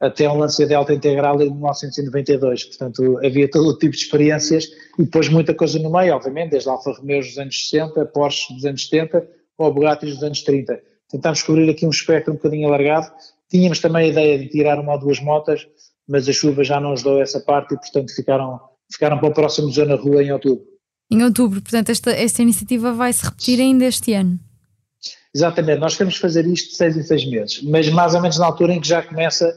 Até 0.00 0.28
um 0.28 0.38
Lancia 0.38 0.66
Delta 0.66 0.94
integral 0.94 1.40
em 1.42 1.50
1992. 1.50 2.64
Portanto, 2.64 3.18
havia 3.24 3.50
todo 3.50 3.68
o 3.68 3.78
tipo 3.78 3.92
de 3.92 3.98
experiências 3.98 4.64
e 4.98 5.04
depois 5.04 5.28
muita 5.28 5.54
coisa 5.54 5.78
no 5.78 5.92
meio, 5.92 6.14
obviamente, 6.14 6.50
desde 6.50 6.68
Alfa 6.68 6.92
Romeo 6.92 7.20
dos 7.20 7.36
anos 7.38 7.68
60, 7.68 8.06
Porsche 8.06 8.54
dos 8.54 8.64
anos 8.64 8.88
70 8.88 9.26
ou 9.58 9.72
Bugatti 9.72 10.06
dos 10.06 10.22
anos 10.22 10.42
30. 10.42 10.80
Tentámos 11.10 11.42
cobrir 11.42 11.68
aqui 11.68 11.84
um 11.84 11.90
espectro 11.90 12.32
um 12.32 12.36
bocadinho 12.36 12.68
alargado. 12.68 13.10
Tínhamos 13.50 13.80
também 13.80 14.04
a 14.04 14.08
ideia 14.08 14.38
de 14.38 14.48
tirar 14.48 14.78
uma 14.78 14.94
ou 14.94 15.00
duas 15.00 15.20
motas, 15.20 15.66
mas 16.08 16.28
a 16.28 16.32
chuva 16.32 16.64
já 16.64 16.80
não 16.80 16.94
deu 16.94 17.20
essa 17.20 17.40
parte 17.40 17.74
e, 17.74 17.76
portanto, 17.76 18.14
ficaram, 18.14 18.60
ficaram 18.90 19.18
para 19.18 19.28
o 19.28 19.34
próximo 19.34 19.70
Zona 19.70 19.96
Rua 19.96 20.22
em 20.22 20.32
outubro. 20.32 20.64
Em 21.10 21.22
outubro, 21.24 21.60
portanto, 21.60 21.90
esta, 21.90 22.12
esta 22.12 22.40
iniciativa 22.40 22.92
vai 22.92 23.12
se 23.12 23.24
repetir 23.24 23.60
ainda 23.60 23.84
este 23.84 24.12
ano. 24.12 24.38
Exatamente, 25.34 25.78
nós 25.78 25.96
queremos 25.96 26.16
fazer 26.16 26.46
isto 26.46 26.70
de 26.70 26.76
seis 26.76 26.96
em 26.96 27.02
seis 27.02 27.24
meses, 27.24 27.62
mas 27.62 27.88
mais 27.88 28.14
ou 28.14 28.20
menos 28.20 28.38
na 28.38 28.46
altura 28.46 28.72
em 28.72 28.80
que 28.80 28.88
já 28.88 29.02
começa 29.02 29.56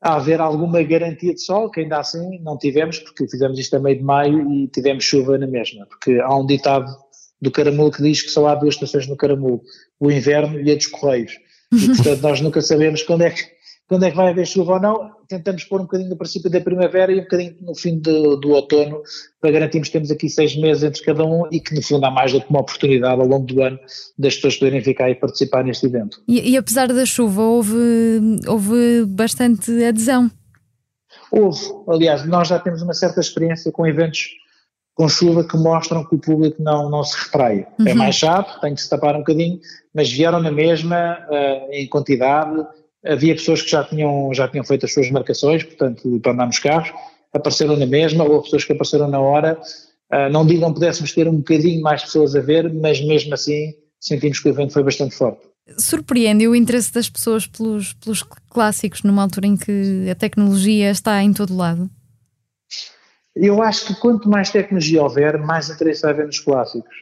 a 0.00 0.16
haver 0.16 0.40
alguma 0.40 0.82
garantia 0.82 1.32
de 1.32 1.40
sol, 1.40 1.70
que 1.70 1.80
ainda 1.80 1.98
assim 1.98 2.40
não 2.40 2.58
tivemos, 2.58 2.98
porque 2.98 3.28
fizemos 3.28 3.58
isto 3.58 3.76
a 3.76 3.78
meio 3.78 3.98
de 3.98 4.02
maio 4.02 4.52
e 4.52 4.66
tivemos 4.66 5.04
chuva 5.04 5.38
na 5.38 5.46
mesma, 5.46 5.86
porque 5.86 6.18
há 6.18 6.36
um 6.36 6.44
ditado 6.44 6.92
do 7.40 7.50
Caramulo 7.50 7.92
que 7.92 8.02
diz 8.02 8.20
que 8.22 8.30
só 8.30 8.48
há 8.48 8.54
duas 8.56 8.74
estações 8.74 9.06
no 9.06 9.16
Caramulo, 9.16 9.62
o 10.00 10.10
inverno 10.10 10.60
e 10.60 10.72
a 10.72 10.74
dos 10.74 10.86
Correios, 10.86 11.32
e 11.72 11.86
portanto 11.86 12.20
nós 12.20 12.40
nunca 12.40 12.60
sabemos 12.60 13.02
quando 13.02 13.22
é 13.22 13.30
que 13.30 13.44
quando 13.92 14.04
é 14.04 14.10
que 14.10 14.16
vai 14.16 14.30
haver 14.30 14.46
chuva 14.46 14.72
ou 14.72 14.80
não, 14.80 15.10
tentamos 15.28 15.64
pôr 15.64 15.78
um 15.78 15.82
bocadinho 15.82 16.08
no 16.08 16.16
princípio 16.16 16.50
da 16.50 16.62
primavera 16.62 17.12
e 17.12 17.18
um 17.20 17.24
bocadinho 17.24 17.54
no 17.60 17.74
fim 17.74 17.98
do, 17.98 18.36
do 18.36 18.52
outono, 18.52 19.02
para 19.38 19.50
garantirmos 19.50 19.88
que 19.88 19.92
temos 19.92 20.10
aqui 20.10 20.30
seis 20.30 20.56
meses 20.56 20.82
entre 20.82 21.04
cada 21.04 21.22
um 21.22 21.46
e 21.52 21.60
que 21.60 21.74
no 21.74 21.82
fundo 21.82 22.06
há 22.06 22.10
mais 22.10 22.32
do 22.32 22.40
que 22.40 22.48
uma 22.48 22.60
oportunidade 22.60 23.20
ao 23.20 23.26
longo 23.26 23.44
do 23.44 23.60
ano 23.60 23.78
das 24.18 24.36
pessoas 24.36 24.56
poderem 24.56 24.80
ficar 24.80 25.10
e 25.10 25.14
participar 25.14 25.62
neste 25.62 25.84
evento. 25.84 26.22
E, 26.26 26.52
e 26.52 26.56
apesar 26.56 26.88
da 26.88 27.04
chuva, 27.04 27.42
houve, 27.42 27.76
houve 28.48 29.04
bastante 29.08 29.70
adesão? 29.84 30.30
Houve, 31.30 31.60
aliás, 31.86 32.26
nós 32.26 32.48
já 32.48 32.58
temos 32.58 32.80
uma 32.80 32.94
certa 32.94 33.20
experiência 33.20 33.70
com 33.70 33.86
eventos 33.86 34.30
com 34.94 35.06
chuva 35.06 35.44
que 35.44 35.56
mostram 35.58 36.02
que 36.02 36.14
o 36.14 36.18
público 36.18 36.62
não, 36.62 36.88
não 36.88 37.04
se 37.04 37.24
retrai. 37.24 37.66
É 37.78 37.82
uhum. 37.82 37.88
É 37.88 37.94
mais 37.94 38.14
chato, 38.14 38.58
tem 38.62 38.74
que 38.74 38.80
se 38.80 38.88
tapar 38.88 39.16
um 39.16 39.18
bocadinho, 39.18 39.60
mas 39.94 40.10
vieram 40.10 40.40
na 40.40 40.50
mesma, 40.50 41.18
uh, 41.28 41.72
em 41.72 41.86
quantidade, 41.86 42.56
havia 43.04 43.34
pessoas 43.34 43.62
que 43.62 43.70
já 43.70 43.84
tinham, 43.84 44.32
já 44.32 44.48
tinham 44.48 44.64
feito 44.64 44.86
as 44.86 44.92
suas 44.92 45.10
marcações, 45.10 45.62
portanto, 45.62 46.20
para 46.20 46.32
andar 46.32 46.46
nos 46.46 46.58
carros, 46.58 46.92
apareceram 47.32 47.76
na 47.76 47.86
mesma, 47.86 48.24
ou 48.24 48.42
pessoas 48.42 48.64
que 48.64 48.72
apareceram 48.72 49.08
na 49.08 49.20
hora. 49.20 49.60
Uh, 50.12 50.30
não 50.30 50.46
digo 50.46 50.66
que 50.66 50.74
pudéssemos 50.74 51.12
ter 51.12 51.26
um 51.26 51.36
bocadinho 51.36 51.82
mais 51.82 52.02
pessoas 52.02 52.36
a 52.36 52.40
ver, 52.40 52.72
mas 52.72 53.00
mesmo 53.00 53.32
assim 53.34 53.74
sentimos 53.98 54.40
que 54.40 54.48
o 54.48 54.50
evento 54.50 54.72
foi 54.72 54.82
bastante 54.82 55.14
forte. 55.14 55.40
Surpreende 55.78 56.46
o 56.46 56.54
interesse 56.54 56.92
das 56.92 57.08
pessoas 57.08 57.46
pelos, 57.46 57.94
pelos 57.94 58.22
clássicos 58.50 59.02
numa 59.02 59.22
altura 59.22 59.46
em 59.46 59.56
que 59.56 60.08
a 60.10 60.14
tecnologia 60.14 60.90
está 60.90 61.22
em 61.22 61.32
todo 61.32 61.56
lado? 61.56 61.88
Eu 63.34 63.62
acho 63.62 63.86
que 63.86 63.94
quanto 63.94 64.28
mais 64.28 64.50
tecnologia 64.50 65.02
houver, 65.02 65.38
mais 65.38 65.70
interesse 65.70 66.02
vai 66.02 66.10
haver 66.10 66.26
nos 66.26 66.40
clássicos. 66.40 66.94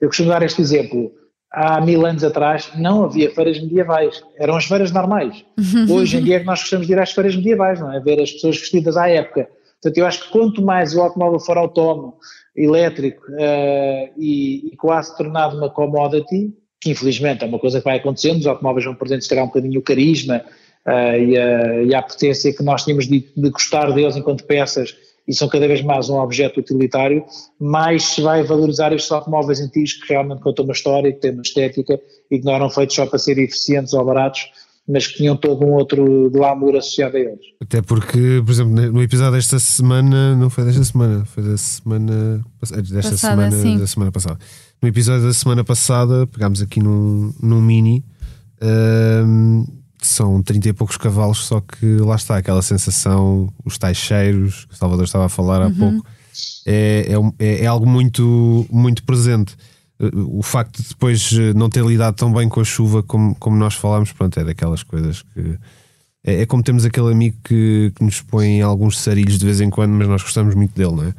Eu 0.00 0.08
costumo 0.08 0.28
dar 0.28 0.42
este 0.42 0.60
exemplo 0.60 1.12
há 1.52 1.80
mil 1.80 2.04
anos 2.06 2.24
atrás 2.24 2.70
não 2.76 3.04
havia 3.04 3.30
feiras 3.30 3.60
medievais, 3.60 4.22
eram 4.38 4.56
as 4.56 4.64
feiras 4.64 4.90
normais. 4.90 5.44
Hoje 5.90 6.16
em 6.16 6.24
dia 6.24 6.36
é 6.36 6.40
que 6.40 6.46
nós 6.46 6.60
gostamos 6.60 6.86
de 6.86 6.92
ir 6.92 6.98
às 6.98 7.12
feiras 7.12 7.36
medievais, 7.36 7.78
não 7.80 7.92
é? 7.92 8.00
Ver 8.00 8.20
as 8.20 8.32
pessoas 8.32 8.58
vestidas 8.58 8.96
à 8.96 9.08
época. 9.08 9.48
Portanto, 9.80 9.98
eu 9.98 10.06
acho 10.06 10.24
que 10.24 10.30
quanto 10.30 10.62
mais 10.62 10.94
o 10.94 11.00
automóvel 11.00 11.40
for 11.40 11.58
autónomo, 11.58 12.14
elétrico 12.54 13.24
uh, 13.32 14.12
e, 14.16 14.68
e, 14.72 14.76
quase 14.76 15.16
tornado 15.16 15.56
uma 15.56 15.70
commodity, 15.70 16.52
que 16.80 16.90
infelizmente 16.90 17.42
é 17.42 17.46
uma 17.46 17.58
coisa 17.58 17.78
que 17.78 17.84
vai 17.84 17.96
acontecendo, 17.96 18.40
os 18.40 18.46
automóveis 18.46 18.84
vão 18.84 18.94
perdendo 18.94 19.22
se 19.22 19.28
calhar 19.28 19.44
um 19.44 19.48
bocadinho 19.48 19.80
o 19.80 19.82
carisma 19.82 20.42
uh, 20.86 21.16
e, 21.16 21.38
a, 21.38 21.82
e, 21.82 21.94
a, 21.94 22.02
potência 22.02 22.54
que 22.54 22.62
nós 22.62 22.84
tínhamos 22.84 23.06
de, 23.06 23.26
de 23.36 23.50
gostar 23.50 23.90
deles 23.92 24.16
enquanto 24.16 24.44
peças 24.44 24.94
e 25.26 25.34
são 25.34 25.48
cada 25.48 25.66
vez 25.68 25.82
mais 25.82 26.08
um 26.08 26.16
objeto 26.18 26.60
utilitário, 26.60 27.24
mais 27.60 28.02
se 28.04 28.20
vai 28.20 28.42
valorizar 28.42 28.92
estes 28.92 29.10
automóveis 29.12 29.60
antigos 29.60 29.94
que 29.94 30.12
realmente 30.12 30.42
contam 30.42 30.64
uma 30.64 30.72
história, 30.72 31.12
que 31.12 31.20
têm 31.20 31.32
uma 31.32 31.42
estética 31.42 31.98
e 32.30 32.38
que 32.38 32.44
não 32.44 32.54
eram 32.54 32.68
feitos 32.68 32.96
só 32.96 33.06
para 33.06 33.18
ser 33.18 33.38
eficientes 33.38 33.92
ou 33.92 34.04
baratos, 34.04 34.50
mas 34.88 35.06
que 35.06 35.14
tinham 35.14 35.36
todo 35.36 35.64
um 35.64 35.72
outro 35.74 36.28
glamour 36.30 36.74
associado 36.76 37.16
a 37.16 37.20
eles. 37.20 37.44
Até 37.60 37.80
porque, 37.80 38.42
por 38.44 38.50
exemplo, 38.50 38.72
no 38.72 39.02
episódio 39.02 39.32
desta 39.32 39.58
semana, 39.58 40.34
não 40.34 40.50
foi 40.50 40.64
desta 40.64 40.84
semana, 40.84 41.24
foi 41.24 41.42
da 41.42 41.56
semana 41.56 42.44
desta 42.60 43.10
passada, 43.10 43.16
semana, 43.16 43.50
sim. 43.52 43.78
da 43.78 43.86
semana 43.86 44.10
passada. 44.10 44.38
No 44.82 44.88
episódio 44.88 45.22
da 45.22 45.32
semana 45.32 45.62
passada, 45.62 46.26
pegámos 46.26 46.60
aqui 46.60 46.80
num, 46.80 47.32
num 47.40 47.60
mini. 47.60 48.04
Um, 48.60 49.64
são 50.06 50.42
30 50.42 50.68
e 50.68 50.72
poucos 50.72 50.96
cavalos, 50.96 51.44
só 51.44 51.60
que 51.60 51.86
lá 51.98 52.16
está 52.16 52.36
aquela 52.36 52.62
sensação, 52.62 53.52
os 53.64 53.78
tais 53.78 53.96
cheiros 53.96 54.64
que 54.66 54.74
o 54.74 54.76
Salvador 54.76 55.04
estava 55.04 55.26
a 55.26 55.28
falar 55.28 55.62
há 55.62 55.66
uhum. 55.66 55.74
pouco, 55.74 56.06
é, 56.66 57.08
é, 57.38 57.64
é, 57.64 57.66
algo 57.66 57.86
muito, 57.86 58.66
muito 58.70 59.02
presente. 59.04 59.56
O 60.00 60.42
facto 60.42 60.82
de 60.82 60.88
depois 60.88 61.32
eh, 61.32 61.54
não 61.54 61.70
ter 61.70 61.84
lidado 61.84 62.16
tão 62.16 62.32
bem 62.32 62.48
com 62.48 62.60
a 62.60 62.64
chuva 62.64 63.04
como, 63.04 63.36
como 63.36 63.56
nós 63.56 63.74
falámos, 63.74 64.10
pronto, 64.10 64.38
é 64.40 64.42
daquelas 64.42 64.82
coisas 64.82 65.22
que. 65.22 65.56
É, 66.24 66.42
é 66.42 66.46
como 66.46 66.62
temos 66.62 66.84
aquele 66.84 67.12
amigo 67.12 67.36
que, 67.44 67.92
que 67.94 68.04
nos 68.04 68.20
põe 68.20 68.60
alguns 68.62 68.98
sarilhos 68.98 69.38
de 69.38 69.44
vez 69.44 69.60
em 69.60 69.70
quando, 69.70 69.92
mas 69.92 70.08
nós 70.08 70.22
gostamos 70.22 70.56
muito 70.56 70.74
dele, 70.74 70.92
não 70.92 71.04
é? 71.04 71.14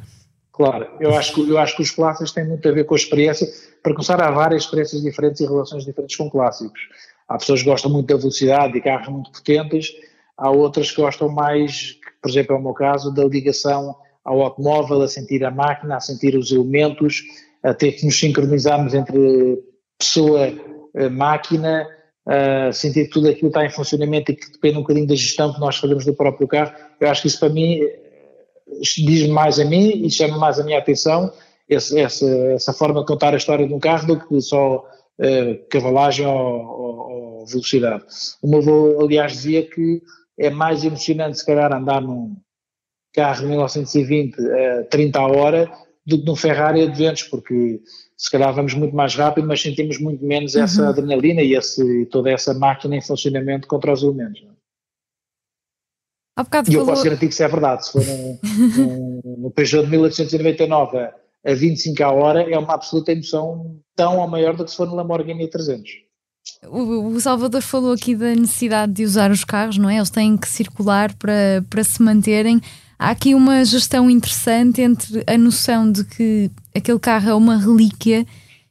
Claro, 0.52 0.86
eu 1.00 1.16
acho, 1.16 1.34
que, 1.34 1.48
eu 1.48 1.58
acho 1.58 1.76
que 1.76 1.82
os 1.82 1.90
clássicos 1.90 2.30
têm 2.30 2.46
muito 2.46 2.68
a 2.68 2.72
ver 2.72 2.84
com 2.84 2.94
a 2.94 2.96
experiência. 2.96 3.48
Para 3.82 3.92
começar, 3.92 4.22
há 4.22 4.30
várias 4.30 4.62
experiências 4.62 5.02
diferentes 5.02 5.40
e 5.40 5.46
relações 5.46 5.84
diferentes 5.84 6.16
com 6.16 6.30
clássicos. 6.30 6.80
Há 7.28 7.38
pessoas 7.38 7.60
que 7.60 7.68
gostam 7.68 7.90
muito 7.90 8.06
da 8.06 8.16
velocidade 8.16 8.76
e 8.76 8.80
carros 8.80 9.08
muito 9.08 9.32
potentes, 9.32 9.92
há 10.36 10.50
outras 10.50 10.90
que 10.90 11.00
gostam 11.00 11.28
mais, 11.28 11.98
por 12.22 12.30
exemplo, 12.30 12.54
é 12.54 12.58
o 12.58 12.62
meu 12.62 12.74
caso, 12.74 13.12
da 13.12 13.24
ligação 13.24 13.94
ao 14.24 14.42
automóvel, 14.42 15.02
a 15.02 15.08
sentir 15.08 15.44
a 15.44 15.50
máquina, 15.50 15.96
a 15.96 16.00
sentir 16.00 16.36
os 16.36 16.50
elementos, 16.50 17.22
a 17.62 17.72
ter 17.74 17.92
que 17.92 18.04
nos 18.04 18.18
sincronizarmos 18.18 18.94
entre 18.94 19.58
pessoa, 19.98 20.52
máquina, 21.12 21.86
a 22.26 22.72
sentir 22.72 23.04
que 23.04 23.10
tudo 23.10 23.28
aquilo 23.28 23.48
está 23.48 23.64
em 23.64 23.70
funcionamento 23.70 24.32
e 24.32 24.36
que 24.36 24.52
depende 24.52 24.78
um 24.78 24.80
bocadinho 24.80 25.06
da 25.06 25.14
gestão 25.14 25.52
que 25.52 25.60
nós 25.60 25.76
fazemos 25.76 26.04
do 26.04 26.14
próprio 26.14 26.48
carro. 26.48 26.72
Eu 27.00 27.08
acho 27.08 27.22
que 27.22 27.28
isso 27.28 27.38
para 27.38 27.48
mim 27.48 27.80
diz 28.80 29.28
mais 29.28 29.58
a 29.58 29.64
mim 29.64 30.04
e 30.04 30.10
chama 30.10 30.38
mais 30.38 30.58
a 30.58 30.64
minha 30.64 30.78
atenção 30.78 31.32
essa, 31.68 31.98
essa 31.98 32.72
forma 32.72 33.00
de 33.00 33.06
contar 33.06 33.34
a 33.34 33.36
história 33.36 33.66
de 33.66 33.72
um 33.72 33.78
carro 33.78 34.06
do 34.06 34.20
que 34.20 34.40
só 34.40 34.84
uh, 35.20 35.68
cavalagem 35.68 36.26
ou, 36.26 36.36
ou, 36.36 37.40
ou, 37.40 37.46
velocidade. 37.46 38.04
O 38.42 38.48
meu 38.48 38.60
avô, 38.60 39.04
aliás, 39.04 39.32
dizia 39.32 39.68
que 39.68 40.02
é 40.38 40.50
mais 40.50 40.84
emocionante, 40.84 41.38
se 41.38 41.46
calhar, 41.46 41.72
andar 41.72 42.00
num 42.00 42.36
carro 43.12 43.42
de 43.42 43.46
1920 43.46 44.34
a 44.40 44.84
30 44.84 45.18
a 45.18 45.26
hora 45.26 45.72
do 46.06 46.18
que 46.18 46.26
num 46.26 46.36
Ferrari 46.36 46.82
a 46.82 46.86
200, 46.86 47.24
porque 47.24 47.80
se 48.16 48.30
calhar 48.30 48.52
vamos 48.52 48.74
muito 48.74 48.94
mais 48.94 49.14
rápido, 49.14 49.46
mas 49.46 49.62
sentimos 49.62 49.98
muito 49.98 50.24
menos 50.24 50.54
essa 50.54 50.82
uhum. 50.82 50.88
adrenalina 50.88 51.40
e 51.40 51.54
esse, 51.54 52.06
toda 52.06 52.30
essa 52.30 52.52
máquina 52.52 52.96
em 52.96 53.00
funcionamento 53.00 53.66
contra 53.66 53.92
os 53.92 54.02
elementos. 54.02 54.42
É? 54.42 54.54
e 56.68 56.74
eu 56.74 56.80
falou... 56.80 56.86
posso 56.86 57.04
garantir 57.04 57.28
que 57.28 57.32
isso 57.32 57.42
é 57.42 57.48
verdade. 57.48 57.86
Se 57.86 57.92
for 57.92 58.04
no, 58.04 58.38
no, 59.22 59.36
no 59.38 59.50
Peugeot 59.50 59.84
de 59.84 59.90
1899 59.90 61.23
a 61.44 61.54
25 61.54 62.02
a 62.02 62.10
hora 62.10 62.42
é 62.42 62.58
uma 62.58 62.74
absoluta 62.74 63.12
emoção 63.12 63.76
tão 63.94 64.18
ou 64.18 64.26
maior 64.28 64.56
do 64.56 64.64
que 64.64 64.70
se 64.70 64.76
for 64.76 64.86
no 64.86 64.94
Lamborghini 64.94 65.48
300. 65.48 66.04
O, 66.66 67.08
o 67.08 67.20
Salvador 67.20 67.62
falou 67.62 67.92
aqui 67.92 68.14
da 68.14 68.34
necessidade 68.34 68.92
de 68.92 69.04
usar 69.04 69.30
os 69.30 69.44
carros, 69.44 69.78
não 69.78 69.88
é? 69.88 69.96
Eles 69.96 70.10
têm 70.10 70.36
que 70.36 70.48
circular 70.48 71.14
para, 71.14 71.64
para 71.68 71.84
se 71.84 72.02
manterem. 72.02 72.60
Há 72.98 73.10
aqui 73.10 73.34
uma 73.34 73.64
gestão 73.64 74.10
interessante 74.10 74.80
entre 74.80 75.22
a 75.26 75.36
noção 75.36 75.90
de 75.90 76.04
que 76.04 76.50
aquele 76.74 76.98
carro 76.98 77.30
é 77.30 77.34
uma 77.34 77.56
relíquia 77.56 78.26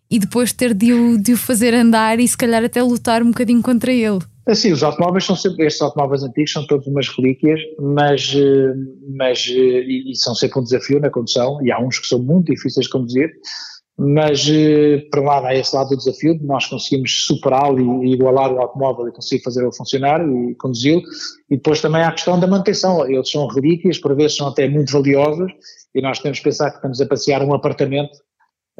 e 0.09 0.19
depois 0.19 0.51
ter 0.51 0.73
de 0.73 0.93
o, 0.93 1.17
de 1.17 1.33
o 1.33 1.37
fazer 1.37 1.73
andar 1.73 2.19
e 2.19 2.27
se 2.27 2.37
calhar 2.37 2.63
até 2.63 2.81
lutar 2.81 3.21
um 3.21 3.27
bocadinho 3.27 3.61
contra 3.61 3.91
ele. 3.91 4.19
Assim, 4.45 4.73
os 4.73 4.83
automóveis 4.83 5.23
são 5.23 5.37
sempre, 5.37 5.65
estes 5.65 5.81
automóveis 5.81 6.21
antigos 6.21 6.51
são 6.51 6.67
todos 6.67 6.85
umas 6.85 7.07
relíquias, 7.07 7.61
mas, 7.79 8.33
eh, 8.35 8.73
mas 9.15 9.47
eh, 9.49 9.85
e, 10.11 10.15
são 10.15 10.35
sempre 10.35 10.59
um 10.59 10.63
desafio 10.63 10.99
na 10.99 11.09
condução, 11.09 11.59
e 11.65 11.71
há 11.71 11.79
uns 11.79 11.97
que 11.97 12.07
são 12.07 12.19
muito 12.19 12.51
difíceis 12.51 12.85
de 12.85 12.91
conduzir, 12.91 13.31
mas 13.97 14.45
eh, 14.49 15.07
para 15.09 15.21
lá 15.21 15.47
há 15.47 15.55
esse 15.55 15.73
lado 15.73 15.89
do 15.89 15.97
desafio 15.97 16.37
de 16.37 16.45
nós 16.45 16.65
conseguimos 16.65 17.25
superá-lo 17.25 18.03
e, 18.03 18.11
igualar 18.11 18.51
o 18.51 18.59
automóvel 18.59 19.07
e 19.07 19.13
conseguir 19.13 19.41
fazer-o 19.43 19.71
funcionar 19.71 20.19
e 20.27 20.55
conduzi-lo, 20.55 21.01
e 21.49 21.55
depois 21.55 21.79
também 21.79 22.01
há 22.01 22.09
a 22.09 22.11
questão 22.11 22.37
da 22.37 22.45
manutenção, 22.45 23.09
eles 23.09 23.29
são 23.29 23.47
relíquias, 23.47 23.97
por 23.97 24.13
vezes 24.13 24.35
são 24.35 24.47
até 24.49 24.67
muito 24.67 24.91
valiosos, 24.91 25.53
e 25.95 26.01
nós 26.01 26.19
temos 26.19 26.39
que 26.39 26.43
pensar 26.43 26.69
que 26.69 26.77
estamos 26.77 26.99
a 26.99 27.05
passear 27.05 27.41
um 27.43 27.53
apartamento 27.53 28.17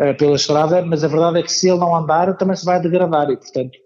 uh, 0.02 0.18
pela 0.18 0.36
estrada, 0.36 0.82
mas 0.82 1.06
a 1.06 1.08
verdade 1.08 1.40
é 1.40 1.44
que 1.44 1.52
se 1.54 1.70
ele 1.70 1.80
não 1.80 1.96
andar 1.96 2.36
também 2.36 2.56
se 2.58 2.66
vai 2.66 2.82
degradar, 2.82 3.30
e 3.30 3.38
portanto 3.38 3.83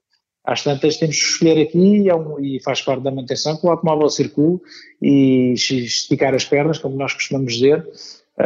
às 0.48 0.64
tantas 0.64 0.96
temos 0.96 1.18
que 1.18 1.26
escolher 1.26 1.62
aqui 1.62 2.10
é 2.10 2.16
um, 2.16 2.40
e 2.40 2.62
faz 2.64 2.82
parte 2.82 3.04
da 3.04 3.12
manutenção 3.12 3.58
que 3.58 3.68
o 3.68 3.70
automóvel 3.70 4.10
circule 4.10 4.62
e 5.02 5.52
esticar 5.54 6.34
as 6.34 6.46
pernas, 6.46 6.80
como 6.80 6.96
nós 6.96 7.14
costumamos 7.14 7.54
dizer, 7.54 7.86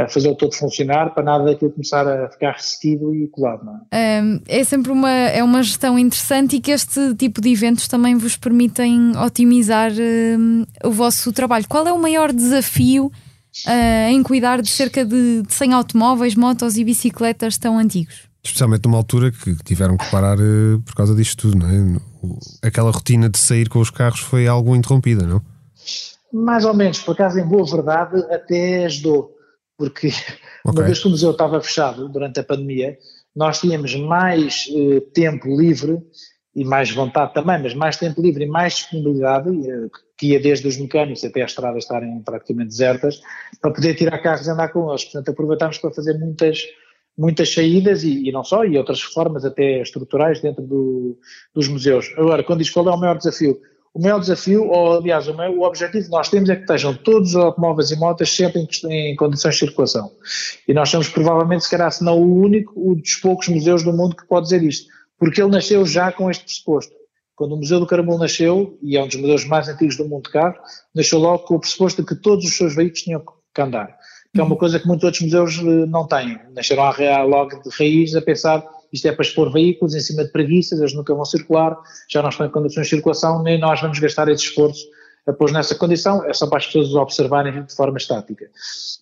fazer 0.09 0.29
o 0.29 0.35
todo 0.35 0.55
funcionar 0.55 1.13
para 1.13 1.21
nada 1.21 1.45
daquilo 1.45 1.69
começar 1.69 2.07
a 2.07 2.27
ficar 2.29 2.53
ressentido 2.53 3.13
e 3.13 3.27
colado. 3.27 3.69
É? 3.91 4.21
É? 4.47 4.63
sempre 4.63 4.91
uma, 4.91 5.11
é 5.11 5.43
uma 5.43 5.61
gestão 5.61 5.99
interessante 5.99 6.55
e 6.55 6.59
que 6.59 6.71
este 6.71 7.13
tipo 7.13 7.39
de 7.39 7.51
eventos 7.51 7.87
também 7.87 8.15
vos 8.15 8.35
permitem 8.35 9.15
otimizar 9.17 9.91
o 10.83 10.91
vosso 10.91 11.31
trabalho. 11.31 11.67
Qual 11.67 11.85
é 11.85 11.93
o 11.93 12.01
maior 12.01 12.33
desafio 12.33 13.11
uh, 13.67 14.09
em 14.09 14.23
cuidar 14.23 14.61
de 14.61 14.69
cerca 14.69 15.05
de 15.05 15.43
100 15.47 15.73
automóveis, 15.73 16.35
motos 16.35 16.77
e 16.77 16.83
bicicletas 16.83 17.59
tão 17.59 17.77
antigos? 17.77 18.30
Especialmente 18.43 18.85
numa 18.85 18.97
altura 18.97 19.31
que 19.31 19.55
tiveram 19.63 19.97
que 19.97 20.09
parar 20.09 20.39
uh, 20.39 20.81
por 20.83 20.95
causa 20.95 21.13
disto 21.15 21.49
tudo, 21.49 21.59
não 21.59 21.69
é? 21.69 22.67
Aquela 22.67 22.91
rotina 22.91 23.29
de 23.29 23.37
sair 23.37 23.69
com 23.69 23.79
os 23.79 23.89
carros 23.89 24.19
foi 24.19 24.47
algo 24.47 24.75
interrompida, 24.75 25.25
não? 25.25 25.41
Mais 26.33 26.65
ou 26.65 26.73
menos, 26.73 26.99
por 26.99 27.11
acaso, 27.11 27.39
em 27.39 27.45
boa 27.45 27.65
verdade, 27.65 28.19
até 28.31 28.85
ajudou 28.85 29.35
porque 29.81 30.07
okay. 30.63 30.63
uma 30.65 30.83
vez 30.83 30.99
que 30.99 31.07
o 31.07 31.09
museu 31.09 31.31
estava 31.31 31.59
fechado 31.59 32.07
durante 32.07 32.39
a 32.39 32.43
pandemia, 32.43 32.95
nós 33.35 33.59
tínhamos 33.59 33.95
mais 33.95 34.67
eh, 34.69 34.99
tempo 35.11 35.47
livre 35.47 35.97
e 36.53 36.63
mais 36.63 36.91
vontade 36.91 37.33
também, 37.33 37.63
mas 37.63 37.73
mais 37.73 37.97
tempo 37.97 38.21
livre 38.21 38.43
e 38.43 38.47
mais 38.47 38.75
disponibilidade, 38.75 39.49
eh, 39.49 39.87
que 40.17 40.27
ia 40.27 40.39
desde 40.39 40.67
os 40.67 40.77
mecânicos 40.77 41.23
até 41.23 41.41
as 41.41 41.49
estradas 41.49 41.83
estarem 41.83 42.21
praticamente 42.21 42.69
desertas, 42.69 43.21
para 43.59 43.71
poder 43.71 43.95
tirar 43.95 44.19
carros 44.19 44.45
e 44.45 44.51
andar 44.51 44.67
com 44.69 44.87
eles. 44.89 45.05
Portanto, 45.05 45.29
aproveitámos 45.29 45.79
para 45.79 45.91
fazer 45.91 46.19
muitas, 46.19 46.61
muitas 47.17 47.53
saídas 47.53 48.03
e, 48.03 48.27
e, 48.27 48.31
não 48.31 48.43
só, 48.43 48.65
e 48.65 48.77
outras 48.77 49.03
reformas 49.03 49.45
até 49.45 49.81
estruturais 49.81 50.41
dentro 50.41 50.63
do, 50.63 51.17
dos 51.53 51.67
museus. 51.67 52.11
Agora, 52.17 52.43
quando 52.43 52.59
diz 52.59 52.69
qual 52.69 52.87
é 52.87 52.91
o 52.91 52.97
maior 52.97 53.17
desafio, 53.17 53.59
o 53.93 54.01
maior 54.01 54.19
desafio, 54.19 54.69
ou 54.69 54.97
aliás, 54.97 55.27
o, 55.27 55.35
meu, 55.35 55.59
o 55.59 55.63
objetivo 55.63 56.05
que 56.05 56.11
nós 56.11 56.29
temos 56.29 56.49
é 56.49 56.55
que 56.55 56.61
estejam 56.61 56.93
todos 56.93 57.31
os 57.31 57.35
automóveis 57.35 57.91
e 57.91 57.97
motas 57.97 58.33
sempre 58.33 58.61
em, 58.61 59.11
em, 59.11 59.15
condições 59.15 59.55
de 59.55 59.59
circulação. 59.59 60.11
E 60.67 60.73
nós 60.73 60.89
somos 60.89 61.09
provavelmente, 61.09 61.65
se 61.65 61.69
calhar, 61.69 61.91
se 61.91 62.03
não 62.03 62.17
o 62.17 62.37
único, 62.39 62.73
um 62.77 62.95
dos 62.95 63.15
poucos 63.15 63.49
museus 63.49 63.83
do 63.83 63.91
mundo 63.91 64.15
que 64.15 64.25
pode 64.25 64.45
dizer 64.45 64.63
isto. 64.63 64.87
Porque 65.19 65.41
ele 65.41 65.51
nasceu 65.51 65.85
já 65.85 66.11
com 66.11 66.31
este 66.31 66.45
pressuposto. 66.45 66.93
Quando 67.35 67.53
o 67.53 67.57
Museu 67.57 67.79
do 67.79 67.87
Caramulo 67.87 68.19
nasceu, 68.19 68.77
e 68.81 68.95
é 68.95 69.03
um 69.03 69.07
dos 69.07 69.17
museus 69.17 69.45
mais 69.45 69.67
antigos 69.67 69.97
do 69.97 70.07
mundo 70.07 70.23
de 70.23 70.31
carro, 70.31 70.55
nasceu 70.95 71.19
logo 71.19 71.39
com 71.39 71.55
o 71.55 71.59
pressuposto 71.59 72.01
de 72.01 72.07
que 72.07 72.15
todos 72.15 72.45
os 72.45 72.55
seus 72.55 72.73
veículos 72.73 73.01
tinham 73.01 73.21
que 73.53 73.61
andar. 73.61 73.97
Que 74.33 74.39
é 74.39 74.43
uma 74.43 74.55
coisa 74.55 74.79
que 74.79 74.87
muitos 74.87 75.03
outros 75.03 75.21
museus 75.23 75.59
eh, 75.59 75.85
não 75.87 76.07
têm. 76.07 76.39
Nasceram 76.55 77.27
logo 77.27 77.61
de 77.61 77.69
raiz 77.77 78.15
a 78.15 78.21
pensar 78.21 78.63
isto 78.91 79.07
é 79.07 79.11
para 79.11 79.23
expor 79.23 79.51
veículos 79.51 79.95
em 79.95 79.99
cima 79.99 80.23
de 80.25 80.31
preguiças, 80.31 80.79
eles 80.79 80.93
nunca 80.93 81.13
vão 81.15 81.23
circular, 81.23 81.77
já 82.09 82.21
não 82.21 82.29
estão 82.29 82.45
em 82.45 82.49
condições 82.49 82.83
de 82.83 82.89
circulação, 82.89 83.41
nem 83.41 83.59
nós 83.59 83.79
vamos 83.79 83.97
gastar 83.99 84.27
esse 84.27 84.43
esforço 84.43 84.85
a 85.25 85.31
pôr 85.31 85.51
nessa 85.51 85.75
condição, 85.75 86.25
é 86.25 86.33
só 86.33 86.47
para 86.47 86.57
as 86.57 86.65
pessoas 86.65 86.93
observarem 86.95 87.63
de 87.63 87.75
forma 87.75 87.97
estática. 87.97 88.49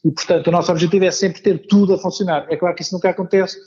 E, 0.04 0.12
portanto, 0.12 0.48
o 0.48 0.52
nosso 0.52 0.72
objetivo 0.72 1.06
é 1.06 1.12
sempre 1.12 1.42
ter 1.42 1.66
tudo 1.68 1.94
a 1.94 1.98
funcionar. 1.98 2.46
É 2.50 2.58
claro 2.58 2.76
que 2.76 2.82
isso 2.82 2.94
nunca 2.94 3.10
acontece, 3.10 3.58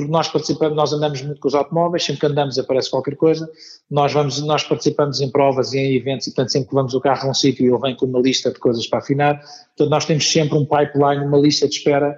porque 0.00 0.12
nós 0.12 0.28
participamos, 0.28 0.76
nós 0.76 0.92
andamos 0.92 1.22
muito 1.22 1.40
com 1.40 1.48
os 1.48 1.54
automóveis, 1.54 2.04
sempre 2.04 2.20
que 2.20 2.26
andamos 2.26 2.58
aparece 2.58 2.90
qualquer 2.90 3.16
coisa, 3.16 3.50
nós 3.90 4.12
vamos, 4.12 4.40
nós 4.42 4.64
participamos 4.64 5.20
em 5.20 5.30
provas 5.30 5.72
e 5.72 5.78
em 5.78 5.96
eventos, 5.96 6.26
e 6.26 6.30
portanto 6.30 6.52
sempre 6.52 6.68
que 6.68 6.74
vamos 6.74 6.94
o 6.94 7.00
carro 7.00 7.28
a 7.28 7.30
um 7.30 7.34
sítio 7.34 7.66
ele 7.66 7.78
vem 7.80 7.94
com 7.94 8.06
uma 8.06 8.20
lista 8.20 8.50
de 8.50 8.58
coisas 8.58 8.86
para 8.86 9.00
afinar, 9.00 9.40
portanto 9.40 9.90
nós 9.90 10.04
temos 10.04 10.30
sempre 10.30 10.56
um 10.56 10.64
pipeline, 10.64 11.24
uma 11.24 11.38
lista 11.38 11.68
de 11.68 11.74
espera 11.74 12.16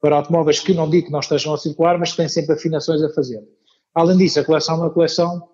para 0.00 0.16
automóveis 0.16 0.60
que 0.60 0.74
não 0.74 0.88
digo 0.88 1.06
que 1.06 1.12
não 1.12 1.20
estejam 1.20 1.54
a 1.54 1.58
circular, 1.58 1.98
mas 1.98 2.10
que 2.10 2.16
têm 2.16 2.28
sempre 2.28 2.54
afinações 2.54 3.02
a 3.02 3.10
fazer. 3.10 3.40
Além 3.94 4.16
disso, 4.16 4.40
a 4.40 4.44
coleção 4.44 4.76
é 4.76 4.78
uma 4.78 4.90
coleção 4.90 5.48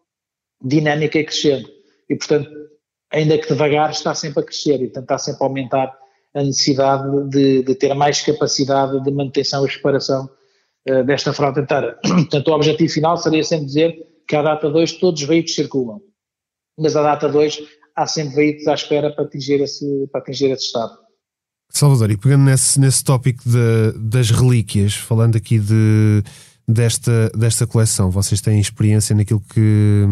dinâmica 0.62 1.18
e 1.18 1.24
crescendo. 1.24 1.68
E, 2.08 2.14
portanto, 2.14 2.48
ainda 3.10 3.38
que 3.38 3.48
devagar, 3.48 3.90
está 3.90 4.14
sempre 4.14 4.40
a 4.40 4.42
crescer 4.42 4.80
e 4.82 4.88
tentar 4.88 5.18
sempre 5.18 5.42
aumentar 5.42 5.92
a 6.34 6.42
necessidade 6.42 7.28
de, 7.30 7.62
de 7.62 7.74
ter 7.74 7.92
mais 7.94 8.20
capacidade 8.20 9.02
de 9.02 9.10
manutenção 9.10 9.66
e 9.66 9.70
reparação 9.70 10.28
desta 11.04 11.32
frota 11.32 11.60
inteira. 11.62 11.98
Portanto, 12.02 12.48
o 12.48 12.54
objetivo 12.54 12.92
final 12.92 13.16
seria 13.16 13.44
sempre 13.44 13.66
dizer 13.66 13.96
que 14.26 14.36
à 14.36 14.42
data 14.42 14.70
2 14.70 14.92
todos 14.92 15.22
os 15.22 15.28
veículos 15.28 15.54
circulam. 15.54 16.00
Mas 16.78 16.96
à 16.96 17.02
data 17.02 17.28
2 17.28 17.62
há 17.94 18.06
sempre 18.06 18.34
veículos 18.34 18.68
à 18.68 18.74
espera 18.74 19.10
para 19.10 19.24
atingir 19.24 19.60
esse, 19.60 20.08
para 20.12 20.20
atingir 20.20 20.50
esse 20.50 20.66
estado. 20.66 20.96
Salvador, 21.70 22.10
e 22.10 22.16
pegando 22.16 22.44
nesse, 22.44 22.78
nesse 22.78 23.02
tópico 23.02 23.42
de, 23.44 23.92
das 23.98 24.30
relíquias, 24.30 24.94
falando 24.94 25.36
aqui 25.36 25.58
de, 25.58 26.22
desta, 26.66 27.30
desta 27.30 27.66
coleção, 27.66 28.10
vocês 28.10 28.40
têm 28.40 28.60
experiência 28.60 29.14
naquilo 29.14 29.40
que 29.40 30.04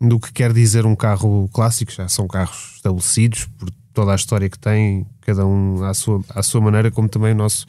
do 0.00 0.20
que 0.20 0.32
quer 0.32 0.52
dizer 0.52 0.84
um 0.84 0.94
carro 0.94 1.48
clássico, 1.52 1.90
já 1.90 2.08
são 2.08 2.26
carros 2.26 2.74
estabelecidos 2.76 3.46
por 3.58 3.70
toda 3.92 4.12
a 4.12 4.16
história 4.16 4.50
que 4.50 4.58
têm, 4.58 5.06
cada 5.20 5.46
um 5.46 5.82
à 5.84 5.94
sua, 5.94 6.20
à 6.30 6.42
sua 6.42 6.60
maneira, 6.60 6.90
como 6.90 7.08
também 7.08 7.32
o 7.32 7.36
nosso 7.36 7.66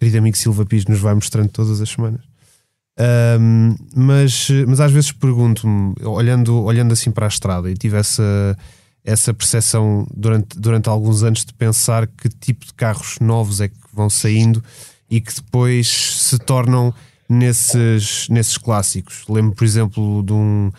querido 0.00 0.18
amigo 0.18 0.36
Silva 0.36 0.66
Pis 0.66 0.86
nos 0.86 0.98
vai 0.98 1.14
mostrando 1.14 1.50
todas 1.50 1.80
as 1.80 1.88
semanas. 1.88 2.22
Um, 3.38 3.76
mas, 3.94 4.48
mas 4.66 4.80
às 4.80 4.90
vezes 4.90 5.12
pergunto-me, 5.12 5.94
olhando, 6.02 6.62
olhando 6.62 6.92
assim 6.92 7.10
para 7.10 7.26
a 7.26 7.28
estrada, 7.28 7.70
e 7.70 7.74
tive 7.74 7.96
essa 7.96 8.56
essa 9.02 9.32
percepção 9.32 10.06
durante, 10.14 10.58
durante 10.58 10.88
alguns 10.88 11.22
anos 11.22 11.44
de 11.44 11.54
pensar 11.54 12.06
que 12.06 12.28
tipo 12.28 12.66
de 12.66 12.74
carros 12.74 13.16
novos 13.18 13.60
é 13.60 13.68
que 13.68 13.76
vão 13.92 14.10
saindo 14.10 14.62
e 15.10 15.20
que 15.20 15.34
depois 15.34 15.88
se 15.88 16.38
tornam 16.38 16.94
nesses, 17.28 18.28
nesses 18.28 18.58
clássicos. 18.58 19.24
Lembro, 19.28 19.54
por 19.54 19.64
exemplo, 19.64 20.22
de 20.22 20.32
um. 20.32 20.72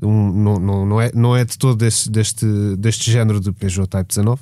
Um 0.00 0.32
não, 0.32 0.60
não, 0.60 0.86
não, 0.86 1.00
é, 1.00 1.10
não 1.12 1.36
é 1.36 1.44
de 1.44 1.58
todo 1.58 1.76
deste, 1.76 2.08
deste, 2.08 2.46
deste 2.76 3.10
género 3.10 3.40
de 3.40 3.50
Peugeot 3.50 3.88
Type 3.88 4.06
19, 4.06 4.40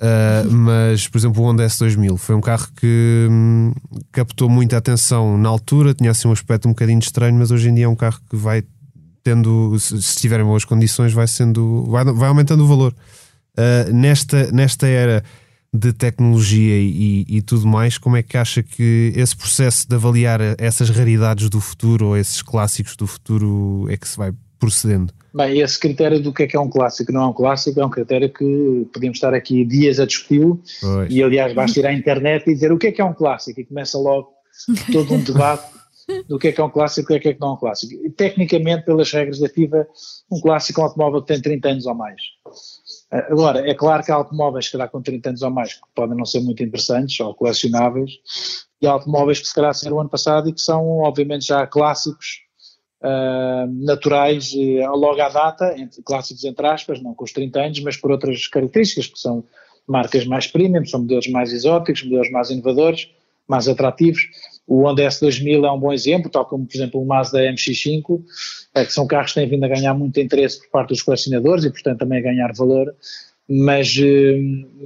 uh, 0.00 0.50
mas, 0.50 1.08
por 1.08 1.18
exemplo, 1.18 1.42
o 1.42 1.46
Honda 1.46 1.66
S2000 1.66 2.16
foi 2.16 2.34
um 2.34 2.40
carro 2.40 2.68
que 2.76 3.26
hum, 3.30 3.72
captou 4.12 4.48
muita 4.48 4.76
atenção 4.76 5.38
na 5.38 5.48
altura, 5.48 5.94
tinha 5.94 6.10
assim 6.10 6.28
um 6.28 6.32
aspecto 6.32 6.68
um 6.68 6.72
bocadinho 6.72 6.98
estranho, 6.98 7.36
mas 7.36 7.50
hoje 7.50 7.68
em 7.68 7.74
dia 7.74 7.84
é 7.84 7.88
um 7.88 7.96
carro 7.96 8.20
que 8.28 8.36
vai 8.36 8.62
tendo, 9.22 9.78
se, 9.78 10.00
se 10.02 10.16
tiverem 10.16 10.44
boas 10.44 10.64
condições, 10.64 11.12
vai 11.12 11.26
sendo, 11.26 11.84
vai, 11.90 12.04
vai 12.04 12.28
aumentando 12.28 12.64
o 12.64 12.66
valor. 12.66 12.94
Uh, 13.56 13.92
nesta, 13.92 14.50
nesta 14.52 14.86
era 14.86 15.24
de 15.74 15.92
tecnologia 15.92 16.78
e, 16.78 17.24
e, 17.28 17.42
tudo 17.42 17.66
mais, 17.66 17.98
como 17.98 18.16
é 18.16 18.22
que 18.22 18.36
acha 18.36 18.62
que 18.62 19.12
esse 19.16 19.34
processo 19.34 19.88
de 19.88 19.94
avaliar 19.96 20.40
essas 20.56 20.88
raridades 20.88 21.50
do 21.50 21.60
futuro 21.60 22.06
ou 22.06 22.16
esses 22.16 22.42
clássicos 22.42 22.94
do 22.94 23.08
futuro 23.08 23.86
é 23.90 23.96
que 23.96 24.06
se 24.06 24.16
vai 24.16 24.32
procedendo? 24.58 25.12
Bem, 25.34 25.58
esse 25.58 25.78
critério 25.78 26.20
do 26.20 26.32
que 26.32 26.44
é 26.44 26.46
que 26.46 26.56
é 26.56 26.60
um 26.60 26.70
clássico 26.70 27.12
não 27.12 27.22
é 27.22 27.26
um 27.26 27.32
clássico 27.32 27.80
é 27.80 27.84
um 27.84 27.90
critério 27.90 28.32
que 28.32 28.88
podemos 28.92 29.16
estar 29.16 29.34
aqui 29.34 29.64
dias 29.64 29.98
a 29.98 30.06
discuti-lo 30.06 30.62
e 31.10 31.22
aliás 31.22 31.52
basta 31.52 31.80
ir 31.80 31.86
à 31.86 31.92
internet 31.92 32.48
e 32.48 32.54
dizer 32.54 32.70
o 32.72 32.78
que 32.78 32.86
é 32.86 32.92
que 32.92 33.00
é 33.00 33.04
um 33.04 33.12
clássico 33.12 33.60
e 33.60 33.64
começa 33.64 33.98
logo 33.98 34.28
todo 34.92 35.12
um 35.12 35.20
debate 35.20 35.74
do 36.28 36.38
que 36.38 36.48
é 36.48 36.52
que 36.52 36.60
é 36.60 36.64
um 36.64 36.70
clássico 36.70 37.12
e 37.12 37.16
o 37.16 37.20
que 37.20 37.28
é 37.28 37.34
que 37.34 37.40
não 37.40 37.48
é 37.48 37.52
um 37.52 37.56
clássico. 37.56 37.94
E, 38.04 38.10
tecnicamente, 38.10 38.84
pelas 38.84 39.10
regras 39.10 39.38
da 39.38 39.48
FIBA, 39.48 39.86
um 40.30 40.40
clássico 40.40 40.80
é 40.80 40.84
um 40.84 40.86
automóvel 40.86 41.22
que 41.22 41.28
tem 41.28 41.40
30 41.40 41.68
anos 41.68 41.86
ou 41.86 41.94
mais. 41.94 42.20
Ah, 43.10 43.26
agora, 43.30 43.68
é 43.68 43.74
claro 43.74 44.02
que 44.02 44.12
há 44.12 44.14
automóveis 44.14 44.68
que 44.68 44.76
dá 44.76 44.86
com 44.86 45.02
30 45.02 45.30
anos 45.30 45.42
ou 45.42 45.50
mais 45.50 45.74
que 45.74 45.80
podem 45.94 46.16
não 46.16 46.24
ser 46.24 46.40
muito 46.40 46.62
interessantes 46.62 47.18
ou 47.20 47.34
colecionáveis, 47.34 48.12
e 48.80 48.86
há 48.86 48.92
automóveis 48.92 49.40
que 49.40 49.48
se 49.48 49.54
calhar 49.54 49.74
saíram 49.74 50.00
ano 50.00 50.10
passado 50.10 50.48
e 50.48 50.52
que 50.52 50.60
são, 50.60 50.98
obviamente, 50.98 51.46
já 51.46 51.66
clássicos 51.66 52.43
uh, 53.04 53.84
naturais 53.84 54.52
uh, 54.54 54.96
logo 54.96 55.20
à 55.20 55.28
data, 55.28 55.74
entre, 55.78 56.02
clássicos 56.02 56.44
entre 56.44 56.66
aspas, 56.66 57.02
não 57.02 57.14
com 57.14 57.24
os 57.24 57.32
30 57.32 57.60
anos, 57.60 57.80
mas 57.80 57.96
por 57.96 58.10
outras 58.10 58.48
características, 58.48 59.06
que 59.06 59.18
são 59.18 59.44
marcas 59.86 60.24
mais 60.24 60.46
premium, 60.46 60.84
são 60.86 61.00
modelos 61.00 61.28
mais 61.28 61.52
exóticos, 61.52 62.02
modelos 62.02 62.30
mais 62.30 62.50
inovadores, 62.50 63.08
mais 63.46 63.68
atrativos. 63.68 64.22
O 64.66 64.84
Honda 64.84 65.02
S2000 65.02 65.66
é 65.66 65.70
um 65.70 65.78
bom 65.78 65.92
exemplo, 65.92 66.30
tal 66.30 66.46
como, 66.46 66.66
por 66.66 66.74
exemplo, 66.74 67.02
o 67.02 67.06
Mazda 67.06 67.40
MX-5, 67.40 68.22
é, 68.74 68.84
que 68.84 68.92
são 68.92 69.06
carros 69.06 69.32
que 69.32 69.40
têm 69.40 69.48
vindo 69.48 69.64
a 69.64 69.68
ganhar 69.68 69.92
muito 69.92 70.18
interesse 70.18 70.58
por 70.60 70.70
parte 70.70 70.88
dos 70.88 71.02
colecionadores 71.02 71.64
e, 71.64 71.70
portanto, 71.70 71.98
também 71.98 72.18
a 72.18 72.22
ganhar 72.22 72.50
valor. 72.54 72.94
Mas, 73.46 73.94
eh, 73.98 74.38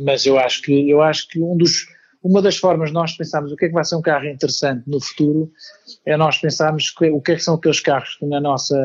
mas 0.04 0.26
eu 0.26 0.36
acho 0.36 0.62
que 0.62 0.90
eu 0.90 1.00
acho 1.00 1.28
que 1.28 1.40
um 1.40 1.56
dos, 1.56 1.86
uma 2.22 2.42
das 2.42 2.56
formas 2.56 2.88
de 2.88 2.94
nós 2.94 3.16
pensarmos 3.16 3.52
o 3.52 3.56
que 3.56 3.66
é 3.66 3.68
que 3.68 3.74
vai 3.74 3.84
ser 3.84 3.96
um 3.96 4.02
carro 4.02 4.26
interessante 4.26 4.82
no 4.86 5.00
futuro 5.00 5.50
é 6.04 6.16
nós 6.16 6.38
pensarmos 6.38 6.92
o 7.12 7.20
que 7.20 7.32
é 7.32 7.36
que 7.36 7.42
são 7.42 7.54
aqueles 7.54 7.80
carros 7.80 8.16
que 8.16 8.26
na 8.26 8.40
nossa 8.40 8.76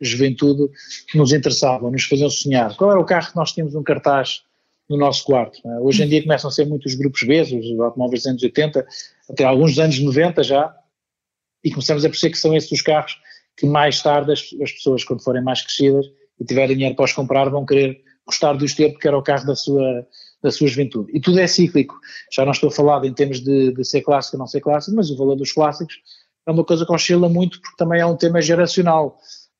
juventude 0.00 0.70
nos 1.14 1.32
interessavam, 1.32 1.90
nos 1.90 2.04
faziam 2.04 2.28
sonhar. 2.28 2.76
Qual 2.76 2.90
era 2.90 3.00
o 3.00 3.04
carro 3.04 3.30
que 3.30 3.36
nós 3.36 3.52
tínhamos 3.52 3.74
um 3.74 3.82
cartaz 3.82 4.42
no 4.88 4.96
nosso 4.96 5.24
quarto. 5.24 5.60
É? 5.66 5.80
Hoje 5.80 6.02
em 6.02 6.08
dia 6.08 6.22
começam 6.22 6.48
a 6.48 6.52
ser 6.52 6.66
muitos 6.66 6.94
grupos 6.94 7.22
B, 7.22 7.40
os 7.40 7.80
automóveis 7.80 8.22
dos 8.22 8.30
anos 8.30 8.42
80, 8.42 8.86
até 9.30 9.44
alguns 9.44 9.70
dos 9.70 9.78
anos 9.78 9.98
90 9.98 10.42
já, 10.42 10.74
e 11.62 11.70
começamos 11.70 12.04
a 12.04 12.08
perceber 12.08 12.32
que 12.32 12.38
são 12.38 12.54
esses 12.54 12.70
os 12.70 12.82
carros 12.82 13.18
que 13.56 13.66
mais 13.66 14.02
tarde 14.02 14.32
as, 14.32 14.40
as 14.62 14.72
pessoas, 14.72 15.04
quando 15.04 15.22
forem 15.22 15.42
mais 15.42 15.62
crescidas 15.62 16.06
e 16.38 16.44
tiverem 16.44 16.76
dinheiro 16.76 16.96
para 16.96 17.04
os 17.04 17.12
comprar, 17.12 17.48
vão 17.48 17.64
querer 17.64 18.02
gostar 18.26 18.54
dos 18.54 18.74
ter 18.74 18.90
porque 18.90 19.08
era 19.08 19.16
o 19.16 19.22
carro 19.22 19.46
da 19.46 19.54
sua, 19.54 20.06
da 20.44 20.50
sua 20.50 20.68
juventude. 20.68 21.10
E 21.14 21.18
tudo 21.18 21.40
é 21.40 21.46
cíclico. 21.46 21.98
Já 22.30 22.44
não 22.44 22.52
estou 22.52 22.68
a 22.68 22.72
falar 22.72 23.02
em 23.06 23.14
termos 23.14 23.40
de, 23.40 23.72
de 23.72 23.82
ser 23.82 24.02
clássico 24.02 24.36
ou 24.36 24.40
não 24.40 24.46
ser 24.46 24.60
clássico, 24.60 24.94
mas 24.94 25.10
o 25.10 25.16
valor 25.16 25.36
dos 25.36 25.52
clássicos 25.52 25.96
é 26.46 26.50
uma 26.52 26.62
coisa 26.62 26.84
que 26.84 26.92
oscila 26.92 27.30
muito 27.30 27.58
porque 27.62 27.76
também 27.78 28.02
é 28.02 28.06
um 28.06 28.14
tema 28.14 28.42
geracional. 28.42 29.16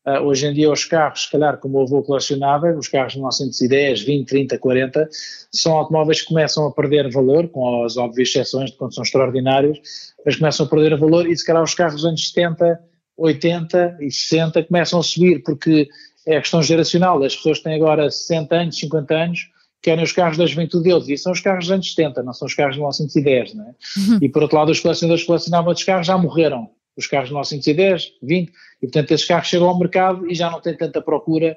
Uh, 0.07 0.21
hoje 0.21 0.47
em 0.47 0.53
dia 0.53 0.71
os 0.71 0.85
carros, 0.85 1.23
se 1.23 1.31
calhar 1.31 1.57
como 1.57 1.81
eu 1.81 1.87
vou 1.87 2.03
colecionável, 2.03 2.77
os 2.77 2.89
carros 2.89 3.15
de 3.15 3.19
1910, 3.19 4.03
20, 4.03 4.29
30, 4.29 4.59
40, 4.59 5.09
são 5.51 5.73
automóveis 5.73 6.21
que 6.21 6.29
começam 6.29 6.67
a 6.67 6.71
perder 6.71 7.11
valor, 7.11 7.49
com 7.49 7.83
as 7.83 7.97
óbvias 7.97 8.29
exceções 8.29 8.71
de 8.71 8.77
quando 8.77 8.95
são 8.95 9.03
extraordinários, 9.03 9.79
mas 10.23 10.37
começam 10.37 10.67
a 10.67 10.69
perder 10.69 10.99
valor 10.99 11.27
e 11.27 11.35
se 11.35 11.47
calhar 11.47 11.63
os 11.63 11.73
carros 11.73 11.95
dos 11.95 12.05
anos 12.05 12.29
70, 12.29 12.79
80 13.17 13.97
e 14.03 14.11
60 14.11 14.65
começam 14.65 15.01
a 15.01 15.03
subir, 15.03 15.43
porque 15.43 15.89
é 16.27 16.37
a 16.37 16.41
questão 16.43 16.63
geracional, 16.63 17.23
as 17.23 17.35
pessoas 17.35 17.61
têm 17.61 17.75
agora 17.75 18.11
60 18.11 18.55
anos, 18.55 18.79
50 18.79 19.15
anos, 19.15 19.54
querem 19.85 20.03
os 20.03 20.13
carros 20.13 20.39
da 20.39 20.47
juventude 20.47 20.85
deles, 20.85 21.09
e 21.09 21.19
são 21.19 21.31
os 21.31 21.41
carros 21.41 21.67
dos 21.67 21.73
anos 21.73 21.95
70, 21.95 22.23
não 22.23 22.33
são 22.33 22.47
os 22.47 22.55
carros 22.55 22.75
de 22.75 22.81
1910, 22.81 23.55
não 23.55 23.65
é? 23.65 23.69
Uhum. 23.69 24.19
E 24.23 24.29
por 24.31 24.43
outro 24.43 24.57
lado 24.57 24.73
os 24.73 24.81
colecionadores 24.81 25.23
que 25.23 25.27
colecionavam 25.27 25.69
outros 25.69 25.85
carros 25.85 26.07
já 26.07 26.17
morreram, 26.17 26.71
os 26.97 27.07
carros 27.07 27.29
de 27.29 27.35
1910, 27.35 28.13
20, 28.23 28.49
e 28.49 28.53
portanto 28.87 29.13
esses 29.13 29.27
carros 29.27 29.49
chegam 29.49 29.69
ao 29.69 29.79
mercado 29.79 30.31
e 30.31 30.35
já 30.35 30.51
não 30.51 30.61
têm 30.61 30.75
tanta 30.75 31.03
procura 31.03 31.55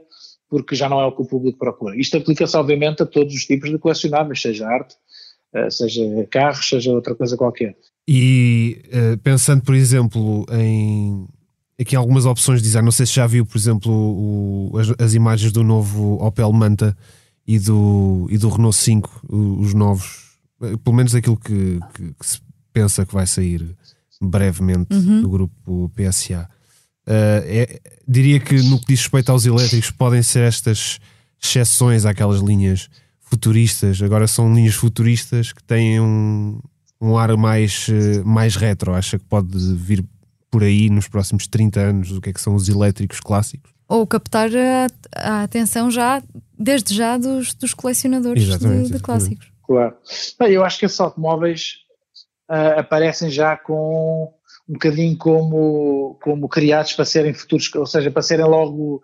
porque 0.49 0.75
já 0.75 0.89
não 0.89 0.99
é 0.99 1.05
o 1.05 1.11
que 1.13 1.21
o 1.21 1.25
público 1.25 1.57
procura. 1.57 1.95
Isto 1.97 2.17
aplica-se 2.17 2.55
obviamente 2.57 3.01
a 3.01 3.05
todos 3.05 3.33
os 3.33 3.45
tipos 3.45 3.69
de 3.69 3.77
colecionáveis, 3.77 4.41
seja 4.41 4.67
arte, 4.67 4.95
eh, 5.53 5.69
seja 5.69 6.03
carros, 6.29 6.67
seja 6.67 6.91
outra 6.91 7.15
coisa 7.15 7.37
qualquer. 7.37 7.75
E 8.07 8.81
uh, 8.87 9.17
pensando, 9.19 9.61
por 9.61 9.75
exemplo, 9.75 10.45
em 10.51 11.27
aqui 11.79 11.95
algumas 11.95 12.25
opções 12.25 12.59
de 12.59 12.67
design, 12.67 12.85
não 12.85 12.91
sei 12.91 13.05
se 13.05 13.13
já 13.13 13.27
viu, 13.27 13.45
por 13.45 13.57
exemplo, 13.57 13.91
o, 13.91 14.77
as, 14.77 14.93
as, 14.97 15.13
imagens 15.13 15.51
do 15.51 15.63
novo 15.63 16.15
Opel 16.25 16.51
Manta 16.51 16.97
e 17.47 17.57
do, 17.57 18.27
e 18.29 18.37
do 18.37 18.49
Renault 18.49 18.75
5, 18.75 19.21
os 19.29 19.73
novos, 19.73 20.37
eh, 20.61 20.75
pelo 20.83 20.95
menos 20.95 21.15
aquilo 21.15 21.37
que, 21.37 21.79
que, 21.93 22.13
que 22.13 22.27
se 22.27 22.41
pensa 22.73 23.05
que 23.05 23.13
vai 23.13 23.25
sair 23.25 23.75
brevemente 24.21 24.93
uhum. 24.93 25.21
do 25.21 25.29
grupo 25.29 25.91
PSA. 25.95 26.49
Uh, 27.07 27.39
é, 27.45 27.79
diria 28.05 28.37
que 28.37 28.61
no 28.63 28.79
que 28.79 28.87
diz 28.87 28.99
respeito 28.99 29.31
aos 29.31 29.45
elétricos 29.45 29.89
podem 29.91 30.21
ser 30.21 30.43
estas 30.43 30.99
exceções 31.41 32.03
àquelas 32.05 32.41
linhas 32.41 32.89
futuristas. 33.21 34.01
Agora 34.01 34.27
são 34.27 34.53
linhas 34.53 34.75
futuristas 34.75 35.53
que 35.53 35.63
têm 35.63 36.01
um, 36.01 36.59
um 36.99 37.17
ar 37.17 37.37
mais, 37.37 37.87
uh, 37.87 38.27
mais 38.27 38.57
retro. 38.57 38.93
Acha 38.93 39.17
que 39.17 39.25
pode 39.25 39.57
vir 39.75 40.03
por 40.51 40.63
aí 40.63 40.89
nos 40.89 41.07
próximos 41.07 41.47
30 41.47 41.79
anos 41.79 42.11
o 42.11 42.19
que 42.19 42.29
é 42.29 42.33
que 42.33 42.41
são 42.41 42.55
os 42.55 42.67
elétricos 42.67 43.21
clássicos? 43.21 43.76
Ou 43.87 44.05
captar 44.05 44.49
a, 44.49 44.87
a 45.15 45.43
atenção 45.43 45.89
já, 45.89 46.21
desde 46.57 46.93
já, 46.93 47.17
dos, 47.17 47.53
dos 47.53 47.73
colecionadores 47.73 48.59
de, 48.59 48.89
de, 48.89 48.99
clássicos. 48.99 49.51
Claro. 49.65 49.95
Bem, 50.39 50.51
eu 50.51 50.63
acho 50.63 50.79
que 50.79 50.85
esses 50.85 50.99
automóveis 50.99 51.75
uh, 52.49 52.79
aparecem 52.79 53.29
já 53.29 53.55
com 53.55 54.33
um 54.67 54.73
bocadinho 54.73 55.17
como, 55.17 56.17
como 56.21 56.49
criados 56.49 56.93
para 56.93 57.05
serem 57.05 57.33
futuros, 57.33 57.73
ou 57.75 57.85
seja, 57.85 58.11
para 58.11 58.21
serem 58.21 58.45
logo 58.45 59.01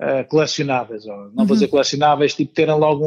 uh, 0.00 0.28
colecionáveis, 0.28 1.06
ou, 1.06 1.16
não 1.16 1.24
uhum. 1.38 1.46
vou 1.46 1.56
dizer 1.56 1.68
colecionáveis, 1.68 2.34
tipo 2.34 2.52
terem 2.52 2.74
logo 2.74 3.06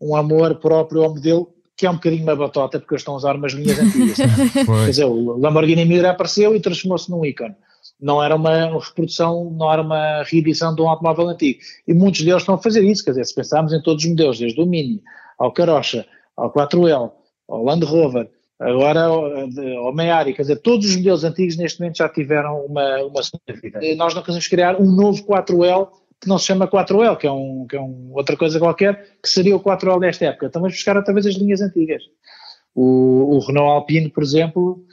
um, 0.00 0.10
um 0.10 0.16
amor 0.16 0.56
próprio 0.56 1.04
ao 1.04 1.10
modelo, 1.10 1.52
que 1.76 1.86
é 1.86 1.90
um 1.90 1.94
bocadinho 1.94 2.22
uma 2.22 2.36
batota, 2.36 2.78
porque 2.78 2.94
eles 2.94 3.00
estão 3.00 3.14
a 3.14 3.16
usar 3.16 3.36
umas 3.36 3.52
linhas 3.52 3.78
antigas. 3.78 4.16
Quer 4.54 4.86
dizer, 4.86 5.04
o 5.04 5.36
Lamborghini 5.38 5.84
Miura 5.84 6.10
apareceu 6.10 6.54
e 6.54 6.60
transformou-se 6.60 7.10
num 7.10 7.24
ícone. 7.24 7.54
Não 8.00 8.22
era 8.22 8.34
uma 8.34 8.78
reprodução, 8.78 9.50
não 9.56 9.72
era 9.72 9.82
uma 9.82 10.22
reedição 10.24 10.74
de 10.74 10.82
um 10.82 10.88
automóvel 10.88 11.28
antigo. 11.28 11.60
E 11.86 11.94
muitos 11.94 12.22
deles 12.22 12.42
estão 12.42 12.56
a 12.56 12.62
fazer 12.62 12.82
isso, 12.84 13.04
quer 13.04 13.12
dizer, 13.12 13.24
se 13.24 13.34
pensarmos 13.34 13.72
em 13.72 13.82
todos 13.82 14.04
os 14.04 14.10
modelos, 14.10 14.38
desde 14.38 14.60
o 14.60 14.66
Mini, 14.66 15.02
ao 15.38 15.52
Carocha, 15.52 16.06
ao 16.36 16.52
4L, 16.52 17.12
ao 17.48 17.64
Land 17.64 17.84
Rover, 17.84 18.28
Agora, 18.58 19.02
ao 19.02 19.92
Meari, 19.92 20.32
quer 20.32 20.42
dizer, 20.42 20.56
todos 20.56 20.88
os 20.88 20.96
modelos 20.96 21.24
antigos 21.24 21.56
neste 21.56 21.80
momento 21.80 21.98
já 21.98 22.08
tiveram 22.08 22.64
uma, 22.64 23.02
uma 23.02 23.22
segunda 23.22 23.60
vida. 23.60 23.80
Nós 23.96 24.14
não 24.14 24.22
queremos 24.22 24.46
criar 24.46 24.80
um 24.80 24.90
novo 24.90 25.24
4L 25.24 25.88
que 26.20 26.28
não 26.28 26.38
se 26.38 26.46
chama 26.46 26.68
4L, 26.68 27.16
que 27.16 27.26
é, 27.26 27.32
um, 27.32 27.66
que 27.68 27.76
é 27.76 27.80
um, 27.80 28.12
outra 28.14 28.36
coisa 28.36 28.58
qualquer, 28.58 29.16
que 29.22 29.28
seria 29.28 29.56
o 29.56 29.60
4L 29.60 30.00
desta 30.00 30.26
época. 30.26 30.46
Então 30.46 30.62
vamos 30.62 30.76
buscar 30.76 30.96
outra 30.96 31.12
vez 31.12 31.26
as 31.26 31.34
linhas 31.34 31.60
antigas. 31.60 32.02
O, 32.74 33.36
o 33.36 33.38
Renault 33.40 33.70
Alpine, 33.70 34.08
por 34.08 34.22
exemplo, 34.22 34.84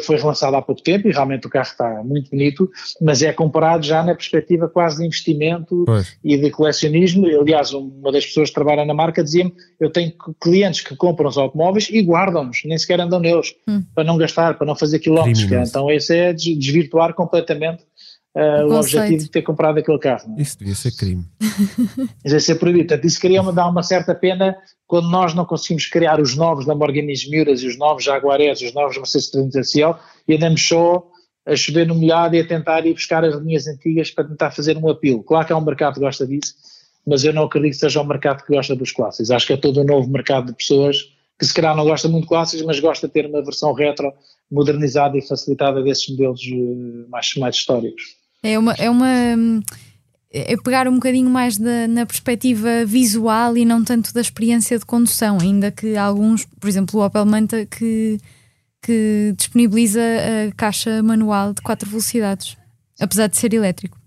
foi 0.00 0.16
relançado 0.16 0.56
há 0.56 0.62
pouco 0.62 0.82
tempo 0.82 1.08
e 1.08 1.12
realmente 1.12 1.46
o 1.46 1.50
carro 1.50 1.66
está 1.66 2.02
muito 2.02 2.30
bonito, 2.30 2.70
mas 3.00 3.22
é 3.22 3.32
comparado 3.32 3.84
já 3.84 4.02
na 4.02 4.14
perspectiva 4.14 4.68
quase 4.68 4.98
de 4.98 5.06
investimento 5.06 5.84
pois. 5.84 6.16
e 6.24 6.38
de 6.38 6.50
colecionismo. 6.50 7.26
Aliás, 7.26 7.72
uma 7.72 8.10
das 8.10 8.24
pessoas 8.24 8.48
que 8.48 8.54
trabalha 8.54 8.84
na 8.84 8.94
marca 8.94 9.22
dizia-me: 9.22 9.52
eu 9.78 9.90
tenho 9.90 10.12
clientes 10.40 10.80
que 10.80 10.96
compram 10.96 11.28
os 11.28 11.36
automóveis 11.36 11.88
e 11.90 12.00
guardam-nos, 12.02 12.62
nem 12.64 12.78
sequer 12.78 13.00
andam 13.00 13.20
neles, 13.20 13.54
hum. 13.68 13.82
para 13.94 14.04
não 14.04 14.16
gastar, 14.16 14.56
para 14.56 14.66
não 14.66 14.74
fazer 14.74 14.98
quilómetros. 14.98 15.44
Então, 15.50 15.90
esse 15.90 16.16
é 16.16 16.32
desvirtuar 16.32 17.14
completamente 17.14 17.84
uh, 18.36 18.66
o, 18.66 18.72
o 18.72 18.78
objetivo 18.78 19.24
de 19.24 19.30
ter 19.30 19.42
comprado 19.42 19.78
aquele 19.78 19.98
carro. 19.98 20.34
É? 20.38 20.42
Isso 20.42 20.58
devia 20.58 20.74
ser 20.74 20.92
crime. 20.92 21.24
Isso 21.40 22.08
devia 22.24 22.40
ser 22.40 22.54
proibido. 22.56 22.88
Portanto, 22.88 23.06
isso 23.06 23.20
queria 23.20 23.42
dar 23.42 23.68
uma 23.68 23.82
certa 23.82 24.14
pena 24.14 24.56
quando 24.86 25.08
nós 25.08 25.34
não 25.34 25.44
conseguimos 25.44 25.86
criar 25.86 26.20
os 26.20 26.36
novos 26.36 26.66
Lamborghini 26.66 27.14
Miuras 27.30 27.62
e 27.62 27.66
os 27.66 27.78
novos 27.78 28.04
Jaguares, 28.04 28.60
os 28.60 28.74
novos 28.74 28.96
Mercedes 28.96 29.30
300 29.30 29.68
SL 29.68 29.90
e 30.28 30.34
andamos 30.34 30.66
só 30.66 31.06
a 31.44 31.56
chover 31.56 31.86
no 31.86 31.94
molhado 31.94 32.36
e 32.36 32.40
a 32.40 32.46
tentar 32.46 32.86
ir 32.86 32.92
buscar 32.92 33.24
as 33.24 33.34
linhas 33.36 33.66
antigas 33.66 34.10
para 34.10 34.24
tentar 34.24 34.50
fazer 34.52 34.76
um 34.76 34.88
apelo. 34.88 35.22
Claro 35.24 35.46
que 35.46 35.52
há 35.52 35.56
um 35.56 35.64
mercado 35.64 35.94
que 35.94 36.00
gosta 36.00 36.26
disso, 36.26 36.54
mas 37.06 37.24
eu 37.24 37.32
não 37.32 37.44
acredito 37.44 37.72
que 37.72 37.78
seja 37.78 38.00
um 38.00 38.06
mercado 38.06 38.44
que 38.44 38.54
gosta 38.54 38.76
dos 38.76 38.92
clássicos. 38.92 39.30
Acho 39.30 39.46
que 39.46 39.52
é 39.54 39.56
todo 39.56 39.80
um 39.80 39.84
novo 39.84 40.08
mercado 40.08 40.46
de 40.46 40.54
pessoas 40.54 40.98
que 41.38 41.46
se 41.46 41.54
calhar 41.54 41.74
não 41.74 41.84
gosta 41.84 42.06
muito 42.08 42.24
de 42.24 42.28
clássicos, 42.28 42.64
mas 42.64 42.78
gosta 42.78 43.08
de 43.08 43.12
ter 43.12 43.26
uma 43.26 43.42
versão 43.42 43.72
retro, 43.72 44.12
modernizada 44.48 45.18
e 45.18 45.26
facilitada 45.26 45.82
desses 45.82 46.08
modelos 46.10 46.40
eh, 46.44 47.08
mais, 47.08 47.34
mais 47.36 47.56
históricos. 47.56 48.21
É 48.42 48.58
uma, 48.58 48.72
é 48.72 48.90
uma 48.90 49.62
é 50.32 50.56
pegar 50.56 50.88
um 50.88 50.94
bocadinho 50.94 51.28
mais 51.28 51.58
da, 51.58 51.86
na 51.86 52.06
perspectiva 52.06 52.86
visual 52.86 53.56
e 53.56 53.64
não 53.64 53.84
tanto 53.84 54.14
da 54.14 54.20
experiência 54.20 54.78
de 54.78 54.86
condução, 54.86 55.38
ainda 55.40 55.70
que 55.70 55.94
alguns, 55.94 56.46
por 56.58 56.68
exemplo, 56.68 56.98
o 56.98 57.04
Opel 57.04 57.26
Manta 57.26 57.66
que, 57.66 58.18
que 58.80 59.34
disponibiliza 59.36 60.00
a 60.00 60.54
caixa 60.56 61.02
manual 61.02 61.52
de 61.52 61.60
4 61.60 61.88
velocidades, 61.88 62.56
apesar 62.98 63.26
de 63.26 63.36
ser 63.36 63.52
elétrico. 63.52 63.98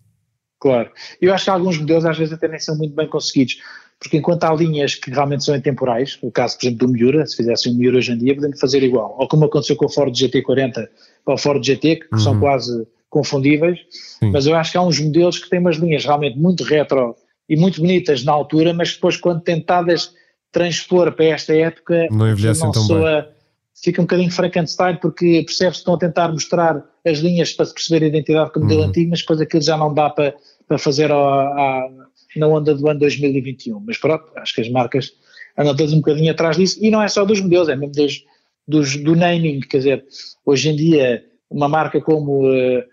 Claro, 0.60 0.90
eu 1.22 1.32
acho 1.32 1.46
que 1.46 1.52
alguns 1.52 1.78
modelos 1.78 2.06
às 2.06 2.18
vezes 2.18 2.34
até 2.34 2.48
nem 2.48 2.60
são 2.60 2.76
muito 2.76 2.96
bem 2.96 3.08
conseguidos, 3.08 3.62
porque 4.00 4.18
enquanto 4.18 4.46
há 4.46 4.54
linhas 4.54 4.96
que 4.96 5.12
realmente 5.12 5.46
são 5.46 5.56
intemporais, 5.56 6.18
o 6.24 6.32
caso 6.32 6.58
por 6.58 6.66
exemplo 6.66 6.88
do 6.88 6.92
Miura, 6.92 7.26
se 7.28 7.36
fizesse 7.36 7.70
um 7.70 7.76
Miura 7.76 8.00
hoje 8.00 8.12
em 8.12 8.18
dia, 8.18 8.34
podemos 8.34 8.60
fazer 8.60 8.82
igual, 8.82 9.16
ou 9.20 9.28
como 9.28 9.46
aconteceu 9.46 9.76
com 9.76 9.86
o 9.86 9.90
Ford 9.90 10.12
GT40 10.12 10.88
ou 11.28 11.36
o 11.36 11.38
Ford 11.38 11.64
GT, 11.64 11.98
que 11.98 12.08
uhum. 12.14 12.20
são 12.20 12.40
quase 12.40 12.88
confundíveis, 13.16 13.80
Sim. 13.90 14.32
mas 14.32 14.46
eu 14.46 14.54
acho 14.58 14.74
que 14.74 14.78
há 14.78 14.82
uns 14.82 15.00
modelos 15.00 15.40
que 15.40 15.50
têm 15.50 15.60
umas 15.60 15.78
linhas 15.78 16.04
realmente 16.04 16.38
muito 16.38 16.66
retro 16.66 17.16
e 17.48 17.56
muito 17.56 17.80
bonitas 17.80 18.26
na 18.26 18.34
altura, 18.34 18.74
mas 18.74 18.94
depois 18.94 19.16
quando 19.16 19.40
tentadas 19.42 20.14
transpor 20.52 21.14
para 21.14 21.26
esta 21.28 21.56
época, 21.56 22.08
não 22.12 22.30
envelhecem 22.30 22.70
tão 22.74 22.84
soa, 22.84 23.22
bem. 23.22 23.32
Fica 23.82 24.02
um 24.02 24.06
bocadinho 24.06 24.32
Frankenstein 24.32 24.98
porque 25.02 25.44
percebe-se 25.46 25.78
que 25.78 25.82
estão 25.82 25.94
a 25.94 25.98
tentar 25.98 26.30
mostrar 26.30 26.84
as 27.06 27.20
linhas 27.20 27.54
para 27.54 27.66
se 27.66 27.74
perceber 27.74 28.06
a 28.06 28.08
identidade 28.10 28.52
do 28.54 28.60
modelo 28.60 28.82
uhum. 28.82 28.88
antigo, 28.90 29.10
mas 29.12 29.20
depois 29.22 29.40
aquilo 29.40 29.64
já 29.64 29.78
não 29.78 29.94
dá 29.94 30.10
para, 30.10 30.36
para 30.68 30.78
fazer 30.78 31.10
a, 31.12 31.16
a, 31.16 31.90
na 32.36 32.48
onda 32.48 32.76
do 32.76 32.90
ano 32.90 33.00
2021. 33.00 33.80
Mas 33.80 33.98
pronto, 33.98 34.26
acho 34.36 34.56
que 34.56 34.62
as 34.62 34.70
marcas 34.70 35.12
andam 35.58 35.76
todas 35.76 35.94
um 35.94 35.98
bocadinho 35.98 36.32
atrás 36.32 36.58
disso 36.58 36.80
e 36.82 36.90
não 36.90 37.02
é 37.02 37.08
só 37.08 37.24
dos 37.24 37.40
modelos, 37.40 37.70
é 37.70 37.76
mesmo 37.76 37.94
dos, 37.94 38.24
dos, 38.68 38.98
do 38.98 39.16
naming, 39.16 39.62
quer 39.62 39.78
dizer, 39.78 40.06
hoje 40.46 40.70
em 40.70 40.76
dia 40.76 41.24
uma 41.50 41.70
marca 41.70 42.02
como 42.02 42.50
uh, 42.50 42.84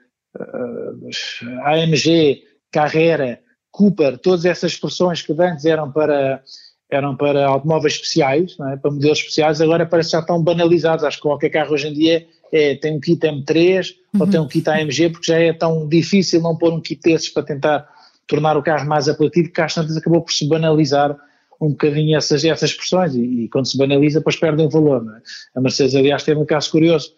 AMG, 1.64 2.42
Carrera, 2.70 3.40
Cooper, 3.70 4.18
todas 4.18 4.44
essas 4.44 4.72
expressões 4.72 5.22
que 5.22 5.32
antes 5.32 5.64
eram 5.64 5.90
para, 5.90 6.42
eram 6.90 7.16
para 7.16 7.46
automóveis 7.46 7.94
especiais, 7.94 8.56
é? 8.72 8.76
para 8.76 8.90
modelos 8.90 9.18
especiais, 9.18 9.60
agora 9.60 9.86
parece 9.86 10.10
que 10.10 10.12
já 10.12 10.20
estão 10.20 10.42
banalizados. 10.42 11.04
Acho 11.04 11.16
que 11.16 11.22
qualquer 11.22 11.50
carro 11.50 11.72
hoje 11.72 11.88
em 11.88 11.92
dia 11.92 12.26
é, 12.52 12.74
tem 12.76 12.96
um 12.96 13.00
kit 13.00 13.18
M3 13.26 13.94
uhum. 14.14 14.20
ou 14.20 14.26
tem 14.26 14.40
um 14.40 14.48
kit 14.48 14.68
AMG, 14.68 15.10
porque 15.10 15.26
já 15.26 15.38
é 15.38 15.52
tão 15.52 15.88
difícil 15.88 16.40
não 16.42 16.56
pôr 16.56 16.72
um 16.72 16.80
kit 16.80 17.00
desses 17.02 17.30
para 17.30 17.42
tentar 17.42 17.88
tornar 18.26 18.56
o 18.56 18.62
carro 18.62 18.86
mais 18.86 19.08
apelativo, 19.08 19.50
que 19.50 19.60
às 19.60 19.74
tantas 19.74 19.96
acabou 19.96 20.22
por 20.22 20.32
se 20.32 20.46
banalizar 20.46 21.16
um 21.60 21.70
bocadinho 21.70 22.16
essas, 22.16 22.44
essas 22.44 22.70
expressões 22.70 23.14
e, 23.14 23.44
e 23.44 23.48
quando 23.48 23.66
se 23.66 23.78
banaliza 23.78 24.18
depois 24.18 24.36
perdem 24.36 24.68
valor. 24.68 25.02
É? 25.16 25.58
A 25.58 25.60
Mercedes, 25.60 25.94
aliás, 25.94 26.22
teve 26.22 26.40
um 26.40 26.44
caso 26.46 26.70
curioso 26.70 27.12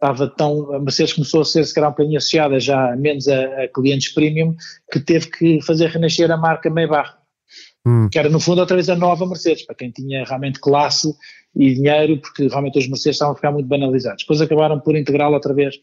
estava 0.00 0.26
tão, 0.28 0.72
a 0.74 0.78
Mercedes 0.80 1.12
começou 1.12 1.42
a 1.42 1.44
ser 1.44 1.64
se 1.64 1.74
calhar 1.74 1.90
um 1.90 1.92
bocadinho 1.92 2.16
associada 2.16 2.58
já 2.58 2.96
menos 2.96 3.28
a, 3.28 3.64
a, 3.64 3.68
clientes 3.68 4.12
premium, 4.14 4.56
que 4.90 4.98
teve 4.98 5.30
que 5.30 5.60
fazer 5.62 5.90
renascer 5.90 6.30
a 6.30 6.38
marca 6.38 6.70
Maybach, 6.70 7.10
hum. 7.86 8.08
que 8.10 8.18
era 8.18 8.30
no 8.30 8.40
fundo 8.40 8.60
outra 8.60 8.76
vez 8.76 8.88
a 8.88 8.96
nova 8.96 9.26
Mercedes, 9.26 9.66
para 9.66 9.76
quem 9.76 9.90
tinha 9.90 10.24
realmente 10.24 10.58
classe 10.58 11.12
e 11.54 11.74
dinheiro, 11.74 12.18
porque 12.18 12.48
realmente 12.48 12.78
os 12.78 12.88
Mercedes 12.88 13.16
estavam 13.16 13.34
a 13.34 13.36
ficar 13.36 13.52
muito 13.52 13.68
banalizados. 13.68 14.22
Depois 14.22 14.40
acabaram 14.40 14.80
por 14.80 14.96
integrá-la 14.96 15.36
outra 15.36 15.52
vez 15.52 15.76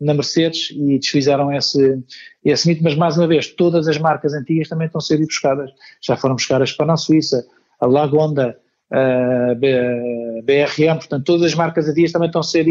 na 0.00 0.14
Mercedes 0.14 0.70
e 0.70 0.98
desfizeram 0.98 1.52
esse, 1.52 2.02
esse 2.44 2.66
mito, 2.66 2.82
mas 2.82 2.96
mais 2.96 3.16
uma 3.16 3.28
vez, 3.28 3.48
todas 3.48 3.86
as 3.86 3.98
marcas 3.98 4.34
antigas 4.34 4.68
também 4.68 4.86
estão 4.86 4.98
a 4.98 5.02
ser 5.02 5.18
buscadas. 5.18 5.70
Já 6.02 6.16
foram 6.16 6.34
buscar 6.34 6.60
a 6.60 6.66
Spana 6.66 6.96
Suíça, 6.96 7.46
a 7.78 7.86
Lagonda, 7.86 8.58
a 8.90 9.54
BRM, 9.54 10.96
portanto 10.96 11.24
todas 11.24 11.46
as 11.46 11.54
marcas 11.54 11.88
antigas 11.88 12.10
também 12.10 12.26
estão 12.26 12.40
a 12.40 12.44
ser 12.44 12.66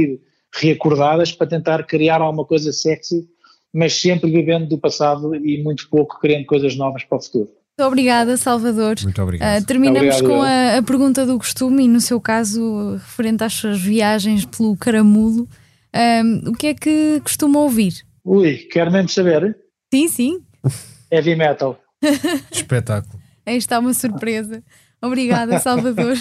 reacordadas 0.54 1.32
para 1.32 1.48
tentar 1.48 1.84
criar 1.84 2.22
alguma 2.22 2.46
coisa 2.46 2.72
sexy 2.72 3.28
mas 3.74 4.00
sempre 4.00 4.30
vivendo 4.32 4.68
do 4.68 4.78
passado 4.78 5.36
e 5.36 5.62
muito 5.62 5.88
pouco 5.90 6.20
querendo 6.20 6.46
coisas 6.46 6.76
novas 6.76 7.04
para 7.04 7.18
o 7.18 7.22
futuro. 7.22 7.50
Muito 7.78 7.88
obrigada, 7.88 8.36
Salvador. 8.36 8.96
Muito 9.04 9.22
obrigado. 9.22 9.62
Uh, 9.62 9.66
terminamos 9.66 10.16
Obrigado, 10.16 10.28
com 10.28 10.42
a, 10.42 10.78
a, 10.78 10.84
pergunta 10.84 11.26
do 11.26 11.38
costume 11.38 11.86
e, 11.86 11.88
no 11.88 12.02
seu 12.02 12.20
caso, 12.20 12.94
referente 12.96 13.44
às 13.44 13.54
suas 13.54 13.80
viagens 13.80 14.44
pelo 14.44 14.76
Caramulo. 14.76 15.48
Um, 15.96 16.50
o 16.50 16.54
que 16.54 16.68
é 16.68 16.74
que 16.74 17.22
costuma 17.22 17.60
ouvir? 17.60 17.94
Ui, 18.26 18.58
quero 18.70 18.92
mesmo 18.92 19.10
saber? 19.10 19.58
Sim, 19.94 20.08
sim. 20.10 20.40
Heavy 21.10 21.36
metal. 21.36 21.80
Espetáculo. 22.52 23.20
Aí 23.46 23.56
está 23.56 23.80
uma 23.80 23.94
surpresa. 23.94 24.62
Obrigada, 25.02 25.58
Salvador. 25.60 26.18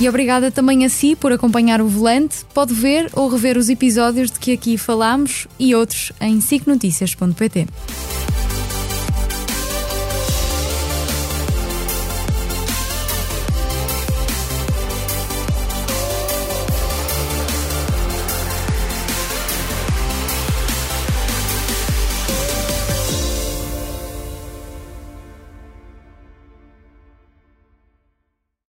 E 0.00 0.08
obrigada 0.08 0.50
também 0.50 0.86
a 0.86 0.88
si 0.88 1.14
por 1.14 1.30
acompanhar 1.30 1.82
o 1.82 1.86
volante. 1.86 2.38
Pode 2.54 2.72
ver 2.72 3.10
ou 3.12 3.28
rever 3.28 3.58
os 3.58 3.68
episódios 3.68 4.30
de 4.30 4.38
que 4.38 4.52
aqui 4.52 4.78
falamos 4.78 5.46
e 5.58 5.74
outros 5.74 6.10
em 6.18 6.40
sicnoticias.pt. 6.40 7.66